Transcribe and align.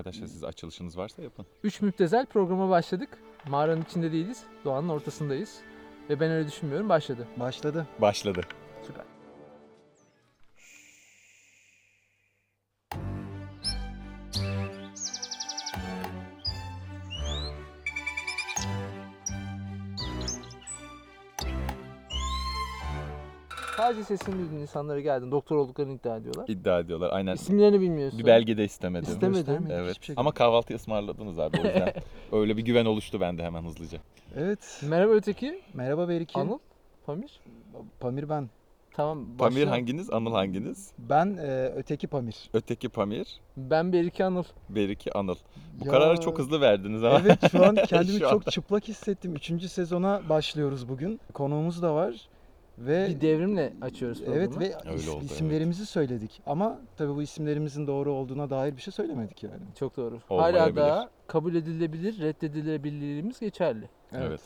arkadaşlar 0.00 0.26
siz 0.26 0.44
açılışınız 0.44 0.98
varsa 0.98 1.22
yapın. 1.22 1.46
Üç 1.64 1.80
müptezel 1.80 2.26
programa 2.26 2.70
başladık. 2.70 3.08
Mağaranın 3.48 3.82
içinde 3.82 4.12
değiliz. 4.12 4.42
Doğanın 4.64 4.88
ortasındayız. 4.88 5.60
Ve 6.10 6.20
ben 6.20 6.30
öyle 6.30 6.48
düşünmüyorum. 6.48 6.88
Başladı. 6.88 7.28
Başladı. 7.36 7.86
Başladı. 8.00 8.40
Süper. 8.86 9.04
Sesini 24.16 24.34
duydun 24.38 24.56
insanlara 24.56 25.00
geldin. 25.00 25.30
Doktor 25.30 25.56
olduklarını 25.56 25.92
iddia 25.92 26.16
ediyorlar. 26.16 26.44
İddia 26.48 26.80
ediyorlar. 26.80 27.10
Aynen. 27.12 27.34
İsimlerini 27.34 27.80
bilmiyorsun. 27.80 28.18
Bir 28.18 28.26
belge 28.26 28.56
de 28.56 28.64
istemedim. 28.64 29.12
İstemedim. 29.12 29.66
Evet. 29.70 29.90
hiçbir 29.90 30.04
şekilde. 30.06 30.20
Ama 30.20 30.32
kahvaltı 30.32 30.74
ısmarladınız 30.74 31.38
abi 31.38 31.56
o 31.60 31.64
yüzden. 31.64 31.92
Öyle 32.32 32.56
bir 32.56 32.62
güven 32.62 32.84
oluştu 32.84 33.20
bende 33.20 33.42
hemen 33.44 33.62
hızlıca. 33.64 33.98
Evet. 34.36 34.82
Merhaba 34.88 35.12
öteki. 35.12 35.60
Merhaba 35.74 36.08
Beriki. 36.08 36.38
Anıl. 36.38 36.58
Pamir. 37.06 37.40
Pamir 38.00 38.28
ben. 38.28 38.48
Tamam. 38.94 39.26
Pamir 39.38 39.60
başla. 39.62 39.70
hanginiz? 39.70 40.10
Anıl 40.10 40.32
hanginiz? 40.32 40.92
Ben 40.98 41.36
e, 41.36 41.72
öteki 41.76 42.06
Pamir. 42.06 42.50
Öteki 42.54 42.88
Pamir, 42.88 43.40
Ben 43.56 43.92
Beriki 43.92 44.24
Anıl. 44.24 44.44
Beriki 44.68 45.12
Anıl. 45.12 45.36
Bu 45.80 45.84
Ya, 45.86 45.90
kararı 45.90 46.20
çok 46.20 46.38
hızlı 46.38 46.60
verdiniz 46.60 47.04
ama. 47.04 47.20
Evet 47.20 47.50
şu 47.52 47.64
an 47.66 47.74
kendimi 47.86 48.12
Şu 48.12 48.20
çok 48.20 48.32
anda. 48.32 48.50
çıplak 48.50 48.88
hissettim. 48.88 49.34
Üçüncü 49.34 49.68
sezona 49.68 50.22
başlıyoruz 50.28 50.88
bugün. 50.88 51.20
Konuğumuz 51.34 51.82
da 51.82 51.94
var. 51.94 52.28
Ve 52.80 53.08
Bir 53.08 53.20
devrimle 53.20 53.72
açıyoruz 53.80 54.18
programı. 54.18 54.38
evet 54.38 54.58
ve 54.58 54.90
Öyle 54.90 55.00
is- 55.02 55.10
oldu, 55.10 55.18
evet. 55.20 55.30
isimlerimizi 55.30 55.86
söyledik. 55.86 56.42
Ama 56.46 56.78
tabii 56.96 57.14
bu 57.16 57.22
isimlerimizin 57.22 57.86
doğru 57.86 58.12
olduğuna 58.12 58.50
dair 58.50 58.76
bir 58.76 58.82
şey 58.82 58.92
söylemedik 58.92 59.42
yani. 59.42 59.62
Çok 59.78 59.96
doğru. 59.96 60.18
Hala 60.28 60.48
Olmayabilir. 60.48 60.76
da 60.76 61.10
kabul 61.26 61.54
edilebilir, 61.54 62.20
reddedilebilirliğimiz 62.20 63.40
geçerli. 63.40 63.88
Evet. 64.14 64.40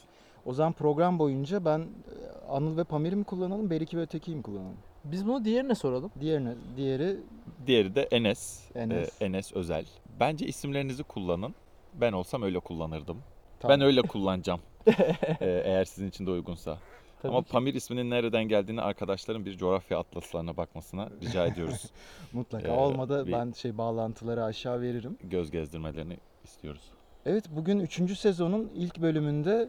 O 0.47 0.53
zaman 0.55 0.73
program 0.73 1.19
boyunca 1.19 1.65
ben 1.65 1.79
e, 1.79 2.47
Anıl 2.49 2.77
ve 2.77 2.85
Pamir'i 2.85 3.17
mi 3.17 3.25
kullanalım, 3.25 3.71
Beriki 3.71 3.97
ve 3.97 4.01
Öteki'yi 4.03 4.37
mi 4.37 4.43
kullanalım? 4.43 4.77
Biz 5.05 5.27
bunu 5.27 5.45
diğerine 5.45 5.75
soralım. 5.75 6.11
Diğerine, 6.21 6.55
diğeri 6.77 7.17
Diğeri 7.67 7.95
de 7.95 8.03
Enes. 8.03 8.61
Enes. 8.75 9.23
Ee, 9.23 9.25
Enes 9.25 9.53
Özel. 9.53 9.85
Bence 10.21 10.47
isimlerinizi 10.47 11.03
kullanın. 11.03 11.55
Ben 11.95 12.13
olsam 12.13 12.43
öyle 12.43 12.59
kullanırdım. 12.61 13.19
Tamam. 13.61 13.79
Ben 13.81 13.87
öyle 13.87 14.03
kullanacağım. 14.09 14.61
Ee, 14.87 14.93
eğer 15.65 15.85
sizin 15.85 16.09
için 16.09 16.27
de 16.27 16.31
uygunsa. 16.31 16.79
Tabii 17.25 17.33
Ama 17.33 17.43
ki. 17.43 17.51
Pamir 17.51 17.75
isminin 17.75 18.11
nereden 18.11 18.45
geldiğini 18.45 18.81
arkadaşların 18.83 19.45
bir 19.45 19.57
coğrafya 19.57 19.99
atlaslarına 19.99 20.57
bakmasına 20.57 21.09
rica 21.23 21.47
ediyoruz. 21.47 21.91
mutlaka 22.33 22.69
Ee, 22.69 22.71
olmadı 22.71 23.27
ben 23.33 23.53
şey 23.53 23.79
bağlantıları 23.79 24.45
aşağı 24.45 24.81
veririm. 24.81 25.19
Göz 25.23 25.51
gezdirmelerini 25.51 26.17
istiyoruz. 26.45 26.83
Evet 27.27 27.45
bugün 27.57 27.81
3. 27.81 28.19
sezonun 28.19 28.71
ilk 28.75 29.01
bölümünde 29.03 29.69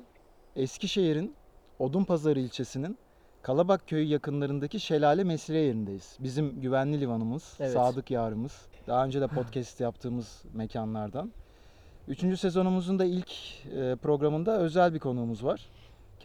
Eskişehir'in 0.56 1.36
Odunpazarı 1.80 2.40
ilçesinin 2.40 2.98
Kalabak 3.42 3.88
köyü 3.88 4.06
yakınlarındaki 4.06 4.80
Şelale 4.80 5.24
Mesire 5.24 5.58
yerindeyiz. 5.58 6.18
Bizim 6.20 6.62
güvenli 6.62 7.02
limanımız, 7.02 7.54
Evet. 7.60 7.72
sadık 7.72 8.12
yarımız. 8.12 8.62
Daha 8.88 9.06
önce 9.06 9.22
de 9.22 9.28
podcast 9.28 9.80
yaptığımız 9.80 10.44
mekanlardan. 10.54 11.32
3. 12.08 12.40
sezonumuzun 12.40 13.00
da 13.00 13.06
ilk 13.06 13.32
e, 13.66 13.96
programında 13.96 14.58
özel 14.60 14.94
bir 14.94 15.00
konuğumuz 15.00 15.44
var. 15.44 15.70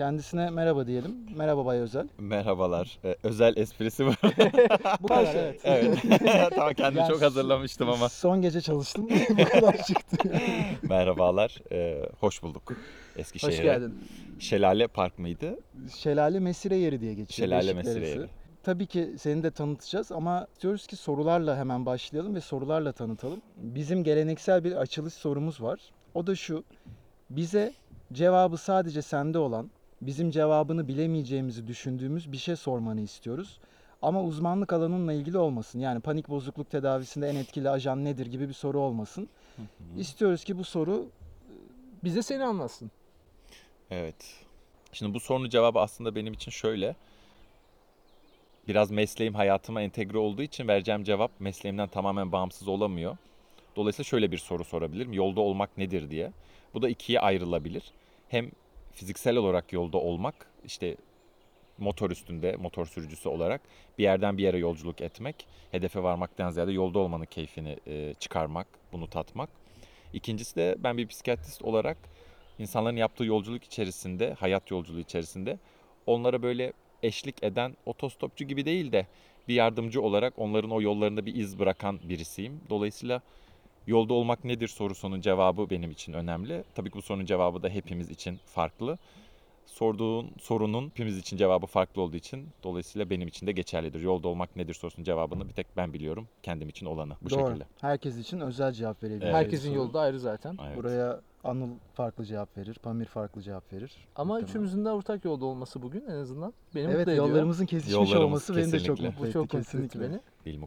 Kendisine 0.00 0.50
merhaba 0.50 0.86
diyelim. 0.86 1.16
Merhaba 1.36 1.66
Bay 1.66 1.78
Özel. 1.78 2.08
Merhabalar. 2.18 2.98
Ee, 3.04 3.16
özel 3.22 3.56
esprisi 3.56 4.06
var. 4.06 4.16
Bu 5.00 5.06
kadar 5.06 5.34
evet. 5.34 5.60
evet. 5.64 5.98
tamam 6.50 6.74
kendimi 6.74 7.00
Ben 7.00 7.08
çok 7.08 7.22
hazırlamıştım 7.22 7.88
ama. 7.88 8.08
Son 8.08 8.42
gece 8.42 8.60
çalıştım. 8.60 9.08
Bu 9.30 9.44
kadar 9.44 9.82
çıktı. 9.82 10.16
Merhabalar. 10.82 11.58
Ee, 11.72 12.02
hoş 12.20 12.42
bulduk. 12.42 12.62
Hoş 12.70 12.76
Eskişehir'e. 13.16 13.62
geldin. 13.62 14.04
Şelale 14.38 14.86
Park 14.86 15.18
mıydı? 15.18 15.58
Şelale 15.96 16.40
Mesire 16.40 16.76
yeri 16.76 17.00
diye 17.00 17.14
geçiyor. 17.14 17.48
Şelale 17.48 17.74
Mesire 17.74 18.08
yeri. 18.08 18.26
Tabii 18.62 18.86
ki 18.86 19.14
seni 19.18 19.42
de 19.42 19.50
tanıtacağız 19.50 20.12
ama 20.12 20.46
istiyoruz 20.52 20.86
ki 20.86 20.96
sorularla 20.96 21.56
hemen 21.56 21.86
başlayalım 21.86 22.34
ve 22.34 22.40
sorularla 22.40 22.92
tanıtalım. 22.92 23.40
Bizim 23.56 24.04
geleneksel 24.04 24.64
bir 24.64 24.72
açılış 24.72 25.14
sorumuz 25.14 25.62
var. 25.62 25.80
O 26.14 26.26
da 26.26 26.34
şu. 26.34 26.64
Bize 27.30 27.72
cevabı 28.12 28.56
sadece 28.56 29.02
sende 29.02 29.38
olan, 29.38 29.70
bizim 30.00 30.30
cevabını 30.30 30.88
bilemeyeceğimizi 30.88 31.66
düşündüğümüz 31.66 32.32
bir 32.32 32.36
şey 32.36 32.56
sormanı 32.56 33.00
istiyoruz. 33.00 33.58
Ama 34.02 34.22
uzmanlık 34.22 34.72
alanınla 34.72 35.12
ilgili 35.12 35.38
olmasın. 35.38 35.78
Yani 35.78 36.00
panik 36.00 36.28
bozukluk 36.28 36.70
tedavisinde 36.70 37.28
en 37.28 37.36
etkili 37.36 37.70
ajan 37.70 38.04
nedir 38.04 38.26
gibi 38.26 38.48
bir 38.48 38.54
soru 38.54 38.80
olmasın. 38.80 39.28
İstiyoruz 39.96 40.44
ki 40.44 40.58
bu 40.58 40.64
soru 40.64 41.10
Bize 42.04 42.22
seni 42.22 42.44
anlatsın. 42.44 42.90
Evet. 43.90 44.44
Şimdi 44.92 45.14
bu 45.14 45.20
sorunun 45.20 45.48
cevabı 45.48 45.80
aslında 45.80 46.14
benim 46.14 46.32
için 46.32 46.50
şöyle. 46.50 46.96
Biraz 48.68 48.90
mesleğim 48.90 49.34
hayatıma 49.34 49.82
entegre 49.82 50.18
olduğu 50.18 50.42
için 50.42 50.68
vereceğim 50.68 51.04
cevap 51.04 51.40
mesleğimden 51.40 51.88
tamamen 51.88 52.32
bağımsız 52.32 52.68
olamıyor. 52.68 53.16
Dolayısıyla 53.76 54.04
şöyle 54.04 54.32
bir 54.32 54.38
soru 54.38 54.64
sorabilirim. 54.64 55.12
Yolda 55.12 55.40
olmak 55.40 55.78
nedir 55.78 56.10
diye. 56.10 56.32
Bu 56.74 56.82
da 56.82 56.88
ikiye 56.88 57.20
ayrılabilir. 57.20 57.92
Hem 58.28 58.50
fiziksel 58.92 59.36
olarak 59.36 59.72
yolda 59.72 59.98
olmak, 59.98 60.46
işte 60.64 60.96
motor 61.78 62.10
üstünde, 62.10 62.56
motor 62.56 62.86
sürücüsü 62.86 63.28
olarak 63.28 63.60
bir 63.98 64.02
yerden 64.02 64.38
bir 64.38 64.42
yere 64.42 64.58
yolculuk 64.58 65.00
etmek, 65.00 65.46
hedefe 65.70 66.02
varmaktan 66.02 66.50
ziyade 66.50 66.72
yolda 66.72 66.98
olmanın 66.98 67.24
keyfini 67.24 67.76
e, 67.86 68.14
çıkarmak, 68.14 68.66
bunu 68.92 69.10
tatmak. 69.10 69.50
İkincisi 70.12 70.56
de 70.56 70.76
ben 70.78 70.96
bir 70.96 71.06
psikiyatrist 71.06 71.62
olarak 71.62 71.98
insanların 72.58 72.96
yaptığı 72.96 73.24
yolculuk 73.24 73.64
içerisinde, 73.64 74.34
hayat 74.34 74.70
yolculuğu 74.70 75.00
içerisinde 75.00 75.58
onlara 76.06 76.42
böyle 76.42 76.72
eşlik 77.02 77.42
eden 77.42 77.76
otostopçu 77.86 78.44
gibi 78.44 78.64
değil 78.64 78.92
de 78.92 79.06
bir 79.48 79.54
yardımcı 79.54 80.02
olarak 80.02 80.34
onların 80.36 80.70
o 80.70 80.80
yollarında 80.80 81.26
bir 81.26 81.34
iz 81.34 81.58
bırakan 81.58 82.00
birisiyim. 82.08 82.60
Dolayısıyla 82.70 83.22
yolda 83.86 84.14
olmak 84.14 84.44
nedir 84.44 84.68
sorusunun 84.68 85.20
cevabı 85.20 85.70
benim 85.70 85.90
için 85.90 86.12
önemli. 86.12 86.64
Tabii 86.74 86.90
ki 86.90 86.96
bu 86.98 87.02
sorunun 87.02 87.24
cevabı 87.24 87.62
da 87.62 87.68
hepimiz 87.68 88.10
için 88.10 88.38
farklı. 88.46 88.98
Sorduğun 89.66 90.30
sorunun 90.40 90.88
hepimiz 90.88 91.18
için 91.18 91.36
cevabı 91.36 91.66
farklı 91.66 92.02
olduğu 92.02 92.16
için 92.16 92.48
dolayısıyla 92.62 93.10
benim 93.10 93.28
için 93.28 93.46
de 93.46 93.52
geçerlidir. 93.52 94.00
Yolda 94.00 94.28
olmak 94.28 94.56
nedir 94.56 94.74
sorusunun 94.74 95.04
cevabını 95.04 95.48
bir 95.48 95.52
tek 95.52 95.66
ben 95.76 95.92
biliyorum. 95.92 96.28
Kendim 96.42 96.68
için 96.68 96.86
olanı 96.86 97.16
bu 97.22 97.30
doğru. 97.30 97.46
şekilde. 97.46 97.64
Herkes 97.80 98.18
için 98.18 98.40
özel 98.40 98.72
cevap 98.72 99.02
verebilir. 99.02 99.24
Evet. 99.24 99.34
Herkesin 99.34 99.68
Soru. 99.68 99.78
yolu 99.78 99.94
da 99.94 100.00
ayrı 100.00 100.20
zaten. 100.20 100.58
Evet. 100.66 100.76
Buraya 100.76 101.20
Anıl 101.44 101.68
farklı 101.94 102.24
cevap 102.24 102.56
verir, 102.58 102.74
Pamir 102.74 103.04
farklı 103.04 103.42
cevap 103.42 103.72
verir. 103.72 103.92
Ama 104.16 104.24
Muhtemelen. 104.34 104.50
üçümüzün 104.50 104.84
de 104.84 104.90
ortak 104.90 105.24
yolda 105.24 105.44
olması 105.46 105.82
bugün 105.82 106.00
en 106.08 106.14
azından 106.14 106.54
beni 106.74 106.84
Evet 106.84 106.98
mutlu 106.98 107.12
ediyor. 107.12 107.28
yollarımızın 107.28 107.66
kesişmiş 107.66 107.94
Yollarımız 107.94 108.22
olması 108.24 108.56
beni 108.56 108.72
de 108.72 108.80
çok 108.80 108.96
kesinlikle. 108.96 109.06
mutlu 109.08 109.20
Bu 109.22 109.24
etti. 109.26 109.32
çok 109.32 109.42
mutlu 109.42 109.58
etti 109.58 109.66
kesinlikle. 109.66 110.00
beni. 110.00 110.20
Bil. 110.46 110.60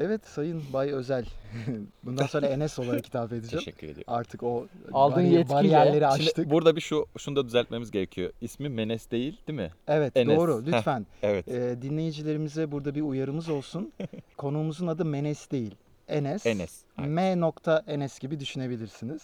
Evet 0.00 0.26
Sayın 0.26 0.62
Bay 0.72 0.90
Özel. 0.92 1.24
Bundan 2.04 2.26
sonra 2.26 2.46
Enes 2.46 2.78
olarak 2.78 3.06
hitap 3.06 3.32
edeceğim. 3.32 3.58
Teşekkür 3.64 3.86
ediyorum. 3.86 4.04
Artık 4.14 4.42
o 4.42 4.66
Aldığın 4.92 5.16
bari- 5.16 5.28
yetkiyle- 5.34 5.48
bariyerleri 5.54 5.94
Şimdi 5.94 6.06
aştık. 6.06 6.50
burada 6.50 6.76
bir 6.76 6.80
şu 6.80 7.06
şunu 7.18 7.36
da 7.36 7.46
düzeltmemiz 7.46 7.90
gerekiyor. 7.90 8.30
İsmi 8.40 8.68
Menes 8.68 9.10
değil, 9.10 9.40
değil 9.48 9.58
mi? 9.58 9.70
Evet 9.88 10.16
Enes. 10.16 10.36
doğru 10.38 10.62
lütfen. 10.66 11.06
Evet. 11.22 11.48
Ee, 11.48 11.76
dinleyicilerimize 11.82 12.72
burada 12.72 12.94
bir 12.94 13.02
uyarımız 13.02 13.48
olsun. 13.48 13.92
Konuğumuzun 14.36 14.86
adı 14.86 15.04
Menes 15.04 15.50
değil. 15.50 15.74
Enes. 16.08 16.46
Enes. 16.46 16.82
M 16.98 17.40
nokta 17.40 17.82
Enes 17.86 18.18
gibi 18.18 18.40
düşünebilirsiniz. 18.40 19.22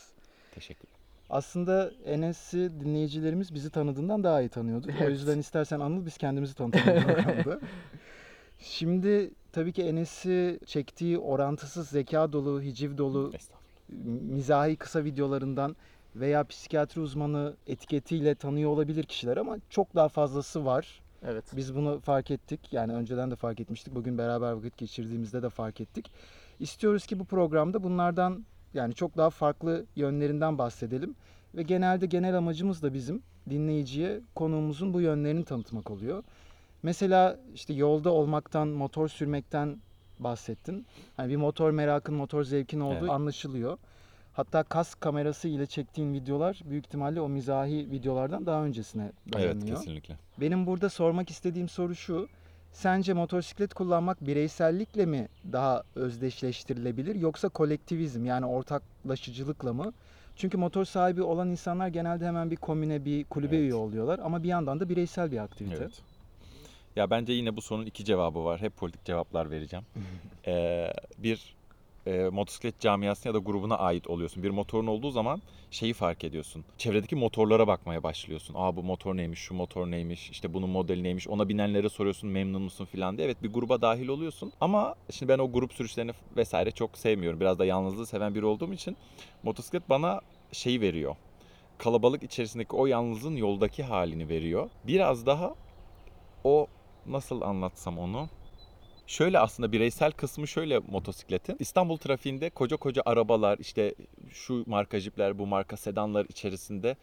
Teşekkür. 0.55 0.89
Aslında 1.31 1.91
Enes'i 2.05 2.71
dinleyicilerimiz 2.81 3.55
bizi 3.55 3.71
tanıdığından 3.71 4.25
daha 4.25 4.41
iyi 4.41 4.49
tanıyordu. 4.49 4.87
O 4.91 4.95
Evet. 5.01 5.11
yüzden 5.11 5.39
istersen 5.39 5.81
Anıl 5.81 6.07
biz 6.07 6.17
kendimizi 6.19 6.55
tanıtalım. 6.55 7.03
Şimdi 8.65 9.31
tabii 9.53 9.73
ki 9.73 9.83
Enes'i 9.83 10.61
çektiği 10.67 11.19
orantısız 11.19 11.89
zeka 11.89 12.33
dolu, 12.33 12.63
hiciv 12.63 12.99
dolu 12.99 13.33
mizahi 14.29 14.77
kısa 14.77 15.05
videolarından 15.05 15.77
veya 16.17 16.45
psikiyatri 16.45 17.01
uzmanı 17.01 17.55
etiketiyle 17.67 18.35
tanıyor 18.35 18.71
olabilir 18.71 19.05
kişiler 19.05 19.37
ama 19.37 19.57
çok 19.71 19.95
daha 19.95 20.09
fazlası 20.09 20.65
var. 20.65 21.03
Evet. 21.27 21.45
Biz 21.57 21.75
bunu 21.75 22.01
fark 22.01 22.31
ettik. 22.31 22.61
Yani 22.73 22.93
önceden 22.93 23.31
de 23.31 23.37
fark 23.37 23.61
etmiştik. 23.61 23.95
Bugün 23.95 24.19
beraber 24.19 24.53
vakit 24.53 24.79
geçirdiğimizde 24.79 25.43
de 25.43 25.49
fark 25.49 25.81
ettik. 25.81 26.11
İstiyoruz 26.61 27.07
ki 27.07 27.19
bu 27.19 27.25
programda 27.25 27.83
bunlardan 27.83 28.45
yani 28.75 28.95
çok 28.95 29.17
daha 29.17 29.31
farklı 29.31 29.85
yönlerinden 29.97 30.59
bahsedelim. 30.59 31.15
Ve 31.55 31.63
genelde 31.63 32.07
genel 32.07 32.37
amacımız 32.37 32.83
da 32.83 32.95
bizim 32.95 33.23
dinleyiciye 33.51 34.21
konuğumuzun 34.35 34.95
bu 34.95 35.01
yönlerini 35.01 35.45
tanıtmak 35.45 35.91
oluyor. 35.91 36.23
Mesela 36.85 37.37
işte 37.55 37.75
yolda 37.75 38.11
olmaktan, 38.11 38.69
motor 38.69 39.09
sürmekten 39.09 39.79
bahsettin. 40.19 40.87
Hani 41.17 41.31
bir 41.31 41.37
motor 41.37 41.71
merakın, 41.71 42.15
motor 42.15 42.45
zevkin 42.45 42.81
olduğu 42.81 42.97
Evet. 42.99 43.11
anlaşılıyor. 43.11 43.79
Hatta 44.33 44.63
kask 44.63 45.01
kamerası 45.01 45.49
ile 45.49 45.67
çektiğin 45.67 46.15
videolar 46.15 46.61
büyük 46.65 46.87
ihtimalle 46.87 47.21
o 47.21 47.29
mizahi 47.29 47.91
videolardan 47.91 48.47
daha 48.47 48.65
öncesine 48.65 49.13
dayanıyor. 49.33 49.57
Evet 49.57 49.69
kesinlikle. 49.69 50.17
Benim 50.41 50.67
burada 50.67 50.89
sormak 50.89 51.31
istediğim 51.31 51.69
soru 51.69 51.95
şu. 51.95 52.29
Sence 52.73 53.13
motosiklet 53.13 53.75
kullanmak 53.75 54.27
bireysellikle 54.27 55.07
mi 55.07 55.29
daha 55.53 55.83
özdeşleştirilebilir 55.95 57.15
yoksa 57.15 57.49
kolektivizm 57.49 58.25
yani 58.25 58.47
ortaklaşıcılıkla 58.47 59.73
mı? 59.73 59.93
Çünkü 60.37 60.59
motor 60.59 60.85
sahibi 60.85 61.23
olan 61.23 61.51
insanlar 61.51 61.89
genelde 61.89 62.27
hemen 62.27 62.51
bir 62.51 62.57
komüne, 62.57 63.05
bir 63.05 63.25
kulübe 63.25 63.57
Evet. 63.57 63.65
üye 63.65 63.75
oluyorlar 63.75 64.19
ama 64.19 64.43
bir 64.43 64.49
yandan 64.49 64.81
da 64.81 64.89
bireysel 64.89 65.33
bir 65.33 65.39
aktivite. 65.39 65.77
Evet. 65.77 66.03
Ya 66.97 67.11
bence 67.11 67.33
yine 67.33 67.57
bu 67.57 67.63
sorunun 67.63 67.87
iki 67.87 68.05
cevabı 68.05 68.45
var. 68.45 68.61
Hep 68.61 68.77
politik 68.77 69.05
cevaplar 69.05 69.51
vereceğim. 69.51 69.85
Ee, 70.47 70.93
bir 71.19 71.55
e, 72.07 72.29
motosiklet 72.33 72.81
camiasına 72.81 73.31
ya 73.31 73.35
da 73.35 73.39
grubuna 73.39 73.79
ait 73.79 74.07
oluyorsun. 74.07 74.43
Bir 74.43 74.51
motorun 74.51 74.87
olduğu 74.87 75.11
zaman 75.11 75.43
şeyi 75.71 75.93
fark 75.93 76.25
ediyorsun. 76.25 76.65
Çevredeki 76.79 77.17
motorlara 77.17 77.67
bakmaya 77.67 78.03
başlıyorsun. 78.03 78.55
Aa 78.59 78.77
bu 78.77 78.83
motor 78.83 79.17
neymiş, 79.17 79.39
şu 79.39 79.55
motor 79.55 79.91
neymiş, 79.91 80.31
işte 80.31 80.55
bunun 80.55 80.71
modeli 80.71 81.03
neymiş. 81.03 81.29
Ona 81.29 81.49
binenlere 81.49 81.89
soruyorsun 81.89 82.31
memnun 82.31 82.63
musun 82.63 82.85
filan 82.85 83.17
diye. 83.17 83.27
Evet 83.27 83.43
bir 83.43 83.53
gruba 83.53 83.83
dahil 83.83 84.09
oluyorsun. 84.09 84.53
Ama 84.61 84.95
şimdi 85.11 85.33
ben 85.33 85.39
o 85.39 85.53
grup 85.53 85.73
sürüşlerini 85.73 86.13
vesaire 86.37 86.71
çok 86.71 86.99
sevmiyorum. 86.99 87.41
Biraz 87.41 87.59
da 87.59 87.65
yalnızlığı 87.65 88.07
seven 88.07 88.35
biri 88.35 88.45
olduğum 88.45 88.73
için 88.73 88.97
motosiklet 89.43 89.91
bana 89.91 90.21
şeyi 90.53 90.81
veriyor. 90.81 91.17
Kalabalık 91.79 92.23
içerisindeki 92.23 92.77
o 92.77 92.87
yalnızlığın 92.87 93.37
yoldaki 93.37 93.83
halini 93.83 94.29
veriyor. 94.29 94.71
Biraz 94.87 95.27
daha 95.27 95.55
o 96.45 96.67
nasıl 97.07 97.41
anlatsam 97.41 97.99
onu? 97.99 98.29
Şöyle 99.07 99.39
aslında 99.39 99.73
bireysel 99.73 100.13
kısmı 100.13 100.49
şöyle 100.49 100.79
motosikletin. 100.79 101.57
İstanbul 101.59 101.97
trafiğinde 101.97 102.51
koca 102.51 102.77
koca 102.77 103.03
arabalar 103.07 103.59
işte 103.59 103.95
şu 104.31 104.65
marka 104.67 105.01
jipler 105.01 105.39
bu 105.39 105.47
marka 105.47 105.77
sedanlar 105.77 106.27
içerisinde 106.29 106.97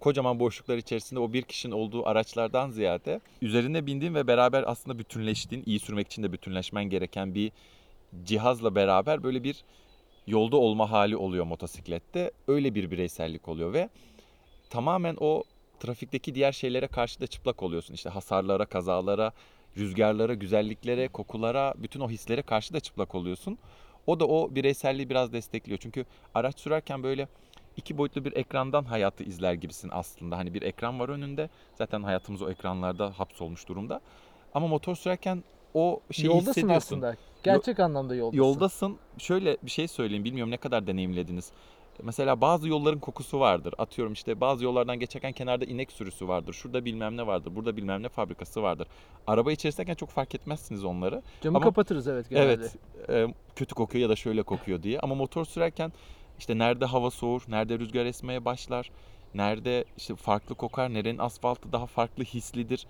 kocaman 0.00 0.40
boşluklar 0.40 0.76
içerisinde 0.76 1.20
o 1.20 1.32
bir 1.32 1.42
kişinin 1.42 1.72
olduğu 1.72 2.08
araçlardan 2.08 2.70
ziyade 2.70 3.20
üzerine 3.42 3.86
bindiğin 3.86 4.14
ve 4.14 4.26
beraber 4.26 4.64
aslında 4.66 4.98
bütünleştiğin, 4.98 5.62
iyi 5.66 5.80
sürmek 5.80 6.06
için 6.06 6.22
de 6.22 6.32
bütünleşmen 6.32 6.84
gereken 6.84 7.34
bir 7.34 7.52
cihazla 8.24 8.74
beraber 8.74 9.22
böyle 9.22 9.44
bir 9.44 9.64
yolda 10.26 10.56
olma 10.56 10.90
hali 10.90 11.16
oluyor 11.16 11.44
motosiklette. 11.44 12.30
Öyle 12.48 12.74
bir 12.74 12.90
bireysellik 12.90 13.48
oluyor 13.48 13.72
ve 13.72 13.88
tamamen 14.70 15.16
o 15.20 15.42
trafikteki 15.84 16.34
diğer 16.34 16.52
şeylere 16.52 16.86
karşı 16.86 17.20
da 17.20 17.26
çıplak 17.26 17.62
oluyorsun. 17.62 17.94
İşte 17.94 18.10
hasarlara, 18.10 18.66
kazalara, 18.66 19.32
rüzgarlara, 19.76 20.34
güzelliklere, 20.34 21.08
kokulara, 21.08 21.74
bütün 21.76 22.00
o 22.00 22.10
hislere 22.10 22.42
karşı 22.42 22.74
da 22.74 22.80
çıplak 22.80 23.14
oluyorsun. 23.14 23.58
O 24.06 24.20
da 24.20 24.26
o 24.26 24.54
bireyselliği 24.54 25.10
biraz 25.10 25.32
destekliyor. 25.32 25.78
Çünkü 25.78 26.04
araç 26.34 26.60
sürerken 26.60 27.02
böyle 27.02 27.28
iki 27.76 27.98
boyutlu 27.98 28.24
bir 28.24 28.36
ekrandan 28.36 28.84
hayatı 28.84 29.24
izler 29.24 29.52
gibisin 29.52 29.90
aslında. 29.92 30.38
Hani 30.38 30.54
bir 30.54 30.62
ekran 30.62 31.00
var 31.00 31.08
önünde. 31.08 31.50
Zaten 31.74 32.02
hayatımız 32.02 32.42
o 32.42 32.50
ekranlarda 32.50 33.18
hapsolmuş 33.18 33.68
durumda. 33.68 34.00
Ama 34.54 34.66
motor 34.66 34.94
sürerken 34.94 35.44
o 35.74 36.00
şeyi 36.10 36.26
Yoldasın 36.26 36.50
hissediyorsun. 36.50 36.76
aslında. 36.76 37.16
Gerçek 37.42 37.80
anlamda 37.80 38.14
yoldasın. 38.14 38.38
Yoldasın. 38.38 38.98
Şöyle 39.18 39.56
bir 39.62 39.70
şey 39.70 39.88
söyleyeyim. 39.88 40.24
Bilmiyorum 40.24 40.50
ne 40.50 40.56
kadar 40.56 40.86
deneyimlediniz. 40.86 41.52
Mesela 42.02 42.40
bazı 42.40 42.68
yolların 42.68 42.98
kokusu 42.98 43.40
vardır. 43.40 43.74
Atıyorum 43.78 44.12
işte 44.12 44.40
bazı 44.40 44.64
yollardan 44.64 44.98
geçerken 44.98 45.32
kenarda 45.32 45.64
inek 45.64 45.92
sürüsü 45.92 46.28
vardır. 46.28 46.52
Şurada 46.52 46.84
bilmem 46.84 47.16
ne 47.16 47.26
vardır. 47.26 47.56
Burada 47.56 47.76
bilmem 47.76 48.02
ne 48.02 48.08
fabrikası 48.08 48.62
vardır. 48.62 48.86
Araba 49.26 49.52
içerisindeyken 49.52 49.94
çok 49.94 50.08
fark 50.10 50.34
etmezsiniz 50.34 50.84
onları. 50.84 51.22
Camı 51.42 51.56
Ama- 51.56 51.64
kapatırız 51.64 52.08
evet 52.08 52.30
genelde. 52.30 52.52
Evet. 53.08 53.30
e, 53.30 53.34
kötü 53.56 53.74
kokuyor 53.74 54.02
ya 54.02 54.08
da 54.08 54.16
şöyle 54.16 54.42
kokuyor 54.42 54.82
diye. 54.82 55.00
Ama 55.00 55.14
motor 55.14 55.44
sürerken 55.44 55.92
işte 56.38 56.58
nerede 56.58 56.84
hava 56.84 57.10
soğur, 57.10 57.42
nerede 57.48 57.78
rüzgar 57.78 58.06
esmeye 58.06 58.44
başlar, 58.44 58.90
nerede 59.34 59.84
işte 59.96 60.16
farklı 60.16 60.54
kokar, 60.54 60.94
nerenin 60.94 61.18
asfaltı 61.18 61.72
daha 61.72 61.86
farklı 61.86 62.24
hislidir. 62.24 62.86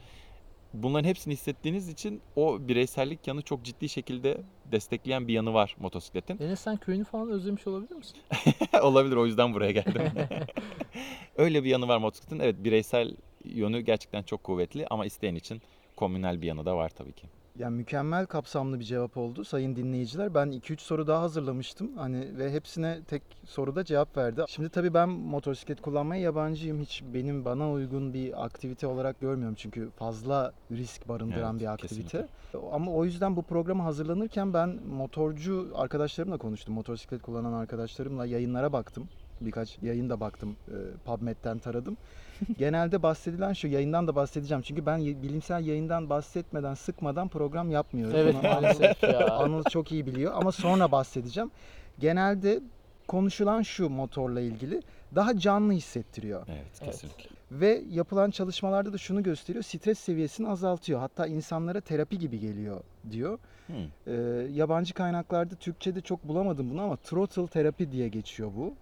Bunların 0.75 1.09
hepsini 1.09 1.33
hissettiğiniz 1.33 1.89
için 1.89 2.21
o 2.37 2.59
bireysellik 2.69 3.27
yanı 3.27 3.43
çok 3.43 3.65
ciddi 3.65 3.89
şekilde 3.89 4.41
destekleyen 4.73 5.29
bir 5.29 5.33
yanı 5.33 5.55
var 5.55 5.77
motosikletin. 5.81 6.39
Enes 6.39 6.61
sen 6.61 6.77
köyünü 6.77 7.05
falan 7.05 7.31
özlemiş 7.31 7.67
olabilir 7.67 7.97
misin? 7.97 8.17
Olabilir 8.83 9.17
o 9.17 9.27
yüzden 9.27 9.55
buraya 9.55 9.71
geldim. 9.71 10.03
Öyle 11.37 11.65
bir 11.65 11.69
yanı 11.69 11.89
var 11.89 11.99
motosikletin. 11.99 12.39
Evet 12.39 12.57
bireysel 12.59 13.17
yönü 13.45 13.81
gerçekten 13.81 14.23
çok 14.23 14.45
kuvvetli 14.45 14.87
ama 14.91 15.07
isteyen 15.07 15.35
için 15.35 15.63
komünel 15.97 16.43
bir 16.43 16.47
yanı 16.47 16.67
da 16.67 16.77
var 16.77 16.89
tabii 16.89 17.13
ki. 17.13 17.27
Yani 17.59 17.77
mükemmel 17.77 18.27
kapsamlı 18.27 18.81
bir 18.81 18.85
cevap 18.85 19.17
oldu 19.17 19.45
sayın 19.45 19.77
dinleyiciler. 19.77 20.35
Ben 20.35 20.49
2-3 20.53 20.81
soru 20.81 21.07
daha 21.07 21.23
hazırlamıştım. 21.23 21.97
Hani 21.97 22.39
ve 22.39 22.53
hepsine 22.53 23.03
tek 23.09 23.23
soruda 23.47 23.85
cevap 23.85 24.17
verdi. 24.17 24.45
Şimdi 24.49 24.69
tabii 24.69 24.95
ben 24.95 25.09
motosiklet 25.09 25.81
kullanmaya 25.81 26.23
yabancıyım. 26.23 26.81
Hiç 26.81 27.03
benim 27.15 27.45
bana 27.45 27.73
uygun 27.73 28.15
bir 28.15 28.45
aktivite 28.45 28.87
olarak 28.87 29.21
görmüyorum. 29.21 29.55
Çünkü 29.55 29.91
fazla 29.91 30.53
risk 30.73 31.09
barındıran 31.09 31.51
Evet, 31.53 31.61
bir 31.63 31.73
aktivite. 31.73 32.03
kesinlikle. 32.03 32.69
Ama 32.73 32.93
o 32.93 33.05
yüzden 33.05 33.37
bu 33.37 33.43
programı 33.43 33.83
hazırlanırken 33.83 34.55
ben 34.55 34.69
motorcu 34.87 35.73
arkadaşlarımla 35.75 36.39
konuştum. 36.39 36.75
Motosiklet 36.75 37.23
kullanan 37.23 37.53
arkadaşlarımla 37.53 38.27
yayınlara 38.27 38.73
baktım. 38.73 39.09
Birkaç 39.41 39.79
yayın 39.83 40.11
da 40.11 40.21
baktım. 40.21 40.57
PubMed'den 41.05 41.59
taradım. 41.59 41.97
Genelde 42.59 43.03
bahsedilen 43.03 43.53
şu 43.53 43.69
yayından 43.69 44.07
da 44.07 44.17
bahsedeceğim. 44.17 44.63
Çünkü 44.63 44.87
ben 44.87 45.01
bilimsel 45.05 45.67
yayından 45.67 46.11
bahsetmeden, 46.11 46.75
sıkmadan 46.75 47.29
program 47.29 47.71
yapmıyorum. 47.71 48.17
Evet 48.19 48.35
Anıl- 48.35 48.43
maalesef 48.55 49.03
ya. 49.03 49.29
Anıl 49.31 49.63
çok 49.65 49.93
iyi 49.93 50.07
biliyor 50.07 50.33
ama 50.35 50.53
sonra 50.53 50.93
bahsedeceğim. 50.93 51.51
Genelde 51.99 52.61
konuşulan 53.09 53.63
şu 53.63 53.89
motorla 53.89 54.41
ilgili 54.41 54.83
daha 55.15 55.39
canlı 55.39 55.73
hissettiriyor. 55.73 56.43
Evet 56.49 56.65
Evet. 56.83 56.91
kesinlikle. 56.93 57.31
Ve 57.53 57.83
yapılan 57.91 58.31
çalışmalarda 58.31 58.93
da 58.93 58.99
şunu 58.99 59.23
gösteriyor. 59.23 59.65
Stres 59.65 59.99
seviyesini 59.99 60.49
azaltıyor. 60.49 61.01
Hatta 61.01 61.27
insanlara 61.27 61.81
terapi 61.81 62.19
gibi 62.19 62.41
geliyor 62.41 62.81
diyor. 63.11 63.39
Hmm. 63.67 63.75
Ee, 64.07 64.13
yabancı 64.53 64.95
kaynaklarda 64.95 65.55
Türkçe'de 65.55 66.01
çok 66.01 66.29
bulamadım 66.29 66.71
bunu 66.71 66.83
ama 66.83 66.97
throttle 66.97 67.47
terapi 67.47 67.93
diye 67.93 68.09
geçiyor 68.09 68.51
bu. 68.57 68.75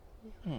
Hmm. 0.44 0.52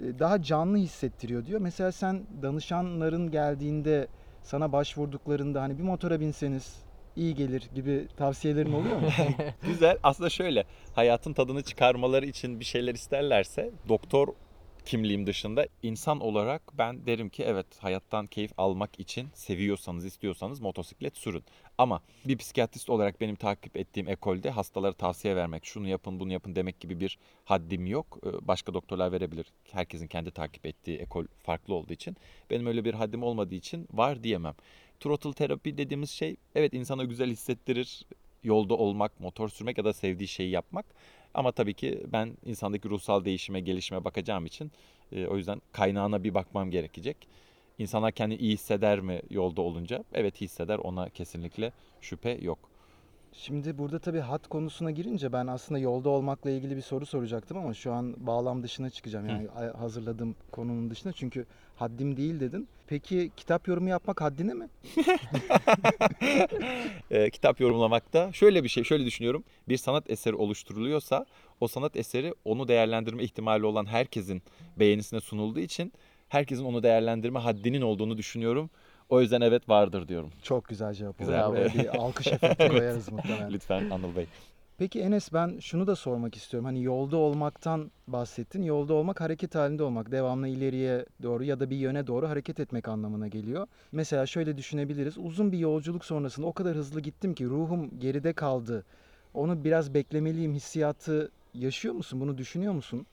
Ee, 0.00 0.18
daha 0.18 0.42
canlı 0.42 0.76
hissettiriyor 0.76 1.46
diyor. 1.46 1.60
Mesela 1.60 1.92
sen 1.92 2.22
danışanların 2.42 3.30
geldiğinde 3.30 4.08
sana 4.42 4.72
başvurduklarında 4.72 5.62
hani 5.62 5.78
bir 5.78 5.82
motora 5.82 6.20
binseniz 6.20 6.84
iyi 7.16 7.34
gelir 7.34 7.62
gibi 7.74 8.08
tavsiyelerin 8.16 8.72
oluyor 8.72 8.96
mu? 8.96 9.08
Güzel. 9.66 9.98
Aslında 10.02 10.30
şöyle 10.30 10.64
hayatın 10.94 11.32
tadını 11.32 11.62
çıkarmaları 11.62 12.26
için 12.26 12.60
bir 12.60 12.64
şeyler 12.64 12.94
isterlerse 12.94 13.70
doktor 13.88 14.28
kimliğim 14.84 15.26
dışında 15.26 15.66
insan 15.82 16.20
olarak 16.20 16.62
ben 16.78 17.06
derim 17.06 17.28
ki 17.28 17.42
evet 17.42 17.66
hayattan 17.78 18.26
keyif 18.26 18.50
almak 18.58 19.00
için 19.00 19.28
seviyorsanız 19.34 20.04
istiyorsanız 20.04 20.60
motosiklet 20.60 21.16
sürün. 21.16 21.44
Ama 21.78 22.00
bir 22.24 22.38
psikiyatrist 22.38 22.90
olarak 22.90 23.20
benim 23.20 23.34
takip 23.36 23.76
ettiğim 23.76 24.08
ekolde 24.08 24.50
hastalara 24.50 24.92
tavsiye 24.92 25.36
vermek, 25.36 25.64
şunu 25.64 25.88
yapın 25.88 26.20
bunu 26.20 26.32
yapın 26.32 26.54
demek 26.54 26.80
gibi 26.80 27.00
bir 27.00 27.18
haddim 27.44 27.86
yok. 27.86 28.18
Ee, 28.26 28.48
Başka 28.48 28.74
doktorlar 28.74 29.12
verebilir. 29.12 29.46
Herkesin 29.72 30.06
kendi 30.06 30.30
takip 30.30 30.66
ettiği 30.66 30.98
ekol 30.98 31.24
farklı 31.42 31.74
olduğu 31.74 31.92
için. 31.92 32.16
Benim 32.50 32.66
öyle 32.66 32.84
bir 32.84 32.94
haddim 32.94 33.22
olmadığı 33.22 33.54
için 33.54 33.88
var 33.92 34.24
diyemem. 34.24 34.54
Throttle 35.00 35.32
terapi 35.32 35.78
dediğimiz 35.78 36.10
şey 36.10 36.36
evet 36.54 36.74
insana 36.74 37.04
güzel 37.04 37.30
hissettirir. 37.30 38.02
Yolda 38.42 38.74
olmak, 38.74 39.20
motor 39.20 39.48
sürmek 39.48 39.78
ya 39.78 39.84
da 39.84 39.92
sevdiği 39.92 40.28
şeyi 40.28 40.50
yapmak. 40.50 40.86
Ama 41.34 41.52
tabii 41.52 41.74
ki 41.74 42.02
ben 42.12 42.36
insandaki 42.44 42.90
ruhsal 42.90 43.24
değişime, 43.24 43.60
gelişime 43.60 44.04
bakacağım 44.04 44.46
için 44.46 44.72
e, 45.12 45.26
o 45.26 45.36
yüzden 45.36 45.62
kaynağına 45.72 46.24
bir 46.24 46.34
bakmam 46.34 46.70
gerekecek. 46.70 47.16
İnsanlar 47.78 48.12
kendini 48.12 48.38
iyi 48.38 48.52
hisseder 48.52 49.00
mi 49.00 49.22
yolda 49.30 49.62
olunca? 49.62 50.04
Evet 50.12 50.40
hisseder. 50.40 50.78
Ona 50.78 51.08
kesinlikle 51.08 51.72
şüphe 52.00 52.30
yok. 52.42 52.73
Şimdi 53.36 53.78
burada 53.78 53.98
tabii 53.98 54.20
hat 54.20 54.48
konusuna 54.48 54.90
girince 54.90 55.32
ben 55.32 55.46
aslında 55.46 55.78
yolda 55.78 56.08
olmakla 56.08 56.50
ilgili 56.50 56.76
bir 56.76 56.82
soru 56.82 57.06
soracaktım 57.06 57.58
ama 57.58 57.74
şu 57.74 57.92
an 57.92 58.26
bağlam 58.26 58.62
dışına 58.62 58.90
çıkacağım. 58.90 59.28
Yani 59.28 59.48
hazırladığım 59.78 60.36
konunun 60.52 60.90
dışına 60.90 61.12
çünkü 61.12 61.46
haddim 61.76 62.16
değil 62.16 62.40
dedin. 62.40 62.68
Peki 62.86 63.30
kitap 63.36 63.68
yorumu 63.68 63.88
yapmak 63.88 64.20
haddine 64.20 64.54
mi? 64.54 64.68
E, 67.10 67.30
kitap 67.30 67.60
yorumlamakta 67.60 68.32
şöyle 68.32 68.64
bir 68.64 68.68
şey, 68.68 68.84
şöyle 68.84 69.04
düşünüyorum. 69.04 69.44
Bir 69.68 69.76
sanat 69.76 70.10
eseri 70.10 70.34
oluşturuluyorsa 70.34 71.26
o 71.60 71.68
sanat 71.68 71.96
eseri 71.96 72.34
onu 72.44 72.68
değerlendirme 72.68 73.22
ihtimali 73.22 73.66
olan 73.66 73.86
herkesin 73.86 74.42
beğenisine 74.78 75.20
sunulduğu 75.20 75.60
için 75.60 75.92
herkesin 76.28 76.64
onu 76.64 76.82
değerlendirme 76.82 77.38
haddinin 77.38 77.82
olduğunu 77.82 78.16
düşünüyorum. 78.16 78.70
O 79.14 79.20
yüzden 79.20 79.40
evet 79.40 79.68
vardır 79.68 80.08
diyorum. 80.08 80.30
Çok 80.42 80.68
güzel 80.68 80.94
cevap. 80.94 81.18
Güzel. 81.18 81.48
Buraya 81.48 81.74
bir 81.74 81.96
alkış 81.96 82.26
efekti 82.26 82.68
koyarız 82.68 83.12
muhtemelen. 83.12 83.52
Lütfen 83.52 83.90
Anıl 83.90 84.16
Bey. 84.16 84.26
Peki 84.78 85.00
Enes 85.00 85.32
ben 85.32 85.58
şunu 85.60 85.86
da 85.86 85.96
sormak 85.96 86.36
istiyorum. 86.36 86.64
Hani 86.64 86.82
yolda 86.82 87.16
olmaktan 87.16 87.90
bahsettin. 88.08 88.62
Yolda 88.62 88.94
olmak 88.94 89.20
hareket 89.20 89.54
halinde 89.54 89.82
olmak. 89.82 90.10
Devamlı 90.10 90.48
ileriye 90.48 91.06
doğru 91.22 91.44
ya 91.44 91.60
da 91.60 91.70
bir 91.70 91.76
yöne 91.76 92.06
doğru 92.06 92.28
hareket 92.28 92.60
etmek 92.60 92.88
anlamına 92.88 93.28
geliyor. 93.28 93.66
Mesela 93.92 94.26
şöyle 94.26 94.56
düşünebiliriz. 94.56 95.18
Uzun 95.18 95.52
bir 95.52 95.58
yolculuk 95.58 96.04
sonrasında 96.04 96.46
o 96.46 96.52
kadar 96.52 96.76
hızlı 96.76 97.00
gittim 97.00 97.34
ki 97.34 97.44
ruhum 97.44 98.00
geride 98.00 98.32
kaldı. 98.32 98.84
Onu 99.34 99.64
biraz 99.64 99.94
beklemeliyim 99.94 100.54
hissiyatı 100.54 101.30
yaşıyor 101.54 101.94
musun? 101.94 102.20
Bunu 102.20 102.38
düşünüyor 102.38 102.72
musun? 102.72 103.06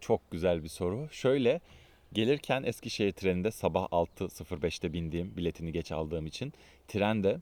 Çok 0.00 0.30
güzel 0.30 0.62
bir 0.62 0.68
soru. 0.68 1.08
Şöyle 1.10 1.60
gelirken 2.14 2.62
Eskişehir 2.62 3.12
treninde 3.12 3.50
sabah 3.50 3.88
6.05'te 3.88 4.92
bindiğim 4.92 5.36
biletini 5.36 5.72
geç 5.72 5.92
aldığım 5.92 6.26
için 6.26 6.52
trende 6.88 7.40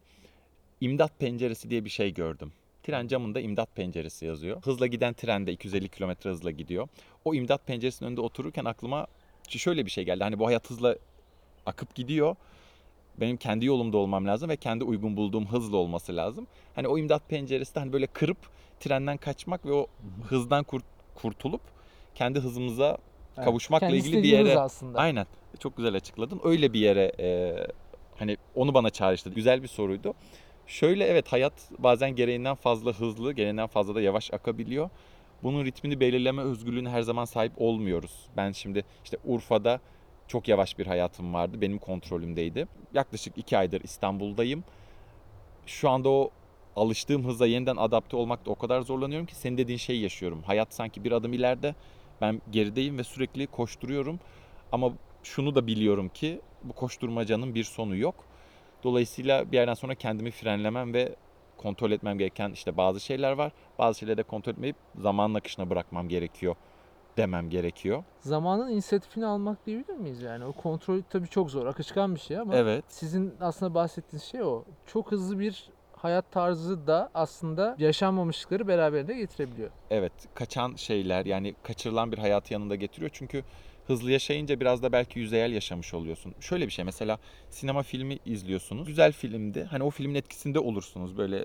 imdat 0.81 1.19
penceresi 1.19 1.71
diye 1.71 1.85
bir 1.85 1.91
şey 1.91 2.15
gördüm. 2.15 2.53
Tren 2.83 3.09
camında 3.09 3.41
imdat 3.41 3.77
penceresi 3.77 4.27
yazıyor. 4.27 4.63
Hızla 4.63 4.87
giden 4.87 5.15
trende 5.15 5.53
250 5.53 5.89
km 5.89 6.11
hızla 6.23 6.51
gidiyor. 6.51 6.89
O 7.25 7.35
imdat 7.35 7.67
penceresinin 7.67 8.09
önünde 8.09 8.21
otururken 8.21 8.65
aklıma 8.65 9.07
şöyle 9.49 9.87
bir 9.87 9.91
şey 9.91 10.05
geldi. 10.05 10.25
Hani 10.25 10.39
bu 10.39 10.47
hayat 10.47 10.71
hızla 10.71 10.97
akıp 11.67 11.95
gidiyor. 11.95 12.37
Benim 13.21 13.37
kendi 13.37 13.67
yolumda 13.67 13.97
olmam 13.97 14.27
lazım 14.27 14.51
ve 14.51 14.57
kendi 14.57 14.85
uygun 14.85 15.17
bulduğum 15.17 15.47
hızla 15.47 15.77
olması 15.77 16.17
lazım. 16.17 16.47
Hani 16.75 16.89
o 16.89 16.99
imdat 16.99 17.29
penceresi 17.29 17.75
de 17.75 17.81
hani 17.81 17.93
böyle 17.93 18.07
kırıp 18.07 18.39
trenden 18.81 19.17
kaçmak 19.17 19.67
ve 19.67 19.73
o 19.73 19.87
hızdan 20.29 20.65
kurt- 20.65 20.85
kurtulup 21.15 21.61
kendi 22.15 22.41
hızımıza 22.41 22.99
Evet. 23.37 23.45
kavuşmakla 23.45 23.87
Kendi 23.87 23.99
ilgili 23.99 24.23
bir 24.23 24.29
yere 24.29 24.59
aslında. 24.59 24.99
Aynen. 24.99 25.27
Çok 25.59 25.77
güzel 25.77 25.95
açıkladın. 25.95 26.41
Öyle 26.45 26.73
bir 26.73 26.81
yere 26.81 27.13
e, 27.21 27.57
hani 28.19 28.37
onu 28.55 28.75
bana 28.75 28.91
çağrıştırdı. 28.91 29.35
Güzel 29.35 29.63
bir 29.63 29.69
soruydu. 29.69 30.15
Şöyle 30.67 31.05
evet 31.05 31.33
hayat 31.33 31.53
bazen 31.79 32.11
gereğinden 32.11 32.55
fazla 32.55 32.93
hızlı, 32.93 33.33
gereğinden 33.33 33.67
fazla 33.67 33.95
da 33.95 34.01
yavaş 34.01 34.33
akabiliyor. 34.33 34.91
Bunun 35.43 35.65
ritmini 35.65 36.01
belirleme 36.01 36.43
özgürlüğüne 36.43 36.89
her 36.89 37.03
zaman 37.03 37.25
sahip 37.25 37.53
olmuyoruz. 37.57 38.29
Ben 38.37 38.53
şimdi 38.53 38.85
işte 39.05 39.17
Urfa'da 39.25 39.81
çok 40.29 40.49
yavaş 40.49 40.79
bir 40.79 40.87
hayatım 40.87 41.35
vardı. 41.35 41.61
Benim 41.61 41.79
kontrolümdeydi. 41.79 42.67
Yaklaşık 42.95 43.39
iki 43.39 43.59
aydır 43.59 43.81
İstanbul'dayım. 43.85 44.65
Şu 45.67 45.91
anda 45.91 46.09
o 46.09 46.31
alıştığım 46.77 47.25
hıza 47.25 47.47
yeniden 47.47 47.77
adapte 47.77 48.17
olmakta 48.17 48.51
o 48.51 48.55
kadar 48.55 48.81
zorlanıyorum 48.81 49.27
ki 49.27 49.35
senin 49.35 49.59
dediğin 49.59 49.79
şeyi 49.79 50.03
yaşıyorum. 50.03 50.43
Hayat 50.43 50.75
sanki 50.75 51.05
bir 51.05 51.13
adım 51.13 51.33
ileride. 51.33 51.75
Ben 52.21 52.43
gerideyim 52.51 52.99
ve 52.99 53.05
sürekli 53.05 53.47
koşturuyorum. 53.47 54.21
Ama 54.73 54.93
şunu 55.23 55.55
da 55.55 55.67
biliyorum 55.67 56.09
ki 56.09 56.41
bu 56.63 56.73
koşturmacanın 56.73 57.55
bir 57.55 57.65
sonu 57.65 57.97
yok. 57.97 58.15
Dolayısıyla 58.85 59.53
bir 59.53 59.57
yerden 59.57 59.75
sonra 59.75 59.95
kendimi 59.95 60.31
frenlemem 60.31 60.95
ve 60.95 61.17
kontrol 61.57 61.91
etmem 61.91 62.19
gereken 62.19 62.51
işte 62.51 62.77
bazı 62.77 63.01
şeyler 63.01 63.33
var. 63.33 63.53
Bazı 63.79 63.99
şeyleri 63.99 64.17
de 64.17 64.23
kontrol 64.23 64.53
etmeyip 64.53 64.77
zamanın 64.99 65.35
akışına 65.35 65.71
bırakmam 65.71 66.09
gerekiyor 66.09 66.57
demem 67.17 67.51
gerekiyor. 67.51 68.05
Zamanın 68.21 68.71
inisiyatifini 68.71 69.27
almak 69.27 69.67
diyebilir 69.67 69.97
miyiz 69.97 70.23
yani? 70.23 70.45
O 70.45 70.53
kontrol 70.53 71.03
tabii 71.11 71.29
çok 71.29 71.51
zor, 71.51 71.67
akışkan 71.67 72.15
bir 72.15 72.21
şey 72.21 72.39
ama 72.39 72.57
Evet. 72.57 72.85
sizin 72.89 73.35
aslında 73.41 73.75
bahsettiğiniz 73.75 74.23
şey 74.25 74.43
o. 74.43 74.65
Çok 74.87 75.13
hızlı 75.13 75.39
bir 75.39 75.71
hayat 76.03 76.33
tarzı 76.33 76.87
da 76.87 77.11
aslında 77.15 77.77
yaşanmamışlıkları 77.79 78.69
beraberinde 78.69 79.15
getirebiliyor. 79.15 79.71
Evet, 79.91 80.13
kaçan 80.35 80.75
şeyler 80.77 81.27
yani 81.27 81.55
kaçırılan 81.63 82.13
bir 82.13 82.19
hayatı 82.19 82.53
yanında 82.53 82.75
getiriyor. 82.75 83.11
Çünkü 83.15 83.45
hızlı 83.87 84.11
yaşayınca 84.11 84.61
biraz 84.61 84.83
da 84.83 84.93
belki 84.93 85.19
yüzeyel 85.19 85.53
yaşamış 85.53 85.95
oluyorsun. 85.95 86.35
Şöyle 86.41 86.67
bir 86.67 86.73
şey 86.73 86.85
mesela 86.85 87.19
sinema 87.51 87.83
filmi 87.83 88.19
izliyorsunuz. 88.27 88.87
Güzel 88.87 89.13
filmdi. 89.13 89.65
Hani 89.71 89.83
o 89.83 89.91
filmin 89.91 90.15
etkisinde 90.15 90.59
olursunuz. 90.59 91.19
Böyle 91.19 91.45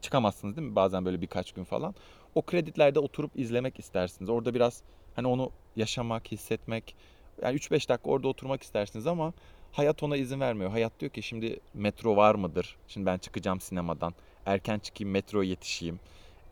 çıkamazsınız 0.00 0.56
değil 0.56 0.68
mi? 0.68 0.76
Bazen 0.76 1.04
böyle 1.04 1.20
birkaç 1.20 1.52
gün 1.52 1.64
falan. 1.64 1.94
O 2.34 2.42
kreditlerde 2.42 2.98
oturup 2.98 3.30
izlemek 3.38 3.78
istersiniz. 3.78 4.30
Orada 4.30 4.54
biraz 4.54 4.82
hani 5.16 5.26
onu 5.26 5.50
yaşamak, 5.76 6.32
hissetmek. 6.32 6.94
Yani 7.42 7.56
3-5 7.56 7.88
dakika 7.88 8.10
orada 8.10 8.28
oturmak 8.28 8.62
istersiniz 8.62 9.06
ama 9.06 9.32
hayat 9.76 10.02
ona 10.02 10.16
izin 10.16 10.40
vermiyor. 10.40 10.70
Hayat 10.70 10.92
diyor 11.00 11.12
ki 11.12 11.22
şimdi 11.22 11.60
metro 11.74 12.16
var 12.16 12.34
mıdır? 12.34 12.76
Şimdi 12.88 13.06
ben 13.06 13.18
çıkacağım 13.18 13.60
sinemadan. 13.60 14.14
Erken 14.46 14.78
çıkayım, 14.78 15.10
metroya 15.10 15.48
yetişeyim 15.50 16.00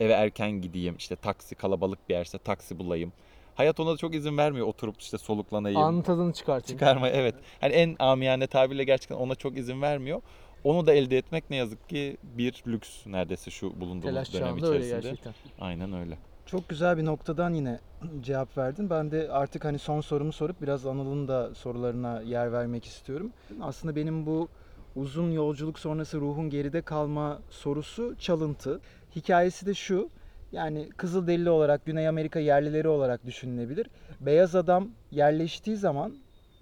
eve 0.00 0.12
erken 0.12 0.50
gideyim 0.50 0.96
işte 0.98 1.16
taksi 1.16 1.54
kalabalık 1.54 2.08
bir 2.08 2.14
yerse 2.14 2.38
taksi 2.38 2.78
bulayım. 2.78 3.12
Hayat 3.54 3.80
ona 3.80 3.92
da 3.92 3.96
çok 3.96 4.14
izin 4.14 4.38
vermiyor 4.38 4.66
oturup 4.66 5.00
işte 5.00 5.18
soluklanayım. 5.18 5.80
Anın 5.80 6.02
tadını 6.02 6.32
çıkartayım. 6.32 6.78
Çıkarma 6.78 7.08
evet. 7.08 7.34
Hani 7.60 7.72
en 7.72 7.96
amiyane 7.98 8.46
tabirle 8.46 8.84
gerçekten 8.84 9.16
ona 9.16 9.34
çok 9.34 9.58
izin 9.58 9.82
vermiyor. 9.82 10.22
Onu 10.64 10.86
da 10.86 10.94
elde 10.94 11.18
etmek 11.18 11.50
ne 11.50 11.56
yazık 11.56 11.88
ki 11.88 12.16
bir 12.22 12.62
lüks 12.66 13.06
neredeyse 13.06 13.50
şu 13.50 13.80
bulunduğumuz 13.80 14.14
Telaş 14.14 14.32
dönem 14.32 14.48
çağında 14.48 14.66
öyle 14.66 14.86
içerisinde. 14.86 15.08
gerçekten. 15.08 15.34
Aynen 15.60 15.92
öyle. 15.92 16.18
Çok 16.46 16.68
güzel 16.68 16.96
bir 16.96 17.04
noktadan 17.04 17.54
yine 17.54 17.78
cevap 18.20 18.58
verdin. 18.58 18.90
Ben 18.90 19.10
de 19.10 19.28
artık 19.30 19.64
hani 19.64 19.78
son 19.78 20.00
sorumu 20.00 20.32
sorup 20.32 20.62
biraz 20.62 20.86
Anıl'ın 20.86 21.28
da 21.28 21.54
sorularına 21.54 22.20
yer 22.20 22.52
vermek 22.52 22.84
istiyorum. 22.84 23.32
Aslında 23.60 23.96
benim 23.96 24.26
bu 24.26 24.48
uzun 24.96 25.30
yolculuk 25.30 25.78
sonrası 25.78 26.20
ruhun 26.20 26.50
geride 26.50 26.82
kalma 26.82 27.38
sorusu 27.50 28.16
çalıntı. 28.18 28.80
Hikayesi 29.16 29.66
de 29.66 29.74
şu. 29.74 30.10
Yani 30.52 30.88
Kızılderili 30.96 31.50
olarak 31.50 31.84
Güney 31.84 32.08
Amerika 32.08 32.40
yerlileri 32.40 32.88
olarak 32.88 33.26
düşünülebilir. 33.26 33.86
Beyaz 34.20 34.54
adam 34.54 34.88
yerleştiği 35.10 35.76
zaman 35.76 36.12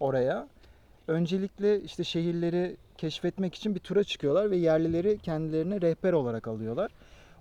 oraya 0.01 0.49
öncelikle 1.09 1.81
işte 1.81 2.05
şehirleri 2.05 2.77
keşfetmek 2.99 3.55
için 3.55 3.75
bir 3.75 3.81
tura 3.81 4.05
çıkıyorlar 4.05 4.51
ve 4.51 4.57
yerlileri 4.57 5.19
kendilerine 5.19 5.81
rehber 5.81 6.13
olarak 6.13 6.49
alıyorlar. 6.49 6.91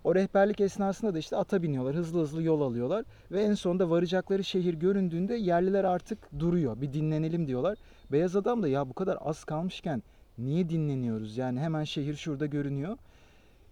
O 0.04 0.16
rehberlik 0.16 0.62
esnasında 0.62 1.14
da 1.14 1.20
işte 1.20 1.38
ata 1.38 1.64
biniyorlar, 1.64 1.96
hızlı 1.96 2.22
hızlı 2.22 2.44
yol 2.44 2.62
alıyorlar 2.62 3.06
ve 3.32 3.44
en 3.44 3.54
sonunda 3.54 3.90
varacakları 3.90 4.44
şehir 4.44 4.74
göründüğünde 4.74 5.36
yerliler 5.36 5.84
artık 5.84 6.40
duruyor. 6.40 6.82
Bir 6.82 6.94
dinlenelim 6.94 7.48
diyorlar. 7.48 7.78
Beyaz 8.12 8.36
adam 8.36 8.64
da 8.64 8.68
ya 8.68 8.90
bu 8.90 8.94
kadar 8.94 9.18
az 9.22 9.44
kalmışken 9.44 10.04
niye 10.38 10.70
dinleniyoruz? 10.70 11.38
Yani 11.38 11.60
hemen 11.60 11.84
şehir 11.84 12.16
şurada 12.16 12.46
görünüyor. 12.46 12.98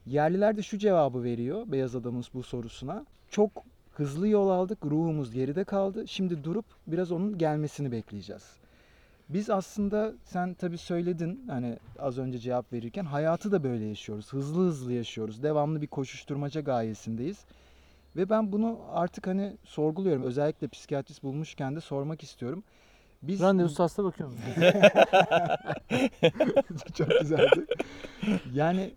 Yerliler 0.05 0.57
de 0.57 0.61
şu 0.61 0.77
cevabı 0.77 1.23
veriyor 1.23 1.63
beyaz 1.67 1.95
adamın 1.95 2.23
bu 2.33 2.43
sorusuna. 2.43 3.05
Çok 3.29 3.51
hızlı 3.91 4.27
yol 4.27 4.49
aldık, 4.49 4.85
ruhumuz 4.85 5.33
geride 5.33 5.63
kaldı. 5.63 6.07
Şimdi 6.07 6.43
durup 6.43 6.65
biraz 6.87 7.11
onun 7.11 7.37
gelmesini 7.37 7.91
bekleyeceğiz. 7.91 8.58
Biz 9.29 9.49
aslında 9.49 10.13
sen 10.23 10.53
tabii 10.53 10.77
söyledin 10.77 11.45
hani 11.47 11.77
az 11.99 12.17
önce 12.17 12.39
cevap 12.39 12.73
verirken 12.73 13.05
hayatı 13.05 13.51
da 13.51 13.63
böyle 13.63 13.85
yaşıyoruz. 13.85 14.33
Hızlı 14.33 14.67
hızlı 14.67 14.93
yaşıyoruz. 14.93 15.43
Devamlı 15.43 15.81
bir 15.81 15.87
koşuşturmaca 15.87 16.61
gayesindeyiz. 16.61 17.45
Ve 18.15 18.29
ben 18.29 18.51
bunu 18.51 18.79
artık 18.91 19.27
hani 19.27 19.57
sorguluyorum. 19.63 20.23
Özellikle 20.23 20.67
psikiyatrist 20.67 21.23
bulmuşken 21.23 21.75
de 21.75 21.81
sormak 21.81 22.23
istiyorum. 22.23 22.63
Biz 23.21 23.41
Randevusu 23.41 23.83
hasta 23.83 24.03
bakıyor 24.03 24.29
musun? 24.29 24.43
çok 26.93 27.09
güzeldi. 27.21 27.65
Yani 28.53 28.93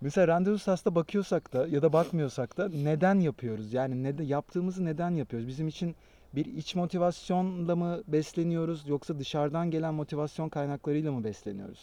mesela 0.00 0.28
randevusuz 0.28 0.68
hasta 0.68 0.94
bakıyorsak 0.94 1.52
da 1.52 1.66
ya 1.66 1.82
da 1.82 1.92
bakmıyorsak 1.92 2.56
da 2.56 2.68
neden 2.68 3.20
yapıyoruz? 3.20 3.72
Yani 3.72 4.02
ne 4.02 4.24
yaptığımızı 4.24 4.84
neden 4.84 5.10
yapıyoruz? 5.10 5.48
Bizim 5.48 5.68
için 5.68 5.96
bir 6.36 6.46
iç 6.46 6.74
motivasyonla 6.74 7.76
mı 7.76 8.02
besleniyoruz 8.08 8.88
yoksa 8.88 9.18
dışarıdan 9.18 9.70
gelen 9.70 9.94
motivasyon 9.94 10.48
kaynaklarıyla 10.48 11.12
mı 11.12 11.24
besleniyoruz? 11.24 11.80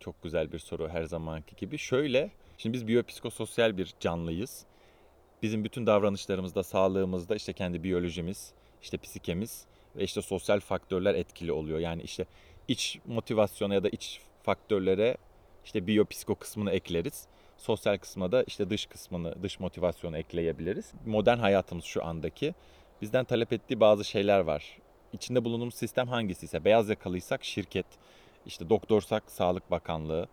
Çok 0.00 0.22
güzel 0.22 0.52
bir 0.52 0.58
soru 0.58 0.88
her 0.88 1.04
zamanki 1.04 1.56
gibi. 1.56 1.78
Şöyle, 1.78 2.30
şimdi 2.58 2.74
biz 2.74 2.88
biyopsikososyal 2.88 3.78
bir 3.78 3.94
canlıyız. 4.00 4.64
Bizim 5.42 5.64
bütün 5.64 5.86
davranışlarımızda, 5.86 6.62
sağlığımızda 6.62 7.36
işte 7.36 7.52
kendi 7.52 7.82
biyolojimiz, 7.82 8.52
işte 8.82 8.98
psikemiz 8.98 9.64
ve 9.96 10.04
işte 10.04 10.22
sosyal 10.22 10.60
faktörler 10.60 11.14
etkili 11.14 11.52
oluyor. 11.52 11.78
Yani 11.78 12.02
işte 12.02 12.26
iç 12.68 12.98
motivasyona 13.06 13.74
ya 13.74 13.84
da 13.84 13.88
iç 13.88 14.20
faktörlere 14.42 15.16
işte 15.64 15.86
biyopsiko 15.86 16.34
kısmını 16.34 16.70
ekleriz. 16.70 17.26
Sosyal 17.56 17.98
kısma 17.98 18.32
da 18.32 18.42
işte 18.42 18.70
dış 18.70 18.86
kısmını, 18.86 19.42
dış 19.42 19.60
motivasyonu 19.60 20.18
ekleyebiliriz. 20.18 20.92
Modern 21.06 21.38
hayatımız 21.38 21.84
şu 21.84 22.04
andaki 22.04 22.54
bizden 23.02 23.24
talep 23.24 23.52
ettiği 23.52 23.80
bazı 23.80 24.04
şeyler 24.04 24.40
var. 24.40 24.78
İçinde 25.12 25.44
bulunduğumuz 25.44 25.74
sistem 25.74 26.08
hangisi 26.08 26.46
ise 26.46 26.64
beyaz 26.64 26.88
yakalıysak 26.88 27.44
şirket, 27.44 27.86
işte 28.46 28.70
doktorsak 28.70 29.30
Sağlık 29.30 29.70
Bakanlığı. 29.70 30.28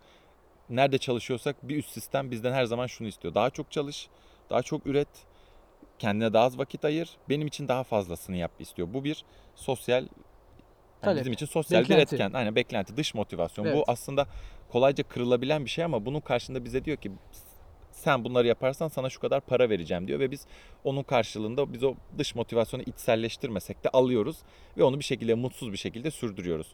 Nerede 0.70 0.98
çalışıyorsak 0.98 1.56
bir 1.68 1.76
üst 1.76 1.90
sistem 1.90 2.30
bizden 2.30 2.52
her 2.52 2.64
zaman 2.64 2.86
şunu 2.86 3.08
istiyor. 3.08 3.34
Daha 3.34 3.50
çok 3.50 3.72
çalış, 3.72 4.08
daha 4.50 4.62
çok 4.62 4.86
üret, 4.86 5.08
kendine 5.98 6.32
daha 6.32 6.44
az 6.44 6.58
vakit 6.58 6.84
ayır, 6.84 7.10
benim 7.28 7.46
için 7.46 7.68
daha 7.68 7.84
fazlasını 7.84 8.36
yap 8.36 8.52
istiyor. 8.58 8.88
Bu 8.94 9.04
bir 9.04 9.24
sosyal 9.54 10.02
yani 10.02 10.08
Talep. 11.00 11.20
bizim 11.20 11.32
için 11.32 11.46
sosyal 11.46 11.80
Beklenti. 11.80 12.12
bir 12.12 12.20
etken. 12.20 12.32
Aynen 12.32 12.54
beklenti, 12.54 12.96
dış 12.96 13.14
motivasyon. 13.14 13.64
Evet. 13.64 13.76
Bu 13.76 13.84
aslında 13.86 14.26
kolayca 14.68 15.04
kırılabilen 15.04 15.64
bir 15.64 15.70
şey 15.70 15.84
ama 15.84 16.06
bunun 16.06 16.20
karşında 16.20 16.64
bize 16.64 16.84
diyor 16.84 16.96
ki 16.96 17.12
sen 17.98 18.24
bunları 18.24 18.46
yaparsan 18.46 18.88
sana 18.88 19.10
şu 19.10 19.20
kadar 19.20 19.40
para 19.40 19.70
vereceğim 19.70 20.08
diyor 20.08 20.20
ve 20.20 20.30
biz 20.30 20.46
onun 20.84 21.02
karşılığında 21.02 21.72
biz 21.72 21.84
o 21.84 21.94
dış 22.18 22.34
motivasyonu 22.34 22.82
içselleştirmesek 22.82 23.84
de 23.84 23.88
alıyoruz 23.88 24.36
ve 24.76 24.84
onu 24.84 24.98
bir 24.98 25.04
şekilde 25.04 25.34
mutsuz 25.34 25.72
bir 25.72 25.76
şekilde 25.76 26.10
sürdürüyoruz. 26.10 26.66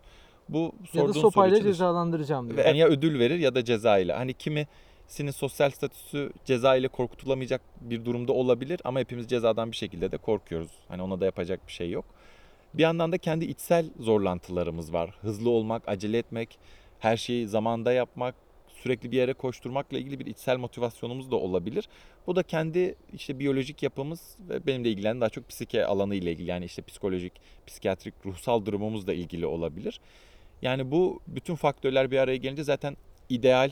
Bu 0.49 0.73
ya 0.95 1.09
da 1.09 1.13
sopayla 1.13 1.57
için 1.57 1.67
cezalandıracağım 1.67 2.51
diyor. 2.51 2.67
yani 2.67 2.79
ya 2.79 2.87
ödül 2.87 3.19
verir 3.19 3.39
ya 3.39 3.55
da 3.55 3.65
ceza 3.65 3.99
ile. 3.99 4.13
Hani 4.13 4.35
kimisinin 4.35 5.31
sosyal 5.31 5.71
statüsü 5.71 6.33
ceza 6.45 6.77
ile 6.77 6.89
korkutulamayacak 6.89 7.61
bir 7.81 8.05
durumda 8.05 8.33
olabilir 8.33 8.81
ama 8.85 9.01
hepimiz 9.01 9.29
cezadan 9.29 9.71
bir 9.71 9.77
şekilde 9.77 10.13
de 10.13 10.17
korkuyoruz. 10.17 10.71
Hani 10.89 11.03
ona 11.03 11.21
da 11.21 11.25
yapacak 11.25 11.61
bir 11.67 11.73
şey 11.73 11.91
yok. 11.91 12.05
Bir 12.75 12.83
yandan 12.83 13.13
da 13.13 13.19
kendi 13.19 13.45
içsel 13.45 13.87
zorlantılarımız 14.01 14.93
var. 14.93 15.11
Hızlı 15.21 15.51
olmak, 15.51 15.83
acele 15.87 16.19
etmek, 16.19 16.59
her 16.99 17.17
şeyi 17.17 17.49
zamanda 17.49 17.93
yapmak, 17.93 18.35
sürekli 18.85 19.13
bir 19.13 19.17
yere 19.17 19.33
koşturmakla 19.33 19.99
ilgili 19.99 20.21
bir 20.21 20.27
içsel 20.27 20.57
motivasyonumuz 20.57 21.31
da 21.31 21.37
olabilir. 21.37 21.89
Bu 22.27 22.37
da 22.37 22.43
kendi 22.43 22.95
işte 23.13 23.39
biyolojik 23.39 23.83
yapımız 23.83 24.37
ve 24.49 24.67
benim 24.67 24.85
de 24.85 24.91
ilgilenen 24.91 25.21
daha 25.21 25.31
çok 25.31 25.49
psike 25.49 25.87
alanı 25.87 26.15
ile 26.15 26.33
ilgili 26.33 26.51
yani 26.51 26.65
işte 26.65 26.83
psikolojik, 26.83 27.33
psikiyatrik, 27.67 28.15
ruhsal 28.27 28.67
durumumuzla 28.67 29.13
ilgili 29.13 29.47
olabilir. 29.47 30.01
Yani 30.63 30.91
bu 30.91 31.21
bütün 31.27 31.55
faktörler 31.55 32.11
bir 32.11 32.19
araya 32.19 32.37
gelince 32.37 32.65
zaten 32.65 32.97
ideal 33.29 33.71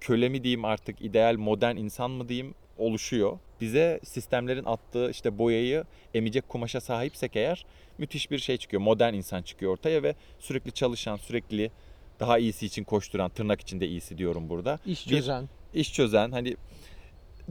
köle 0.00 0.28
mi 0.28 0.44
diyeyim 0.44 0.64
artık 0.64 1.02
ideal 1.02 1.36
modern 1.36 1.76
insan 1.76 2.10
mı 2.10 2.28
diyeyim 2.28 2.54
oluşuyor. 2.78 3.38
Bize 3.60 4.00
sistemlerin 4.04 4.64
attığı 4.64 5.10
işte 5.10 5.38
boyayı 5.38 5.84
emecek 6.14 6.48
kumaşa 6.48 6.80
sahipsek 6.80 7.36
eğer 7.36 7.66
müthiş 7.98 8.30
bir 8.30 8.38
şey 8.38 8.56
çıkıyor. 8.56 8.82
Modern 8.82 9.14
insan 9.14 9.42
çıkıyor 9.42 9.72
ortaya 9.72 10.02
ve 10.02 10.14
sürekli 10.38 10.72
çalışan, 10.72 11.16
sürekli 11.16 11.70
daha 12.20 12.38
iyisi 12.38 12.66
için 12.66 12.84
koşturan, 12.84 13.30
tırnak 13.30 13.60
içinde 13.60 13.86
iyisi 13.88 14.18
diyorum 14.18 14.48
burada. 14.48 14.78
İş 14.86 15.06
Bir- 15.06 15.10
çözen. 15.10 15.48
İş 15.74 15.92
çözen, 15.94 16.30
hani 16.30 16.56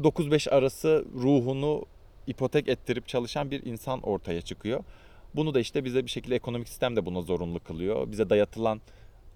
9-5 0.01 0.48
arası 0.51 1.05
ruhunu 1.15 1.86
ipotek 2.27 2.67
ettirip 2.67 3.07
çalışan 3.07 3.51
bir 3.51 3.65
insan 3.65 4.01
ortaya 4.01 4.41
çıkıyor. 4.41 4.84
Bunu 5.36 5.53
da 5.53 5.60
işte 5.60 5.86
bize 5.86 6.05
bir 6.05 6.10
şekilde 6.10 6.36
ekonomik 6.36 6.67
sistem 6.69 6.95
de 6.95 7.05
buna 7.05 7.22
zorunlu 7.22 7.60
kılıyor. 7.60 8.12
Bize 8.12 8.29
dayatılan 8.29 8.81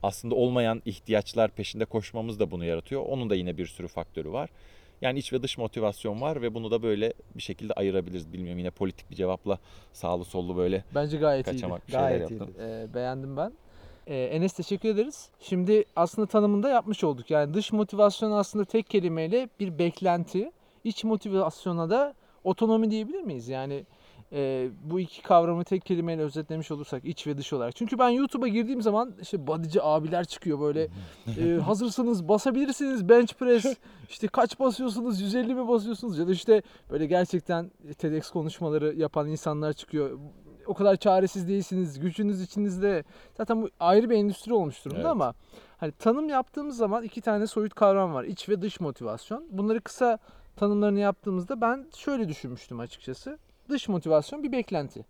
aslında 0.04 0.36
olmayan 0.36 0.82
ihtiyaçlar 0.86 1.52
peşinde 1.52 1.86
koşmamız 1.86 2.40
da 2.40 2.52
bunu 2.52 2.66
yaratıyor. 2.66 3.02
Onun 3.06 3.30
da 3.30 3.36
yine 3.36 3.58
bir 3.58 3.66
sürü 3.66 3.88
faktörü 3.88 4.32
var. 4.32 4.50
Yani 5.02 5.20
iç 5.20 5.34
ve 5.34 5.44
dış 5.44 5.58
motivasyon 5.58 6.22
var 6.22 6.42
ve 6.42 6.54
bunu 6.54 6.72
da 6.72 6.84
böyle 6.84 7.14
bir 7.36 7.42
şekilde 7.42 7.74
ayırabiliriz. 7.74 8.34
Bilmiyorum 8.34 8.60
yine 8.60 8.70
politik 8.72 9.12
bir 9.12 9.16
cevapla 9.16 9.60
sağlı 9.94 10.26
sollu 10.26 10.58
böyle 10.58 10.84
Bence 10.96 11.18
gayet 11.18 11.48
iyiydi. 11.48 11.56
kaçamak 11.56 11.88
bir 11.88 11.92
şeyler 11.92 12.08
Gayet 12.08 12.22
yaptım. 12.32 12.48
iyiydi. 12.48 12.60
Ee, 12.62 12.94
beğendim 12.94 13.38
ben. 13.38 13.54
Ee, 14.10 14.24
Enes 14.24 14.54
teşekkür 14.54 14.90
ederiz. 14.90 15.30
Şimdi 15.40 15.86
aslında 15.96 16.28
tanımında 16.28 16.70
yapmış 16.70 17.04
olduk. 17.04 17.32
Yani 17.32 17.54
dış 17.54 17.74
motivasyon 17.74 18.32
aslında 18.32 18.66
tek 18.66 18.90
kelimeyle 18.90 19.50
bir 19.60 19.80
beklenti. 19.80 20.52
İç 20.84 21.04
motivasyona 21.04 21.90
da 21.90 22.14
otonomi 22.44 22.92
diyebilir 22.92 23.22
miyiz? 23.22 23.50
Yani 23.50 23.86
e, 24.34 24.70
bu 24.84 25.00
iki 25.00 25.22
kavramı 25.22 25.64
tek 25.64 25.86
kelimeyle 25.86 26.22
özetlemiş 26.22 26.72
olursak 26.72 27.06
iç 27.06 27.28
ve 27.28 27.38
dış 27.38 27.54
olarak. 27.54 27.76
Çünkü 27.76 28.00
ben 28.00 28.10
YouTube'a 28.10 28.48
girdiğim 28.48 28.82
zaman 28.82 29.14
işte 29.22 29.48
bodyci 29.48 29.84
abiler 29.84 30.26
çıkıyor 30.26 30.60
böyle 30.60 30.88
e, 31.40 31.60
hazırsınız 31.66 32.28
basabilirsiniz 32.28 33.10
bench 33.10 33.34
press 33.34 33.66
işte 34.10 34.28
kaç 34.28 34.60
basıyorsunuz 34.60 35.22
150 35.22 35.56
mi 35.56 35.68
basıyorsunuz 35.68 36.18
ya 36.20 36.28
da 36.28 36.32
işte 36.32 36.62
böyle 36.92 37.06
gerçekten 37.06 37.72
TEDx 37.98 38.30
konuşmaları 38.30 38.96
yapan 38.96 39.30
insanlar 39.30 39.74
çıkıyor. 39.74 40.20
O 40.70 40.74
kadar 40.74 40.96
çaresiz 40.96 41.48
değilsiniz. 41.48 42.00
Gücünüz 42.00 42.42
içinizde. 42.42 43.04
Zaten 43.38 43.62
bu 43.62 43.70
ayrı 43.80 44.10
bir 44.10 44.16
endüstri 44.16 44.54
olmuş 44.54 44.86
durumda 44.86 45.00
Evet. 45.00 45.12
ama 45.12 45.34
hani 45.78 45.92
tanım 45.92 46.30
yaptığımız 46.30 46.78
zaman 46.78 47.04
iki 47.04 47.22
tane 47.22 47.48
soyut 47.48 47.74
kavram 47.74 48.14
var. 48.14 48.24
İç 48.24 48.50
ve 48.50 48.62
dış 48.62 48.80
motivasyon. 48.80 49.46
Bunları 49.52 49.82
kısa 49.82 50.20
tanımlarını 50.56 51.00
yaptığımızda 51.00 51.62
ben 51.62 51.86
şöyle 51.98 52.30
düşünmüştüm 52.30 52.80
açıkçası. 52.80 53.40
Dış 53.70 53.88
motivasyon 53.88 54.44
bir 54.44 54.52
beklenti. 54.52 55.06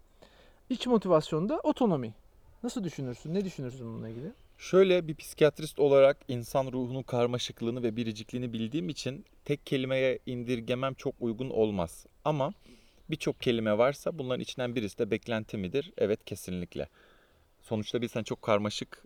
İç 0.69 0.87
motivasyon 0.87 1.49
da 1.49 1.59
otonomi. 1.63 2.13
Nasıl 2.63 2.83
düşünürsün? 2.83 3.33
Ne 3.33 3.45
düşünürsün 3.45 3.87
bununla 3.87 4.09
ilgili? 4.09 4.33
Şöyle 4.57 5.07
bir 5.07 5.15
psikiyatrist 5.15 5.79
olarak 5.79 6.17
insan 6.27 6.65
ruhunun 6.71 7.03
karmaşıklığını 7.03 7.83
ve 7.83 7.95
biricikliğini 7.95 8.53
bildiğim 8.53 8.89
için 8.89 9.25
tek 9.45 9.65
kelimeye 9.65 10.19
indirgemem 10.25 10.93
çok 10.93 11.15
uygun 11.19 11.49
olmaz. 11.49 12.05
Ama 12.25 12.51
birçok 13.09 13.41
kelime 13.41 13.77
varsa 13.77 14.17
bunların 14.19 14.41
içinden 14.41 14.75
birisi 14.75 14.97
de 14.97 15.11
beklenti 15.11 15.57
midir? 15.57 15.91
Evet 15.97 16.25
kesinlikle. 16.25 16.87
Sonuçta 17.61 18.01
biz 18.01 18.15
hani 18.15 18.25
çok 18.25 18.41
karmaşık 18.41 19.03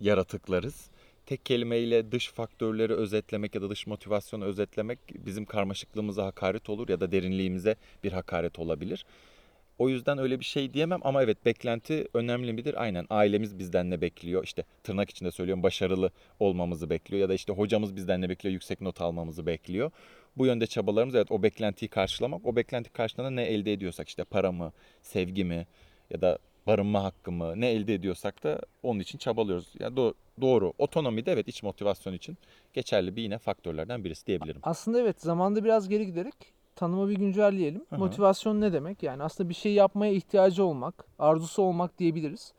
yaratıklarız. 0.00 0.90
Tek 1.26 1.46
kelimeyle 1.46 2.12
dış 2.12 2.28
faktörleri 2.28 2.94
özetlemek 2.94 3.54
ya 3.54 3.62
da 3.62 3.70
dış 3.70 3.86
motivasyonu 3.86 4.44
özetlemek 4.44 4.98
bizim 5.26 5.44
karmaşıklığımıza 5.44 6.24
hakaret 6.26 6.68
olur 6.70 6.88
ya 6.88 7.00
da 7.00 7.12
derinliğimize 7.12 7.76
bir 8.04 8.12
hakaret 8.12 8.58
olabilir. 8.58 9.04
O 9.78 9.88
yüzden 9.88 10.18
öyle 10.18 10.40
bir 10.40 10.44
şey 10.44 10.74
diyemem 10.74 11.00
ama 11.02 11.22
evet 11.22 11.44
beklenti 11.44 12.08
önemli 12.14 12.52
midir? 12.52 12.82
Aynen 12.82 13.06
ailemiz 13.10 13.58
bizden 13.58 13.90
ne 13.90 14.00
bekliyor? 14.00 14.44
İşte 14.44 14.64
tırnak 14.84 15.10
içinde 15.10 15.30
söylüyorum 15.30 15.62
başarılı 15.62 16.10
olmamızı 16.40 16.90
bekliyor 16.90 17.20
ya 17.20 17.28
da 17.28 17.34
işte 17.34 17.52
hocamız 17.52 17.96
bizden 17.96 18.20
ne 18.20 18.28
bekliyor? 18.28 18.52
Yüksek 18.52 18.80
not 18.80 19.00
almamızı 19.00 19.46
bekliyor. 19.46 19.90
Bu 20.36 20.46
yönde 20.46 20.66
çabalarımız 20.66 21.14
evet 21.14 21.32
o 21.32 21.42
beklentiyi 21.42 21.88
karşılamak. 21.88 22.46
O 22.46 22.56
beklenti 22.56 22.90
karşılığında 22.90 23.30
ne 23.30 23.42
elde 23.42 23.72
ediyorsak 23.72 24.08
işte 24.08 24.24
para 24.24 24.52
mı, 24.52 24.72
sevgi 25.02 25.44
mi 25.44 25.66
ya 26.10 26.20
da 26.20 26.38
barınma 26.66 27.04
hakkı 27.04 27.32
mı 27.32 27.60
ne 27.60 27.70
elde 27.70 27.94
ediyorsak 27.94 28.44
da 28.44 28.60
onun 28.82 29.00
için 29.00 29.18
çabalıyoruz. 29.18 29.72
Yani 29.78 29.96
do- 29.96 30.14
doğru. 30.40 30.72
Otonomi 30.78 31.26
de 31.26 31.32
evet 31.32 31.48
iç 31.48 31.62
motivasyon 31.62 32.14
için 32.14 32.38
geçerli 32.72 33.16
bir 33.16 33.22
yine 33.22 33.38
faktörlerden 33.38 34.04
birisi 34.04 34.26
diyebilirim. 34.26 34.60
Aslında 34.62 35.00
evet 35.00 35.20
zamanda 35.20 35.64
biraz 35.64 35.88
geri 35.88 36.06
giderek 36.06 36.34
tanımı 36.82 37.08
bir 37.08 37.16
güncelleyelim. 37.16 37.84
Hı 37.90 37.96
hı. 37.96 38.00
Motivasyon 38.00 38.60
ne 38.60 38.72
demek? 38.72 39.02
Yani 39.02 39.22
aslında 39.22 39.48
bir 39.48 39.54
şey 39.54 39.72
yapmaya 39.72 40.12
ihtiyacı 40.12 40.64
olmak, 40.64 41.04
arzusu 41.18 41.62
olmak 41.62 41.98
diyebiliriz. 41.98 42.52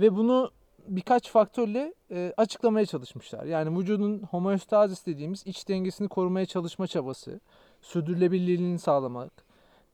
Ve 0.00 0.16
bunu 0.16 0.50
birkaç 0.88 1.30
faktörle 1.30 1.94
e, 2.10 2.32
açıklamaya 2.36 2.86
çalışmışlar. 2.86 3.44
Yani 3.44 3.78
vücudun 3.78 4.18
homeostazis 4.18 5.06
dediğimiz 5.06 5.46
iç 5.46 5.68
dengesini 5.68 6.08
korumaya 6.08 6.46
çalışma 6.46 6.86
çabası, 6.86 7.40
sürdürülebilirliğini 7.80 8.78
sağlamak, 8.78 9.32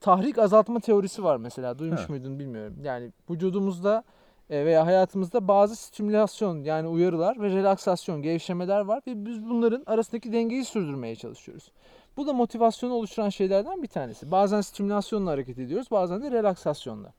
tahrik 0.01 0.39
azaltma 0.39 0.81
teorisi 0.81 1.25
var 1.25 1.37
mesela. 1.37 1.79
Duymuş 1.79 2.01
Ha. 2.01 2.07
muydun 2.09 2.39
bilmiyorum. 2.39 2.77
Yani 2.83 3.13
vücudumuzda 3.31 4.05
e, 4.51 4.65
veya 4.65 4.87
hayatımızda 4.87 5.49
bazı 5.49 5.77
stimülasyon 5.77 6.65
yani 6.65 6.89
uyarılar 6.89 7.41
ve 7.41 7.49
relaksasyon, 7.51 8.23
gevşemeler 8.23 8.81
var 8.81 9.03
ve 9.07 9.27
biz 9.27 9.49
bunların 9.49 9.83
arasındaki 9.87 10.33
dengeyi 10.33 10.65
sürdürmeye 10.65 11.17
çalışıyoruz. 11.17 11.73
Bu 12.17 12.27
da 12.27 12.33
motivasyonu 12.33 12.95
oluşturan 12.95 13.29
şeylerden 13.29 13.83
bir 13.83 13.89
tanesi. 13.89 14.31
Bazen 14.31 14.61
stimülasyonla 14.61 15.31
hareket 15.31 15.59
ediyoruz, 15.59 15.91
bazen 15.91 16.23
de 16.23 16.31
relaksasyonla. 16.31 17.13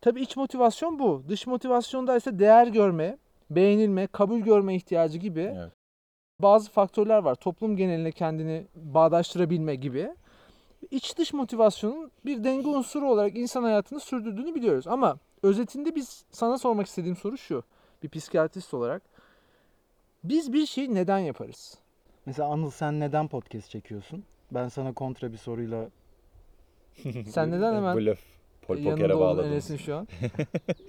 Tabii 0.00 0.20
iç 0.20 0.36
motivasyon 0.36 0.98
bu. 0.98 1.22
Dış 1.28 1.46
motivasyonda 1.46 2.16
ise 2.16 2.38
değer 2.38 2.66
görme, 2.66 3.18
beğenilme, 3.50 4.06
kabul 4.06 4.38
görme 4.38 4.74
ihtiyacı 4.74 5.18
gibi 5.18 5.54
Evet. 5.56 5.72
bazı 6.40 6.70
faktörler 6.70 7.18
var. 7.18 7.34
Toplum 7.34 7.76
geneline 7.76 8.12
kendini 8.12 8.66
bağdaştırabilme 8.74 9.74
gibi. 9.74 10.14
İç 10.90 11.18
dış 11.18 11.32
motivasyonun 11.32 12.10
bir 12.24 12.44
denge 12.44 12.68
unsuru 12.68 13.10
olarak 13.10 13.36
insan 13.36 13.62
hayatını 13.62 14.00
sürdürdüğünü 14.00 14.54
biliyoruz. 14.54 14.86
Ama 14.86 15.18
özetinde 15.42 15.94
biz 15.94 16.24
sana 16.30 16.58
sormak 16.58 16.86
istediğim 16.86 17.16
soru 17.16 17.38
şu. 17.38 17.64
Bir 18.02 18.08
psikiyatrist 18.08 18.74
olarak. 18.74 19.02
Biz 20.24 20.52
bir 20.52 20.66
şeyi 20.66 20.94
neden 20.94 21.18
yaparız? 21.18 21.78
Mesela 22.26 22.48
Anıl 22.48 22.70
sen 22.70 23.00
neden 23.00 23.28
podcast 23.28 23.70
çekiyorsun? 23.70 24.24
Ben 24.50 24.68
sana 24.68 24.92
kontra 24.92 25.32
bir 25.32 25.36
soruyla 25.36 25.88
Sen 27.28 27.50
neden 27.50 27.74
hemen 27.74 27.96
Blöf. 27.96 28.20
Pol 28.62 28.76
yanında 28.76 28.90
pokere 28.90 29.14
oldun 29.14 29.26
bağladın. 29.26 29.52
Enes'in 29.52 29.76
şu 29.76 29.96
an? 29.96 30.08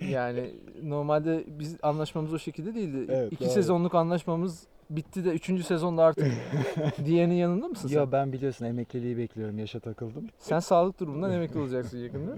yani 0.10 0.52
normalde 0.84 1.44
biz 1.48 1.78
anlaşmamız 1.84 2.34
o 2.34 2.40
şekilde 2.40 2.76
değildi. 2.76 3.14
Evet, 3.14 3.34
İki 3.34 3.46
doğru. 3.46 3.54
sezonluk 3.54 3.96
anlaşmamız 3.96 4.68
bitti 4.90 5.26
de 5.26 5.30
üçüncü 5.30 5.64
sezonda 5.64 6.04
artık 6.04 6.34
diğerinin 7.06 7.36
yanında 7.36 7.68
mısın 7.68 7.88
sen? 7.88 7.98
Ya 7.98 8.12
ben 8.12 8.34
biliyorsun 8.34 8.66
emekliliği 8.66 9.18
bekliyorum. 9.18 9.60
Yaşa 9.60 9.80
takıldım. 9.80 10.28
Sen 10.38 10.60
sağlık 10.60 11.00
durumundan 11.00 11.32
emekli 11.32 11.60
olacaksın 11.60 11.98
yakında. 11.98 12.36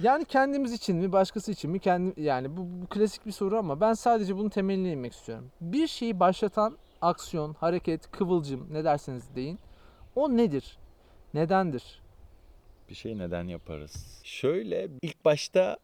Yani 0.00 0.24
kendimiz 0.24 0.72
için 0.72 0.96
mi, 0.96 1.12
başkası 1.12 1.52
için 1.52 1.70
mi? 1.70 1.78
Kendi 1.78 2.22
yani 2.22 2.56
bu, 2.56 2.60
bu 2.82 2.86
klasik 2.86 3.26
bir 3.26 3.32
soru 3.32 3.58
ama 3.58 3.80
ben 3.80 3.92
sadece 3.92 4.36
bunun 4.36 4.48
temeline 4.48 4.92
inmek 4.92 5.12
istiyorum. 5.12 5.50
Bir 5.60 5.86
şeyi 5.86 6.20
başlatan 6.20 6.78
aksiyon, 7.00 7.54
hareket, 7.54 8.10
kıvılcım 8.10 8.66
ne 8.70 8.84
derseniz 8.84 9.34
deyin. 9.36 9.58
O 10.16 10.36
nedir? 10.36 10.78
Nedendir? 11.34 12.02
Bir 12.90 12.94
şey 12.94 13.18
neden 13.18 13.48
yaparız? 13.48 14.20
Şöyle 14.24 14.88
ilk 15.02 15.24
başta 15.24 15.78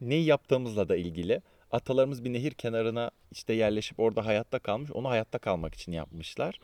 neyi 0.00 0.24
yaptığımızla 0.24 0.88
da 0.88 0.96
ilgili. 0.96 1.42
Atalarımız 1.70 2.24
bir 2.24 2.32
nehir 2.32 2.52
kenarına 2.52 3.10
işte 3.32 3.52
yerleşip 3.52 4.00
orada 4.00 4.26
hayatta 4.26 4.58
kalmış. 4.58 4.90
Onu 4.90 5.08
hayatta 5.08 5.38
kalmak 5.38 5.74
için 5.74 5.92
yapmışlar. 5.92 6.60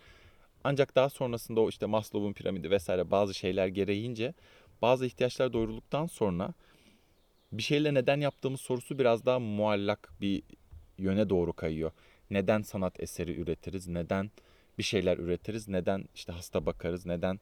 Ancak 0.64 0.96
daha 0.96 1.08
sonrasında 1.08 1.60
o 1.60 1.68
işte 1.68 1.86
Maslow'un 1.86 2.32
piramidi 2.32 2.70
vesaire 2.70 3.10
bazı 3.10 3.34
şeyler 3.34 3.66
gereğince 3.66 4.34
bazı 4.82 5.06
ihtiyaçlar 5.06 5.52
doyurulduktan 5.52 6.06
sonra 6.06 6.54
bir 7.52 7.62
şeyle 7.62 7.94
neden 7.94 8.20
yaptığımız 8.20 8.60
sorusu 8.60 8.98
biraz 8.98 9.26
daha 9.26 9.38
muallak 9.38 10.12
bir 10.20 10.42
yöne 10.98 11.30
doğru 11.30 11.52
kayıyor. 11.52 11.90
Neden 12.30 12.62
sanat 12.62 13.00
eseri 13.00 13.40
üretiriz? 13.40 13.88
Neden 13.88 14.30
bir 14.78 14.82
şeyler 14.82 15.18
üretiriz? 15.18 15.68
Neden 15.68 16.04
işte 16.14 16.32
hasta 16.32 16.66
bakarız? 16.66 17.06
Neden 17.06 17.40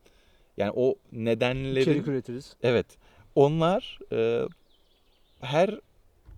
yani 0.57 0.73
o 0.77 0.95
nedenlerin 1.12 1.81
İçerik 1.81 2.09
üretiriz. 2.09 2.57
Evet. 2.62 2.87
Onlar 3.35 3.99
e, 4.12 4.49
her 5.40 5.81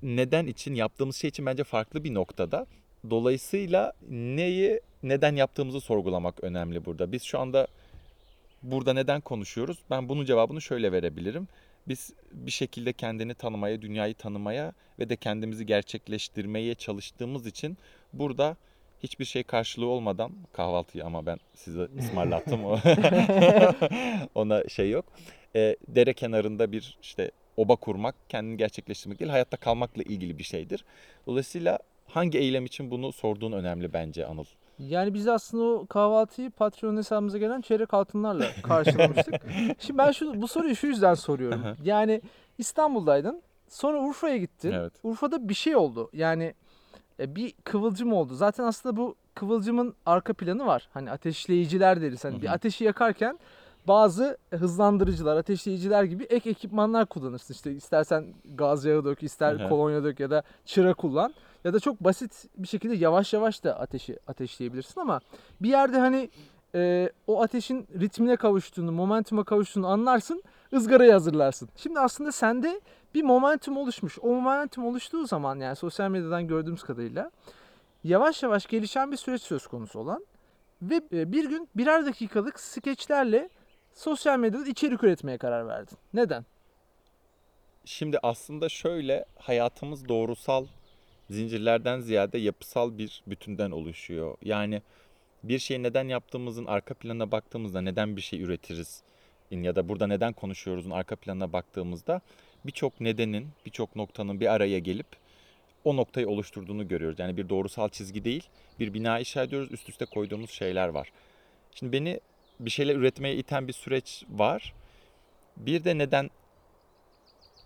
neden 0.02 0.46
için 0.46 0.74
yaptığımız 0.74 1.16
şey 1.16 1.28
için 1.28 1.46
bence 1.46 1.64
farklı 1.64 2.04
bir 2.04 2.14
noktada. 2.14 2.66
Dolayısıyla 3.10 3.92
neyi 4.10 4.80
neden 5.02 5.36
yaptığımızı 5.36 5.80
sorgulamak 5.80 6.44
önemli 6.44 6.84
burada. 6.84 7.12
Biz 7.12 7.22
şu 7.22 7.38
anda 7.38 7.66
burada 8.62 8.92
neden 8.92 9.20
konuşuyoruz? 9.20 9.78
Ben 9.90 10.08
bunun 10.08 10.24
cevabını 10.24 10.60
şöyle 10.62 10.92
verebilirim. 10.92 11.48
Biz 11.88 12.12
bir 12.32 12.50
şekilde 12.50 12.92
kendini 12.92 13.34
tanımaya, 13.34 13.82
dünyayı 13.82 14.14
tanımaya 14.14 14.72
ve 14.98 15.08
de 15.08 15.16
kendimizi 15.16 15.66
gerçekleştirmeye 15.66 16.74
çalıştığımız 16.74 17.46
için 17.46 17.78
burada 18.12 18.56
hiçbir 19.02 19.24
şey 19.24 19.42
karşılığı 19.42 19.86
olmadan 19.86 20.32
kahvaltıyı 20.52 21.04
ama 21.04 21.26
ben 21.26 21.38
size 21.54 21.88
ısmarlattım. 21.98 22.60
Ona 24.34 24.68
şey 24.68 24.90
yok. 24.90 25.04
E, 25.56 25.76
dere 25.88 26.14
kenarında 26.14 26.72
bir 26.72 26.98
işte 27.02 27.30
oba 27.56 27.76
kurmak, 27.76 28.14
kendini 28.28 28.56
gerçekleştirmek 28.56 29.20
değil, 29.20 29.30
hayatta 29.30 29.56
kalmakla 29.56 30.02
ilgili 30.02 30.38
bir 30.38 30.44
şeydir. 30.44 30.84
Dolayısıyla 31.26 31.78
hangi 32.06 32.38
eylem 32.38 32.64
için 32.64 32.90
bunu 32.90 33.12
sorduğun 33.12 33.52
önemli 33.52 33.92
bence 33.92 34.26
Anıl. 34.26 34.44
Yani 34.88 35.14
biz 35.14 35.28
aslında 35.28 35.64
o 35.64 35.86
kahvaltıyı 35.86 36.50
Patreon 36.50 36.96
hesabımıza 36.96 37.38
gelen 37.38 37.60
çeyrek 37.60 37.94
altınlarla 37.94 38.46
karşılamıştık. 38.62 39.34
Şimdi 39.78 39.98
ben 39.98 40.10
şu 40.12 40.42
bu 40.42 40.48
soruyu 40.48 40.76
şu 40.76 40.86
yüzden 40.86 41.14
soruyorum. 41.14 41.62
Yani 41.84 42.22
İstanbul'daydın. 42.58 43.42
Sonra 43.68 44.00
Urfa'ya 44.00 44.36
gittin. 44.36 44.72
Evet. 44.72 44.92
Urfa'da 45.02 45.48
bir 45.48 45.54
şey 45.54 45.76
oldu. 45.76 46.10
Yani 46.12 46.54
e, 47.20 47.36
bir 47.36 47.54
kıvılcım 47.64 48.12
oldu. 48.12 48.34
Zaten 48.34 48.64
aslında 48.64 48.96
bu 48.96 49.16
kıvılcımın 49.34 49.94
arka 50.06 50.34
planı 50.34 50.66
var. 50.66 50.88
Hani 50.94 51.10
ateşleyiciler 51.10 52.00
deriz. 52.02 52.24
Hani 52.24 52.42
bir 52.42 52.52
ateşi 52.52 52.84
yakarken 52.84 53.38
bazı 53.88 54.38
hızlandırıcılar, 54.50 55.36
ateşleyiciler 55.36 56.04
gibi 56.04 56.24
ek 56.24 56.50
ekipmanlar 56.50 57.06
kullanırsın. 57.06 57.54
İşte 57.54 57.72
istersen 57.72 58.34
gaz 58.54 58.84
yağı 58.84 59.04
dök, 59.04 59.22
ister 59.22 59.68
kolonya 59.68 60.04
dök 60.04 60.20
ya 60.20 60.30
da 60.30 60.42
çıra 60.64 60.94
kullan. 60.94 61.34
Ya 61.64 61.72
da 61.72 61.80
çok 61.80 62.04
basit 62.04 62.46
bir 62.56 62.68
şekilde 62.68 62.94
yavaş 62.94 63.32
yavaş 63.32 63.64
da 63.64 63.80
ateşi 63.80 64.18
ateşleyebilirsin 64.26 65.00
ama 65.00 65.20
bir 65.60 65.68
yerde 65.68 65.98
hani 65.98 66.30
e, 66.74 67.10
o 67.26 67.42
ateşin 67.42 67.88
ritmine 68.00 68.36
kavuştuğunu, 68.36 68.92
momentuma 68.92 69.44
kavuştuğunu 69.44 69.86
anlarsın, 69.86 70.42
ızgarayı 70.72 71.12
hazırlarsın. 71.12 71.68
Şimdi 71.76 72.00
aslında 72.00 72.32
sende 72.32 72.80
bir 73.14 73.22
momentum 73.22 73.76
oluşmuş. 73.76 74.18
O 74.18 74.28
momentum 74.28 74.86
oluştuğu 74.86 75.26
zaman 75.26 75.60
yani 75.60 75.76
sosyal 75.76 76.10
medyadan 76.10 76.46
gördüğümüz 76.46 76.82
kadarıyla 76.82 77.30
yavaş 78.04 78.42
yavaş 78.42 78.66
gelişen 78.66 79.12
bir 79.12 79.16
süreç 79.16 79.42
söz 79.42 79.66
konusu 79.66 79.98
olan 79.98 80.26
ve 80.82 81.02
e, 81.12 81.32
bir 81.32 81.48
gün 81.48 81.68
birer 81.76 82.06
dakikalık 82.06 82.60
skeçlerle 82.60 83.48
sosyal 83.94 84.38
medyada 84.38 84.66
içerik 84.66 85.04
üretmeye 85.04 85.38
karar 85.38 85.66
verdin. 85.66 85.98
Neden? 86.14 86.44
Şimdi 87.84 88.18
aslında 88.22 88.68
şöyle 88.68 89.24
hayatımız 89.38 90.08
doğrusal 90.08 90.66
zincirlerden 91.32 92.00
ziyade 92.00 92.38
yapısal 92.38 92.98
bir 92.98 93.22
bütünden 93.26 93.70
oluşuyor. 93.70 94.36
Yani 94.42 94.82
bir 95.42 95.58
şeyi 95.58 95.82
neden 95.82 96.08
yaptığımızın 96.08 96.64
arka 96.64 96.94
planına 96.94 97.32
baktığımızda 97.32 97.80
neden 97.80 98.16
bir 98.16 98.20
şey 98.20 98.42
üretiriz 98.42 99.02
ya 99.50 99.76
da 99.76 99.88
burada 99.88 100.06
neden 100.06 100.32
konuşuyoruzun 100.32 100.90
arka 100.90 101.16
planına 101.16 101.52
baktığımızda 101.52 102.20
birçok 102.64 103.00
nedenin, 103.00 103.48
birçok 103.66 103.96
noktanın 103.96 104.40
bir 104.40 104.52
araya 104.52 104.78
gelip 104.78 105.06
o 105.84 105.96
noktayı 105.96 106.28
oluşturduğunu 106.28 106.88
görüyoruz. 106.88 107.18
Yani 107.18 107.36
bir 107.36 107.48
doğrusal 107.48 107.88
çizgi 107.88 108.24
değil, 108.24 108.48
bir 108.80 108.94
bina 108.94 109.18
inşa 109.18 109.42
ediyoruz, 109.42 109.72
üst 109.72 109.88
üste 109.88 110.04
koyduğumuz 110.04 110.50
şeyler 110.50 110.88
var. 110.88 111.12
Şimdi 111.74 111.92
beni 111.92 112.20
bir 112.60 112.70
şeyler 112.70 112.96
üretmeye 112.96 113.36
iten 113.36 113.68
bir 113.68 113.72
süreç 113.72 114.24
var. 114.30 114.74
Bir 115.56 115.84
de 115.84 115.98
neden 115.98 116.30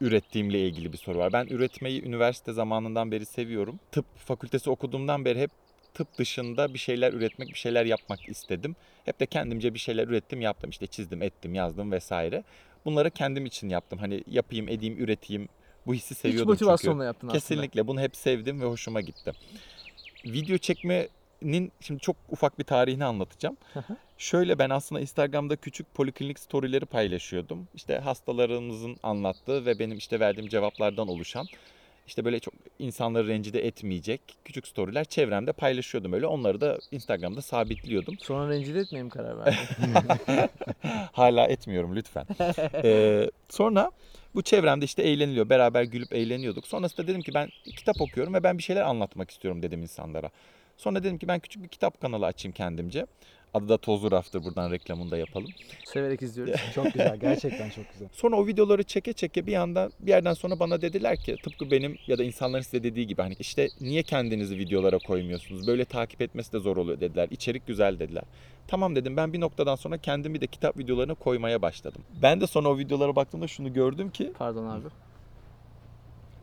ürettiğimle 0.01 0.61
ilgili 0.61 0.93
bir 0.93 0.99
soru 0.99 1.19
var. 1.19 1.33
Ben 1.33 1.47
üretmeyi 1.47 2.05
üniversite 2.05 2.53
zamanından 2.53 3.13
beri 3.13 3.27
seviyorum. 3.27 3.81
Tıp 3.93 4.19
fakültesi 4.19 4.71
okuduğumdan 4.71 5.25
beri 5.25 5.41
hep 5.41 5.51
tıp 5.95 6.19
dışında 6.19 6.75
bir 6.75 6.79
şeyler 6.79 7.13
üretmek, 7.13 7.49
bir 7.49 7.59
şeyler 7.59 7.85
yapmak 7.85 8.29
istedim. 8.29 8.77
Hep 9.05 9.21
de 9.21 9.27
kendimce 9.27 9.75
bir 9.75 9.79
şeyler 9.79 10.09
ürettim, 10.09 10.41
yaptım. 10.41 10.71
İşte 10.71 10.87
çizdim, 10.87 11.23
ettim, 11.23 11.55
yazdım 11.55 11.93
vesaire. 11.93 12.45
Bunları 12.85 13.11
kendim 13.11 13.47
için 13.47 13.69
yaptım. 13.69 13.99
Hani 13.99 14.25
yapayım, 14.27 14.69
edeyim, 14.69 14.99
üreteyim. 14.99 15.49
Bu 15.87 15.95
hissi 15.95 16.15
seviyordum 16.15 16.55
çünkü. 16.55 16.65
motivasyonla 16.65 17.05
yaptın 17.05 17.29
aslında. 17.29 17.41
Kesinlikle 17.41 17.87
bunu 17.87 18.01
hep 18.01 18.17
sevdim 18.17 18.61
ve 18.61 18.65
hoşuma 18.65 19.01
gitti. 19.01 19.33
Video 20.25 20.59
çekmenin 20.59 21.73
şimdi 21.81 22.01
çok 22.01 22.17
ufak 22.29 22.59
bir 22.59 22.65
tarihini 22.65 23.05
anlatacağım. 23.05 23.57
Şöyle 24.19 24.59
ben 24.59 24.71
aslında 24.71 25.01
Instagram'da 25.01 25.57
küçük 25.57 25.95
poliklinik 25.95 26.39
storyleri 26.39 26.87
paylaşıyordum. 26.87 27.69
İşte 27.75 27.99
hastalarımızın 27.99 28.97
anlattığı 29.03 29.67
ve 29.67 29.79
benim 29.79 29.99
işte 29.99 30.21
verdiğim 30.21 30.49
cevaplardan 30.49 31.09
oluşan 31.09 31.47
işte 32.07 32.25
böyle 32.25 32.41
çok 32.41 32.55
insanları 32.79 33.29
rencide 33.29 33.67
etmeyecek 33.67 34.21
küçük 34.45 34.67
storyler 34.67 35.05
çevremde 35.05 35.53
paylaşıyordum 35.53 36.13
öyle. 36.13 36.27
Onları 36.27 36.61
da 36.61 36.79
Instagram'da 36.91 37.43
sabitliyordum. 37.43 38.19
Sonra 38.21 38.51
rencide 38.51 38.81
etmeye 38.81 39.03
mi 39.03 39.11
karar 39.11 39.39
verdin? 39.39 39.59
Hala 41.13 41.47
etmiyorum 41.47 41.97
lütfen. 41.97 42.27
Ee, 42.85 43.31
sonra 43.49 43.91
bu 44.35 44.43
çevremde 44.43 44.85
işte 44.85 45.03
eğleniliyor. 45.03 45.49
Beraber 45.49 45.83
gülüp 45.83 46.15
eğleniyorduk. 46.15 46.67
Sonrasında 46.67 47.07
dedim 47.07 47.23
ki 47.23 47.35
ben 47.35 47.49
kitap 47.77 48.01
okuyorum 48.01 48.35
ve 48.35 48.43
ben 48.43 48.59
bir 48.59 48.63
şeyler 48.63 48.83
anlatmak 48.83 49.31
istiyorum 49.31 49.63
dedim 49.63 49.83
insanlara. 49.83 50.31
Sonra 50.77 51.05
dedim 51.05 51.19
ki 51.19 51.29
ben 51.29 51.41
küçük 51.41 51.63
bir 51.63 51.69
kitap 51.69 52.01
kanalı 52.01 52.27
açayım 52.27 52.55
kendimce. 52.55 53.07
Adı 53.57 53.69
da 53.69 53.79
Tozlu 53.79 54.11
Raftır. 54.11 54.45
Buradan 54.45 54.71
reklamını 54.71 55.11
da 55.11 55.17
yapalım. 55.17 55.51
Severek 55.85 56.23
izliyoruz. 56.23 56.55
Çok 56.75 56.85
güzel. 56.85 57.17
Gerçekten 57.21 57.71
çok 57.71 57.93
güzel. 57.93 58.09
Sonra 58.13 58.37
o 58.37 58.47
videoları 58.47 58.83
çeke 58.83 59.13
çeke 59.13 59.47
bir 59.47 59.55
anda 59.55 59.91
bir 60.01 60.11
yerden 60.11 60.35
sonra 60.35 60.61
bana 60.61 60.83
dediler 60.83 61.17
ki 61.17 61.37
tıpkı 61.45 61.71
benim 61.71 61.99
ya 62.07 62.19
da 62.19 62.25
insanların 62.25 62.63
size 62.63 62.83
dediği 62.83 63.07
gibi 63.07 63.23
hani 63.23 63.37
işte 63.39 63.69
niye 63.81 64.03
kendinizi 64.03 64.59
videolara 64.59 64.99
koymuyorsunuz? 64.99 65.67
Böyle 65.67 65.85
takip 65.85 66.23
etmesi 66.23 66.53
de 66.53 66.59
zor 66.59 66.77
oluyor 66.77 67.01
dediler. 67.01 67.29
İçerik 67.31 67.67
güzel 67.67 67.99
dediler. 67.99 68.25
Tamam 68.69 68.97
dedim 68.97 69.17
ben 69.17 69.33
bir 69.33 69.41
noktadan 69.41 69.77
sonra 69.77 69.99
kendimi 69.99 70.41
de 70.41 70.47
kitap 70.47 70.79
videolarına 70.79 71.15
koymaya 71.15 71.63
başladım. 71.63 72.03
Ben 72.23 72.41
de 72.41 72.47
sonra 72.47 72.69
o 72.69 72.79
videolara 72.79 73.17
baktığımda 73.17 73.47
şunu 73.47 73.73
gördüm 73.73 74.11
ki 74.11 74.33
Pardon 74.39 74.67
abi. 74.67 74.89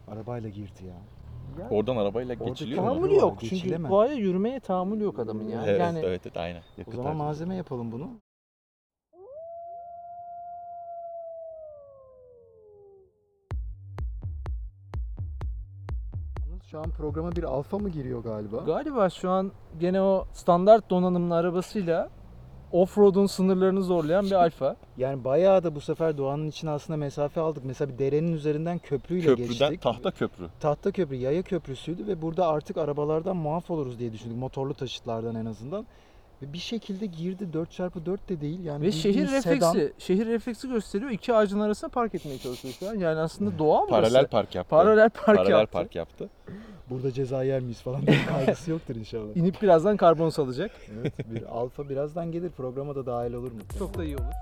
Arabayla 0.08 0.50
girdi 0.50 0.86
ya. 0.88 1.23
Oradan 1.70 1.98
arabayla 1.98 2.34
Orada 2.36 2.50
geçiliyor 2.50 2.84
mu? 2.84 2.88
Tahammülü 2.90 3.16
Yok. 3.16 3.38
Çünkü 3.40 3.56
geçilemez. 3.56 3.92
doğaya 3.92 4.14
yürümeye 4.14 4.60
tahammülü 4.60 5.04
yok 5.04 5.20
adamın 5.20 5.48
ya. 5.50 5.64
Evet, 5.68 5.80
yani 5.80 6.00
evet, 6.04 6.22
evet, 6.26 6.38
aynen. 6.38 6.60
O 6.60 6.64
Yakıt 6.78 6.96
zaman 6.96 7.08
harcı. 7.10 7.18
malzeme 7.18 7.56
yapalım 7.56 7.92
bunu. 7.92 8.10
Şu 16.72 16.80
an 16.80 16.90
programa 16.98 17.32
bir 17.32 17.44
alfa 17.44 17.78
mı 17.78 17.90
giriyor 17.90 18.24
galiba? 18.24 18.58
galiba 18.58 19.10
şu 19.10 19.30
an 19.30 19.52
gene 19.80 20.02
o 20.02 20.26
standart 20.34 20.90
donanımlı 20.90 21.36
arabasıyla 21.36 22.10
off-road'un 22.74 23.26
sınırlarını 23.26 23.84
zorlayan 23.84 24.26
bir 24.26 24.32
alfa. 24.32 24.76
Yani 24.98 25.24
bayağı 25.24 25.64
da 25.64 25.76
bu 25.76 25.82
sefer 25.82 26.18
doğanın 26.18 26.48
içine 26.48 26.70
aslında 26.70 26.98
mesafe 26.98 27.42
aldık. 27.42 27.64
Mesela 27.66 27.94
bir 27.94 28.00
derenin 28.00 28.34
üzerinden 28.34 28.78
köprüyle 28.80 29.28
Köprüden 29.28 29.48
geçtik. 29.50 29.82
tahta 29.82 30.12
köprü. 30.12 30.46
Tahta 30.60 30.92
köprü, 30.92 31.16
yaya 31.16 31.42
köprüsüydü 31.42 32.08
ve 32.08 32.22
burada 32.22 32.48
artık 32.48 32.78
arabalardan 32.78 33.36
muaf 33.38 33.72
oluruz 33.72 34.00
diye 34.00 34.14
düşündük. 34.14 34.38
Motorlu 34.38 34.74
taşıtlardan 34.74 35.36
en 35.36 35.46
azından. 35.46 35.86
Ve 36.42 36.54
bir 36.54 36.58
şekilde 36.58 37.06
girdi 37.06 37.48
4x4 37.54 38.18
de 38.30 38.42
değil. 38.42 38.64
Yani 38.64 38.82
Ve 38.86 38.92
şehir 38.92 39.22
refleksi, 39.32 39.50
sedan. 39.72 39.90
şehir 39.98 40.26
refleksi 40.26 40.70
gösteriyor. 40.70 41.12
İki 41.12 41.34
ağacın 41.34 41.60
arasına 41.60 41.90
park 41.90 42.16
etmeye 42.16 42.38
çalışıyor 42.38 42.74
şu 42.80 42.90
an. 42.90 42.96
Yani 42.96 43.20
aslında 43.20 43.60
doğa 43.60 43.82
burası. 43.90 43.90
Paralel 44.14 44.28
park 44.28 44.56
yaptı. 44.56 44.70
Paralel 44.70 45.10
park 45.10 45.38
Paralel 45.38 45.52
yaptı. 45.52 45.72
park 45.74 45.96
yaptı. 45.96 46.30
Burada 46.90 47.12
ceza 47.12 47.44
yer 47.44 47.60
miyiz 47.60 47.82
falan 47.82 48.08
diye 48.08 48.26
kaygısı 48.26 48.72
yoktur 48.72 48.96
inşallah. 48.96 49.36
İnip 49.36 49.62
birazdan 49.62 49.98
karbon 49.98 50.30
salacak. 50.30 50.72
evet, 51.02 51.14
bir 51.30 51.44
alfa 51.44 51.90
birazdan 51.90 52.32
gelir 52.32 52.50
programa 52.50 52.96
da 52.96 53.06
dahil 53.06 53.34
olur 53.34 53.52
mu? 53.52 53.60
Çok 53.80 53.98
da 53.98 54.04
iyi 54.04 54.18
olur. 54.18 54.34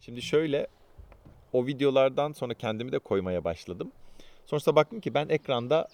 Şimdi 0.00 0.22
şöyle 0.22 0.66
o 1.52 1.66
videolardan 1.66 2.32
sonra 2.32 2.54
kendimi 2.54 2.92
de 2.92 2.98
koymaya 2.98 3.44
başladım. 3.44 3.92
Sonrasında 4.46 4.76
baktım 4.76 5.00
ki 5.00 5.14
ben 5.14 5.28
ekranda 5.28 5.88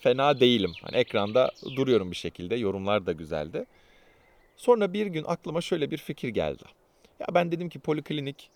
fena 0.00 0.40
değilim. 0.40 0.72
Hani 0.82 0.96
ekranda 0.96 1.50
duruyorum 1.76 2.10
bir 2.10 2.16
şekilde. 2.16 2.56
Yorumlar 2.56 3.06
da 3.06 3.12
güzeldi. 3.12 3.66
Sonra 4.62 4.92
bir 4.92 5.06
gün 5.06 5.24
aklıma 5.26 5.60
şöyle 5.60 5.90
bir 5.90 5.96
fikir 5.96 6.28
geldi. 6.28 6.62
Ya 7.20 7.26
ben 7.34 7.52
dedim 7.52 7.68
ki 7.68 7.78
poliklinik 7.78 8.50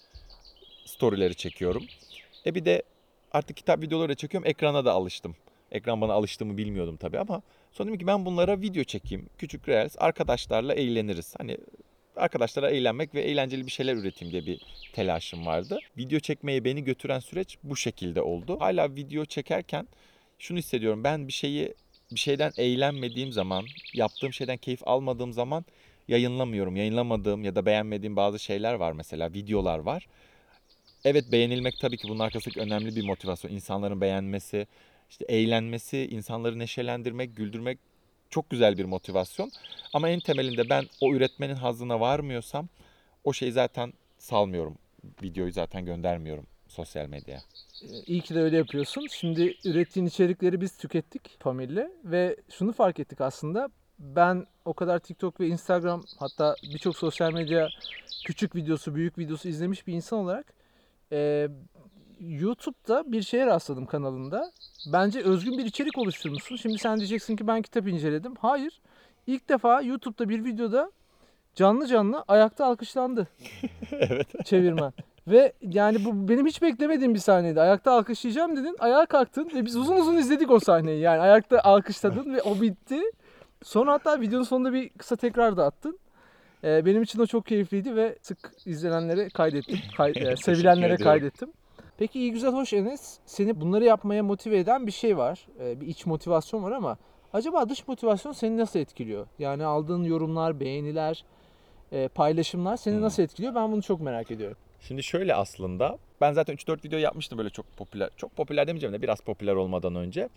storyleri 0.84 1.34
çekiyorum. 1.34 1.84
E 2.46 2.54
bir 2.54 2.64
de 2.64 2.82
artık 3.32 3.56
kitap 3.56 3.82
videoları 3.82 4.14
çekiyorum. 4.14 4.48
Ekrana 4.48 4.84
da 4.84 4.92
alıştım. 4.92 5.36
Ekran 5.72 6.00
bana 6.00 6.12
alıştığımı 6.12 6.56
bilmiyordum 6.56 6.96
tabii 6.96 7.18
ama 7.18 7.42
sonra 7.72 7.88
dedim 7.88 7.98
ki 7.98 8.06
ben 8.06 8.26
bunlara 8.26 8.60
video 8.60 8.84
çekeyim. 8.84 9.26
Küçük 9.38 9.68
reels 9.68 9.96
arkadaşlarla 9.98 10.74
eğleniriz. 10.74 11.34
Hani 11.38 11.58
arkadaşlara 12.16 12.70
eğlenmek 12.70 13.14
ve 13.14 13.20
eğlenceli 13.20 13.66
bir 13.66 13.70
şeyler 13.70 13.94
üreteyim 13.94 14.32
diye 14.32 14.46
bir 14.46 14.60
telaşım 14.92 15.46
vardı. 15.46 15.78
Video 15.98 16.20
çekmeye 16.20 16.64
beni 16.64 16.84
götüren 16.84 17.20
süreç 17.20 17.58
bu 17.62 17.76
şekilde 17.76 18.22
oldu. 18.22 18.56
Hala 18.60 18.94
video 18.94 19.24
çekerken 19.24 19.88
şunu 20.38 20.58
hissediyorum. 20.58 21.04
Ben 21.04 21.28
bir 21.28 21.32
şeyi 21.32 21.74
bir 22.10 22.20
şeyden 22.20 22.52
eğlenmediğim 22.56 23.32
zaman, 23.32 23.64
yaptığım 23.94 24.32
şeyden 24.32 24.56
keyif 24.56 24.88
almadığım 24.88 25.32
zaman 25.32 25.64
yayınlamıyorum. 26.08 26.76
Yayınlamadığım 26.76 27.44
ya 27.44 27.54
da 27.54 27.66
beğenmediğim 27.66 28.16
bazı 28.16 28.38
şeyler 28.38 28.74
var 28.74 28.92
mesela, 28.92 29.32
videolar 29.32 29.78
var. 29.78 30.06
Evet 31.04 31.32
beğenilmek 31.32 31.74
tabii 31.80 31.96
ki 31.96 32.08
bunun 32.08 32.18
arkasındaki 32.18 32.60
önemli 32.60 32.96
bir 32.96 33.04
motivasyon. 33.04 33.50
İnsanların 33.50 34.00
beğenmesi, 34.00 34.66
işte 35.10 35.24
eğlenmesi, 35.28 36.08
insanları 36.10 36.58
neşelendirmek, 36.58 37.36
güldürmek 37.36 37.78
çok 38.30 38.50
güzel 38.50 38.78
bir 38.78 38.84
motivasyon. 38.84 39.50
Ama 39.94 40.08
en 40.08 40.20
temelinde 40.20 40.68
ben 40.70 40.84
o 41.00 41.14
üretmenin 41.14 41.54
hazzına 41.54 42.00
varmıyorsam 42.00 42.68
o 43.24 43.32
şeyi 43.32 43.52
zaten 43.52 43.92
salmıyorum. 44.18 44.78
Videoyu 45.22 45.52
zaten 45.52 45.84
göndermiyorum 45.84 46.46
sosyal 46.68 47.06
medyaya. 47.06 47.40
Ee, 47.82 47.86
İyi 48.06 48.20
ki 48.20 48.34
de 48.34 48.40
öyle 48.40 48.56
yapıyorsun. 48.56 49.06
Şimdi 49.10 49.56
ürettiğin 49.64 50.06
içerikleri 50.06 50.60
biz 50.60 50.76
tükettik 50.76 51.40
Pamir'le 51.40 51.88
ve 52.04 52.36
şunu 52.50 52.72
fark 52.72 53.00
ettik 53.00 53.20
aslında. 53.20 53.68
Ben 53.98 54.46
o 54.64 54.74
kadar 54.74 54.98
TikTok 54.98 55.40
ve 55.40 55.46
Instagram 55.46 56.02
hatta 56.18 56.54
birçok 56.62 56.96
sosyal 56.96 57.32
medya 57.32 57.68
küçük 58.26 58.56
videosu, 58.56 58.94
büyük 58.94 59.18
videosu 59.18 59.48
izlemiş 59.48 59.86
bir 59.86 59.92
insan 59.92 60.18
olarak 60.18 60.56
Ee, 61.12 61.48
YouTube'da 62.20 63.12
bir 63.12 63.22
şeye 63.22 63.46
rastladım 63.46 63.86
kanalında. 63.86 64.52
Bence 64.92 65.20
özgün 65.20 65.58
bir 65.58 65.64
içerik 65.64 65.98
oluşturmuşsun. 65.98 66.56
Şimdi 66.56 66.78
sen 66.78 66.96
diyeceksin 66.98 67.36
ki 67.36 67.46
ben 67.46 67.62
kitap 67.62 67.88
inceledim. 67.88 68.34
Hayır. 68.38 68.80
İlk 69.26 69.48
defa 69.48 69.82
YouTube'da 69.82 70.28
bir 70.28 70.44
videoda 70.44 70.92
canlı 71.54 71.86
canlı 71.86 72.24
ayakta 72.28 72.66
alkışlandı 72.66 73.28
evet. 73.92 74.26
çevirmen. 74.44 74.92
Ve 75.28 75.52
yani 75.62 76.04
bu 76.04 76.28
benim 76.28 76.46
hiç 76.46 76.62
beklemediğim 76.62 77.14
bir 77.14 77.18
sahneydi. 77.18 77.60
Ayakta 77.60 77.92
alkışlayacağım 77.92 78.56
dedin, 78.56 78.76
ayağa 78.78 79.06
kalktın 79.06 79.50
ve 79.54 79.64
biz 79.64 79.76
uzun 79.76 79.96
uzun 79.96 80.16
izledik 80.16 80.50
o 80.50 80.60
sahneyi. 80.60 81.00
Yani 81.00 81.20
ayakta 81.20 81.60
alkışladın 81.60 82.34
ve 82.34 82.42
o 82.42 82.60
bitti. 82.60 83.00
Sonra 83.62 83.92
hatta 83.92 84.20
videonun 84.20 84.44
sonunda 84.44 84.72
bir 84.72 84.88
kısa 84.88 85.16
tekrar 85.16 85.56
da 85.56 85.64
attın. 85.64 85.98
Ee, 86.64 86.86
benim 86.86 87.02
için 87.02 87.20
o 87.20 87.26
çok 87.26 87.46
keyifliydi 87.46 87.96
ve 87.96 88.18
sık 88.22 88.52
izlenenlere 88.66 89.28
kaydettim. 89.28 89.78
Kay- 89.96 90.12
e, 90.16 90.36
sevilenlere 90.36 90.96
kaydettim. 90.96 91.50
Peki 91.98 92.18
iyi 92.20 92.32
güzel 92.32 92.52
hoş 92.52 92.72
Enes. 92.72 93.18
Seni 93.26 93.60
bunları 93.60 93.84
yapmaya 93.84 94.22
motive 94.22 94.58
eden 94.58 94.86
bir 94.86 94.92
şey 94.92 95.16
var. 95.16 95.46
Ee, 95.60 95.80
bir 95.80 95.86
iç 95.86 96.06
motivasyon 96.06 96.62
var 96.62 96.72
ama 96.72 96.96
acaba 97.32 97.68
dış 97.68 97.88
motivasyon 97.88 98.32
seni 98.32 98.56
nasıl 98.56 98.78
etkiliyor? 98.78 99.26
Yani 99.38 99.64
aldığın 99.64 100.04
yorumlar, 100.04 100.60
beğeniler, 100.60 101.24
e, 101.92 102.08
paylaşımlar 102.08 102.76
seni 102.76 102.94
Hmm. 102.94 103.02
nasıl 103.02 103.22
etkiliyor? 103.22 103.54
Ben 103.54 103.72
bunu 103.72 103.82
çok 103.82 104.00
merak 104.00 104.30
ediyorum. 104.30 104.56
Şimdi 104.80 105.02
şöyle 105.02 105.34
aslında 105.34 105.98
ben 106.20 106.32
zaten 106.32 106.54
3-4 106.54 106.84
video 106.84 106.98
yapmıştım 106.98 107.38
böyle 107.38 107.50
çok 107.50 107.76
popüler. 107.76 108.10
Çok 108.16 108.36
popüler 108.36 108.66
demeyeceğim 108.66 108.92
de 108.94 109.02
biraz 109.02 109.20
popüler 109.20 109.54
olmadan 109.54 109.94
önce. 109.94 110.28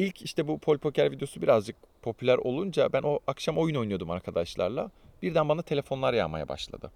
İlk 0.00 0.22
işte 0.22 0.48
bu 0.48 0.58
Pol 0.58 0.78
Poker 0.78 1.12
videosu 1.12 1.42
birazcık 1.42 1.76
popüler 2.02 2.38
olunca 2.38 2.92
ben 2.92 3.02
o 3.02 3.18
akşam 3.26 3.58
oyun 3.58 3.74
oynuyordum 3.74 4.10
arkadaşlarla. 4.10 4.90
Birden 5.22 5.48
bana 5.48 5.62
telefonlar 5.62 6.14
yağmaya 6.14 6.48
başladı. 6.48 6.90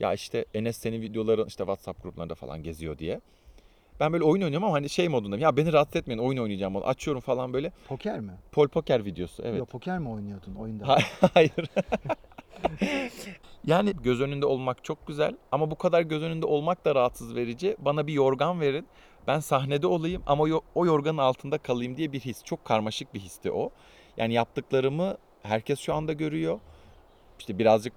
Ya 0.00 0.12
işte 0.14 0.44
Enes 0.54 0.76
senin 0.76 1.02
videoların 1.02 1.46
işte 1.46 1.62
WhatsApp 1.62 2.02
gruplarında 2.02 2.34
falan 2.34 2.62
geziyor 2.62 2.98
diye. 2.98 3.20
Ben 4.00 4.12
böyle 4.12 4.24
oyun 4.24 4.42
oynuyorum 4.42 4.64
ama 4.64 4.74
hani 4.74 4.88
şey 4.88 5.08
modundayım. 5.08 5.42
Ya 5.42 5.56
beni 5.56 5.72
rahatsız 5.72 5.96
etmeyin 5.96 6.18
oyun 6.18 6.38
oynayacağım. 6.38 6.72
modu. 6.72 6.84
Açıyorum 6.84 7.20
falan 7.20 7.52
böyle. 7.52 7.72
Poker 7.88 8.20
mi? 8.20 8.32
Pol 8.52 8.68
Poker 8.68 9.04
videosu 9.04 9.42
evet. 9.46 9.58
Yok 9.58 9.70
poker 9.70 9.98
mi 9.98 10.08
oynuyordun 10.08 10.54
oyunda? 10.54 10.88
Ha- 10.88 10.98
Hayır. 11.34 11.52
yani 13.66 13.92
göz 14.02 14.20
önünde 14.20 14.46
olmak 14.46 14.84
çok 14.84 15.06
güzel 15.06 15.36
ama 15.52 15.70
bu 15.70 15.74
kadar 15.78 16.02
göz 16.02 16.22
önünde 16.22 16.46
olmak 16.46 16.84
da 16.84 16.94
rahatsız 16.94 17.34
verici. 17.34 17.76
Bana 17.78 18.06
bir 18.06 18.12
yorgan 18.12 18.60
verin. 18.60 18.86
Ben 19.26 19.40
sahnede 19.40 19.86
olayım 19.86 20.22
ama 20.26 20.44
o 20.74 20.86
yorganın 20.86 21.18
altında 21.18 21.58
kalayım 21.58 21.96
diye 21.96 22.12
bir 22.12 22.20
his. 22.20 22.44
Çok 22.44 22.64
karmaşık 22.64 23.14
bir 23.14 23.20
histi 23.20 23.52
o. 23.52 23.70
Yani 24.16 24.34
yaptıklarımı 24.34 25.16
herkes 25.42 25.80
şu 25.80 25.94
anda 25.94 26.12
görüyor. 26.12 26.60
İşte 27.38 27.58
birazcık 27.58 27.92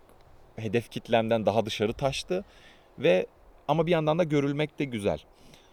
hedef 0.55 0.91
kitlemden 0.91 1.45
daha 1.45 1.65
dışarı 1.65 1.93
taştı 1.93 2.45
ve 2.99 3.25
ama 3.67 3.85
bir 3.85 3.91
yandan 3.91 4.19
da 4.19 4.23
görülmek 4.23 4.79
de 4.79 4.85
güzel. 4.85 5.19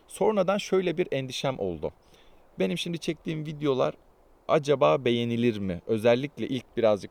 Sonradan 0.08 0.58
şöyle 0.58 0.98
bir 0.98 1.08
endişem 1.12 1.58
oldu. 1.58 1.92
Benim 2.58 2.78
şimdi 2.78 2.98
çektiğim 2.98 3.46
videolar 3.46 3.94
acaba 4.48 5.04
beğenilir 5.04 5.58
mi? 5.58 5.80
Özellikle 5.86 6.48
ilk 6.48 6.76
birazcık 6.76 7.10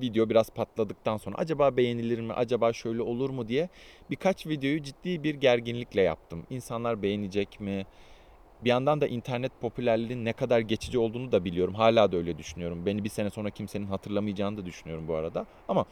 video 0.00 0.30
biraz 0.30 0.50
patladıktan 0.50 1.16
sonra 1.16 1.36
acaba 1.38 1.76
beğenilir 1.76 2.20
mi? 2.20 2.32
Acaba 2.32 2.72
şöyle 2.72 3.02
olur 3.02 3.30
mu 3.30 3.48
diye 3.48 3.68
birkaç 4.10 4.46
videoyu 4.46 4.82
ciddi 4.82 5.22
bir 5.22 5.34
gerginlikle 5.34 6.02
yaptım. 6.02 6.46
İnsanlar 6.50 7.02
beğenecek 7.02 7.60
mi? 7.60 7.86
Bir 8.64 8.70
yandan 8.70 9.00
da 9.00 9.06
internet 9.06 9.52
popülerliğinin 9.60 10.24
ne 10.24 10.32
kadar 10.32 10.60
geçici 10.60 10.98
olduğunu 10.98 11.32
da 11.32 11.44
biliyorum. 11.44 11.74
Hala 11.74 12.12
da 12.12 12.16
öyle 12.16 12.38
düşünüyorum. 12.38 12.86
Beni 12.86 13.04
bir 13.04 13.08
sene 13.08 13.30
sonra 13.30 13.50
kimsenin 13.50 13.86
hatırlamayacağını 13.86 14.56
da 14.56 14.66
düşünüyorum 14.66 15.08
bu 15.08 15.14
arada. 15.14 15.46
Ama 15.68 15.84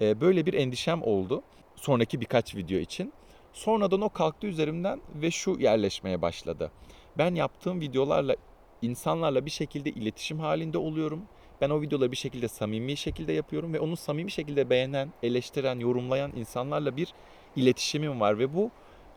e, 0.00 0.20
böyle 0.20 0.46
bir 0.46 0.54
endişem 0.54 1.02
oldu 1.02 1.42
sonraki 1.76 2.20
birkaç 2.20 2.54
video 2.54 2.78
için. 2.78 3.12
Sonradan 3.52 4.00
o 4.00 4.08
kalktı 4.08 4.46
üzerimden 4.46 5.00
ve 5.14 5.30
şu 5.30 5.56
yerleşmeye 5.60 6.22
başladı. 6.22 6.70
Ben 7.18 7.34
yaptığım 7.34 7.80
videolarla 7.80 8.36
insanlarla 8.82 9.46
bir 9.46 9.50
şekilde 9.50 9.90
iletişim 9.90 10.38
halinde 10.38 10.78
oluyorum. 10.78 11.22
Ben 11.60 11.70
o 11.70 11.80
videoları 11.82 12.12
bir 12.12 12.16
şekilde 12.16 12.48
samimi 12.48 12.96
şekilde 12.96 13.32
yapıyorum 13.32 13.72
ve 13.72 13.80
onu 13.80 13.96
samimi 13.96 14.30
şekilde 14.30 14.70
beğenen, 14.70 15.12
eleştiren, 15.22 15.78
yorumlayan 15.78 16.32
insanlarla 16.36 16.96
bir 16.96 17.14
iletişimim 17.56 18.20
var 18.20 18.38
ve 18.38 18.54
bu 18.54 18.70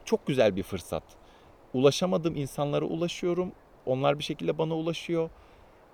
çok 0.05 0.27
güzel 0.27 0.55
bir 0.55 0.63
fırsat. 0.63 1.03
Ulaşamadığım 1.73 2.35
insanlara 2.35 2.85
ulaşıyorum. 2.85 3.51
Onlar 3.85 4.19
bir 4.19 4.23
şekilde 4.23 4.57
bana 4.57 4.75
ulaşıyor. 4.75 5.29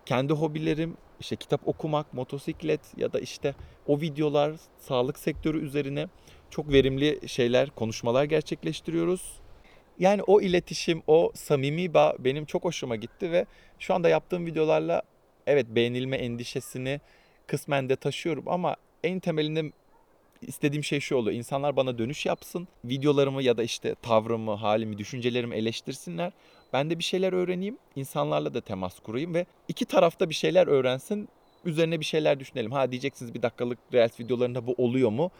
Kendi 0.05 0.33
hobilerim, 0.33 0.97
işte 1.19 1.36
kitap 1.36 1.67
okumak, 1.67 2.13
motosiklet 2.13 2.81
ya 2.97 3.13
da 3.13 3.19
işte 3.19 3.55
o 3.88 4.01
videolar, 4.01 4.53
sağlık 4.77 5.19
sektörü 5.19 5.65
üzerine 5.65 6.07
çok 6.49 6.71
verimli 6.71 7.19
şeyler, 7.27 7.69
konuşmalar 7.69 8.23
gerçekleştiriyoruz. 8.23 9.39
Yani 9.99 10.23
o 10.23 10.41
iletişim, 10.41 11.01
o 11.07 11.31
samimi 11.36 11.93
bağ 11.93 12.15
benim 12.19 12.45
çok 12.45 12.63
hoşuma 12.63 12.95
gitti 12.95 13.31
ve 13.31 13.45
şu 13.79 13.93
anda 13.93 14.10
yaptığım 14.10 14.45
videolarla 14.45 15.01
evet 15.47 15.67
beğenilme 15.69 16.17
endişesini 16.17 17.01
kısmen 17.47 17.89
de 17.89 17.95
taşıyorum 17.95 18.43
ama 18.47 18.75
en 19.03 19.19
temelinde 19.19 19.71
istediğim 20.41 20.83
şey 20.83 20.99
şu 20.99 21.15
oluyor. 21.15 21.38
İnsanlar 21.38 21.75
bana 21.75 21.97
dönüş 21.97 22.25
yapsın. 22.25 22.67
Videolarımı 22.86 23.43
ya 23.43 23.57
da 23.57 23.63
işte 23.63 23.95
tavrımı, 24.01 24.53
halimi, 24.53 24.97
düşüncelerimi 24.97 25.55
eleştirsinler. 25.55 26.31
Ben 26.73 26.89
de 26.89 26.99
bir 26.99 27.03
şeyler 27.03 27.33
öğreneyim. 27.33 27.77
insanlarla 27.95 28.53
da 28.53 28.62
temas 28.62 28.99
kurayım 28.99 29.33
ve 29.33 29.45
iki 29.67 29.86
tarafta 29.86 30.29
bir 30.29 30.36
şeyler 30.36 30.67
öğrensin. 30.67 31.29
Üzerine 31.65 31.99
bir 31.99 32.05
şeyler 32.05 32.39
düşünelim. 32.39 32.71
Ha 32.71 32.91
diyeceksiniz 32.91 33.33
bir 33.33 33.41
dakikalık 33.41 33.79
Reels 33.93 34.19
videolarında 34.19 34.67
bu 34.67 34.75
oluyor 34.77 35.10
mu? 35.10 35.31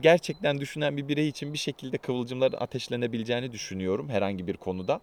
Gerçekten 0.00 0.60
düşünen 0.60 0.96
bir 0.96 1.08
birey 1.08 1.28
için 1.28 1.52
bir 1.52 1.58
şekilde 1.58 1.98
kıvılcımların 1.98 2.56
ateşlenebileceğini 2.56 3.52
düşünüyorum 3.52 4.08
herhangi 4.08 4.46
bir 4.46 4.56
konuda. 4.56 5.00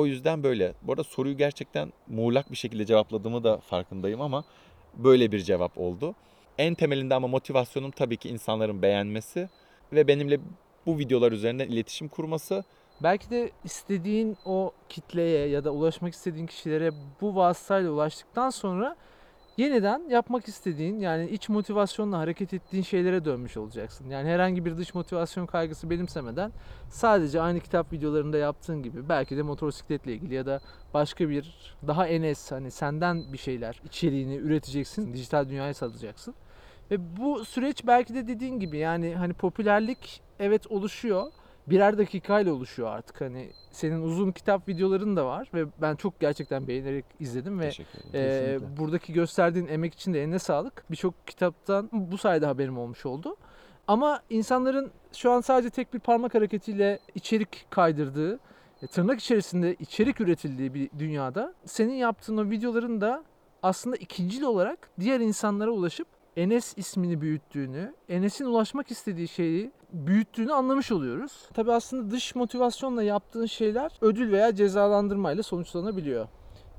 O 0.00 0.06
yüzden 0.06 0.42
böyle. 0.42 0.74
Bu 0.82 0.92
arada 0.92 1.04
soruyu 1.04 1.36
gerçekten 1.36 1.92
muğlak 2.08 2.50
bir 2.50 2.56
şekilde 2.56 2.86
cevapladığımı 2.86 3.44
da 3.44 3.58
farkındayım 3.58 4.20
ama 4.20 4.44
böyle 4.94 5.32
bir 5.32 5.40
cevap 5.40 5.78
oldu. 5.78 6.14
En 6.58 6.74
temelinde 6.74 7.14
ama 7.14 7.28
motivasyonum 7.28 7.90
tabii 7.90 8.16
ki 8.16 8.28
insanların 8.28 8.82
beğenmesi 8.82 9.48
ve 9.92 10.08
benimle 10.08 10.40
bu 10.86 10.98
videolar 10.98 11.32
üzerinden 11.32 11.68
iletişim 11.68 12.08
kurması. 12.08 12.64
Belki 13.02 13.30
de 13.30 13.50
istediğin 13.64 14.36
o 14.44 14.72
kitleye 14.88 15.48
ya 15.48 15.64
da 15.64 15.70
ulaşmak 15.70 16.14
istediğin 16.14 16.46
kişilere 16.46 16.92
bu 17.20 17.36
vasıtayla 17.36 17.90
ulaştıktan 17.90 18.50
sonra 18.50 18.96
yeniden 19.60 20.08
yapmak 20.08 20.48
istediğin 20.48 20.98
yani 20.98 21.28
iç 21.28 21.48
motivasyonla 21.48 22.18
hareket 22.18 22.54
ettiğin 22.54 22.82
şeylere 22.82 23.24
dönmüş 23.24 23.56
olacaksın. 23.56 24.10
Yani 24.10 24.28
herhangi 24.28 24.64
bir 24.64 24.76
dış 24.76 24.94
motivasyon 24.94 25.46
kaygısı 25.46 25.90
benimsemeden 25.90 26.52
sadece 26.88 27.40
aynı 27.40 27.60
kitap 27.60 27.92
videolarında 27.92 28.38
yaptığın 28.38 28.82
gibi 28.82 29.08
belki 29.08 29.36
de 29.36 29.42
motosikletle 29.42 30.12
ilgili 30.12 30.34
ya 30.34 30.46
da 30.46 30.60
başka 30.94 31.28
bir 31.28 31.74
daha 31.86 32.06
enes 32.06 32.52
hani 32.52 32.70
senden 32.70 33.32
bir 33.32 33.38
şeyler 33.38 33.80
içeriğini 33.84 34.36
üreteceksin, 34.36 35.12
dijital 35.14 35.48
dünyaya 35.48 35.74
satacaksın. 35.74 36.34
Ve 36.90 37.16
bu 37.16 37.44
süreç 37.44 37.86
belki 37.86 38.14
de 38.14 38.28
dediğin 38.28 38.60
gibi 38.60 38.78
yani 38.78 39.14
hani 39.14 39.32
popülerlik 39.32 40.22
evet 40.38 40.66
oluşuyor 40.66 41.32
birer 41.66 41.98
dakikayla 41.98 42.52
oluşuyor 42.52 42.88
artık. 42.88 43.20
Hani 43.20 43.50
senin 43.70 44.02
uzun 44.02 44.32
kitap 44.32 44.68
videoların 44.68 45.16
da 45.16 45.26
var 45.26 45.50
ve 45.54 45.64
ben 45.80 45.96
çok 45.96 46.20
gerçekten 46.20 46.66
beğenerek 46.66 47.04
izledim 47.20 47.60
ve 47.60 47.72
e, 48.14 48.58
buradaki 48.78 49.12
gösterdiğin 49.12 49.66
emek 49.66 49.94
için 49.94 50.14
de 50.14 50.22
eline 50.22 50.38
sağlık. 50.38 50.84
Birçok 50.90 51.26
kitaptan 51.26 51.88
bu 51.92 52.18
sayede 52.18 52.46
haberim 52.46 52.78
olmuş 52.78 53.06
oldu. 53.06 53.36
Ama 53.88 54.22
insanların 54.30 54.90
şu 55.12 55.30
an 55.30 55.40
sadece 55.40 55.70
tek 55.70 55.94
bir 55.94 55.98
parmak 55.98 56.34
hareketiyle 56.34 56.98
içerik 57.14 57.66
kaydırdığı, 57.70 58.38
e, 58.82 58.86
tırnak 58.86 59.20
içerisinde 59.20 59.74
içerik 59.74 60.20
üretildiği 60.20 60.74
bir 60.74 60.90
dünyada 60.98 61.54
senin 61.64 61.94
yaptığın 61.94 62.36
o 62.36 62.50
videoların 62.50 63.00
da 63.00 63.24
aslında 63.62 63.96
ikincil 63.96 64.42
olarak 64.42 64.90
diğer 65.00 65.20
insanlara 65.20 65.70
ulaşıp 65.70 66.06
Enes 66.36 66.74
ismini 66.78 67.20
büyüttüğünü, 67.20 67.94
Enes'in 68.08 68.44
ulaşmak 68.44 68.90
istediği 68.90 69.28
şeyi 69.28 69.72
büyüttüğünü 69.92 70.52
anlamış 70.52 70.92
oluyoruz. 70.92 71.48
Tabii 71.54 71.72
aslında 71.72 72.10
dış 72.10 72.34
motivasyonla 72.34 73.02
yaptığın 73.02 73.46
şeyler 73.46 73.92
ödül 74.00 74.32
veya 74.32 74.54
cezalandırmayla 74.54 75.42
sonuçlanabiliyor. 75.42 76.28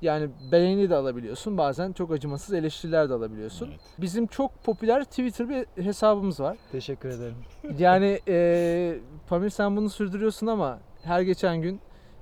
Yani 0.01 0.29
beğeni 0.51 0.89
de 0.89 0.95
alabiliyorsun. 0.95 1.57
Bazen 1.57 1.91
çok 1.93 2.11
acımasız 2.11 2.53
eleştiriler 2.53 3.09
de 3.09 3.13
alabiliyorsun. 3.13 3.67
Evet. 3.69 3.79
Bizim 3.97 4.27
çok 4.27 4.63
popüler 4.63 5.03
Twitter 5.03 5.49
bir 5.49 5.83
hesabımız 5.83 6.39
var. 6.39 6.57
Teşekkür 6.71 7.09
ederim. 7.09 7.35
Yani 7.77 8.19
eee 8.27 8.99
Pamir 9.29 9.49
sen 9.49 9.77
bunu 9.77 9.89
sürdürüyorsun 9.89 10.47
ama 10.47 10.79
her 11.03 11.21
geçen 11.21 11.61
gün 11.61 11.79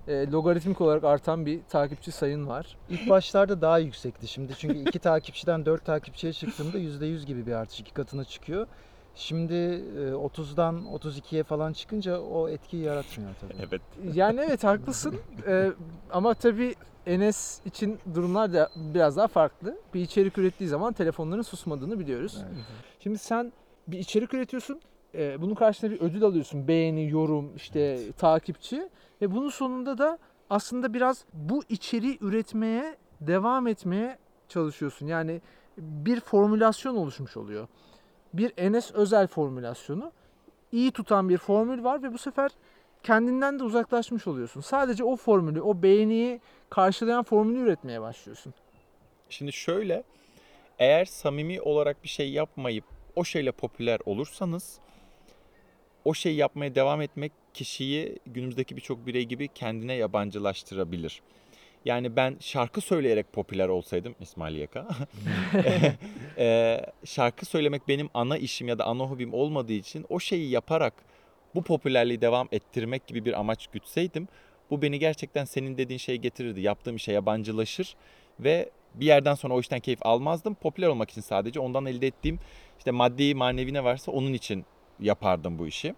eee, 0.10 0.32
logaritmik 0.32 0.82
olarak 0.82 1.04
artan 1.04 1.46
bir 1.46 1.64
takipçi 1.64 2.12
sayın 2.12 2.48
var. 2.48 2.78
İlk 2.90 3.10
başlarda 3.10 3.62
daha 3.62 3.80
yüksekti 3.80 4.28
şimdi 4.28 4.56
çünkü 4.56 4.78
iki 4.88 5.00
takipçiden 5.00 5.66
dört 5.66 5.86
takipçiye 5.86 6.34
çıktığımda 6.34 6.78
%100 6.78 7.26
gibi 7.26 7.46
bir 7.46 7.52
artış 7.54 7.80
iki 7.80 7.94
katına 7.94 8.24
çıkıyor. 8.26 8.68
Şimdi 9.16 9.54
e, 9.54 10.12
30'dan 10.12 10.86
32'ye 10.86 11.44
falan 11.44 11.74
çıkınca 11.74 12.20
o 12.22 12.50
etkiyi 12.50 12.84
yaratmıyor 12.84 13.32
tabii. 13.42 13.54
Evet. 13.70 13.82
Yani 14.16 14.42
evet 14.42 14.64
haklısın 14.64 15.16
Eee, 15.48 15.72
ama 16.10 16.34
tabii 16.34 16.76
Enes 17.06 17.62
için 17.66 18.00
durumlar 18.14 18.54
da 18.54 18.70
biraz 18.76 19.18
daha 19.18 19.28
farklı. 19.28 19.78
Bir 19.94 20.02
içerik 20.02 20.38
ürettiği 20.38 20.70
zaman 20.70 20.94
telefonların 20.94 21.42
susmadığını 21.42 22.00
biliyoruz. 22.00 22.38
Evet. 22.46 22.58
Şimdi 23.00 23.18
sen 23.18 23.54
bir 23.88 24.00
içerik 24.00 24.34
üretiyorsun 24.34 24.82
e, 25.16 25.42
bunun 25.42 25.56
karşılığında 25.56 25.96
bir 25.96 26.02
ödül 26.02 26.24
alıyorsun. 26.24 26.68
Beğeni, 26.68 27.10
yorum, 27.10 27.56
işte 27.56 28.12
takipçi 28.12 28.90
ve 29.22 29.32
bunun 29.32 29.50
sonunda 29.50 29.98
da 29.98 30.18
aslında 30.50 30.94
biraz 30.94 31.26
bu 31.34 31.64
içeriği 31.70 32.18
üretmeye 32.22 32.98
devam 33.22 33.68
etmeye 33.68 34.18
çalışıyorsun. 34.48 35.08
Yani 35.08 35.42
bir 35.78 36.20
formülasyon 36.20 36.96
oluşmuş 36.96 37.38
oluyor. 37.38 37.68
Bir 38.34 38.54
Enes 38.58 38.92
özel 38.92 39.28
formülasyonu. 39.28 40.12
iyi 40.72 40.92
tutan 40.92 41.30
bir 41.30 41.38
formül 41.38 41.84
var 41.84 42.04
ve 42.04 42.14
bu 42.14 42.18
sefer 42.18 42.52
kendinden 43.04 43.60
de 43.60 43.64
uzaklaşmış 43.64 44.28
oluyorsun. 44.28 44.62
Sadece 44.62 45.04
o 45.04 45.16
formülü, 45.16 45.62
o 45.62 45.82
beğeniyi 45.82 46.42
karşılayan 46.70 47.24
formülü 47.24 47.60
üretmeye 47.60 48.02
başlıyorsun. 48.02 48.54
Şimdi 49.30 49.54
şöyle, 49.54 50.04
eğer 50.80 51.06
samimi 51.06 51.62
olarak 51.62 52.04
bir 52.04 52.10
şey 52.10 52.32
yapmayıp 52.32 52.84
o 53.16 53.24
şeyle 53.24 53.52
popüler 53.52 54.00
olursanız 54.06 54.80
o 56.06 56.14
şeyi 56.14 56.36
yapmaya 56.36 56.76
devam 56.76 57.02
etmek 57.02 57.32
kişiyi 57.54 58.20
günümüzdeki 58.26 58.76
birçok 58.76 59.08
birey 59.08 59.26
gibi 59.26 59.48
kendine 59.48 59.94
yabancılaştırabilir. 59.94 61.22
Yani 61.86 62.16
ben 62.16 62.38
şarkı 62.40 62.82
söyleyerek 62.82 63.34
popüler 63.34 63.68
olsaydım 63.68 64.16
İsmail 64.20 64.56
Yaka, 64.56 64.88
eee, 66.38 66.86
şarkı 67.06 67.46
söylemek 67.46 67.88
benim 67.88 68.10
ana 68.14 68.38
işim 68.38 68.68
ya 68.68 68.80
da 68.80 68.86
ana 68.86 69.04
hobim 69.04 69.34
olmadığı 69.34 69.74
için 69.74 70.06
o 70.10 70.20
şeyi 70.20 70.50
yaparak 70.50 70.94
bu 71.56 71.62
popülerliği 71.62 72.22
devam 72.22 72.48
ettirmek 72.52 73.08
gibi 73.08 73.26
bir 73.26 73.40
amaç 73.40 73.68
gütseydim 73.68 74.28
bu 74.70 74.82
beni 74.82 75.00
gerçekten 75.00 75.46
senin 75.46 75.78
dediğin 75.78 75.98
şeye 75.98 76.16
getirirdi. 76.16 76.62
Yaptığım 76.62 76.96
işe 76.96 77.12
yabancılaşır 77.12 77.96
ve 78.40 78.70
bir 78.94 79.06
yerden 79.06 79.36
sonra 79.36 79.54
o 79.54 79.60
işten 79.60 79.80
keyif 79.80 80.06
almazdım. 80.06 80.56
Popüler 80.56 80.88
olmak 80.88 81.10
için 81.10 81.22
sadece 81.22 81.60
ondan 81.60 81.86
elde 81.86 82.08
ettiğim 82.08 82.40
işte 82.78 82.92
maddi 82.92 83.36
manevi 83.36 83.74
ne 83.74 83.84
varsa 83.84 84.12
onun 84.12 84.34
için 84.34 84.66
yapardım 85.00 85.60
bu 85.60 85.68
işi. 85.68 85.96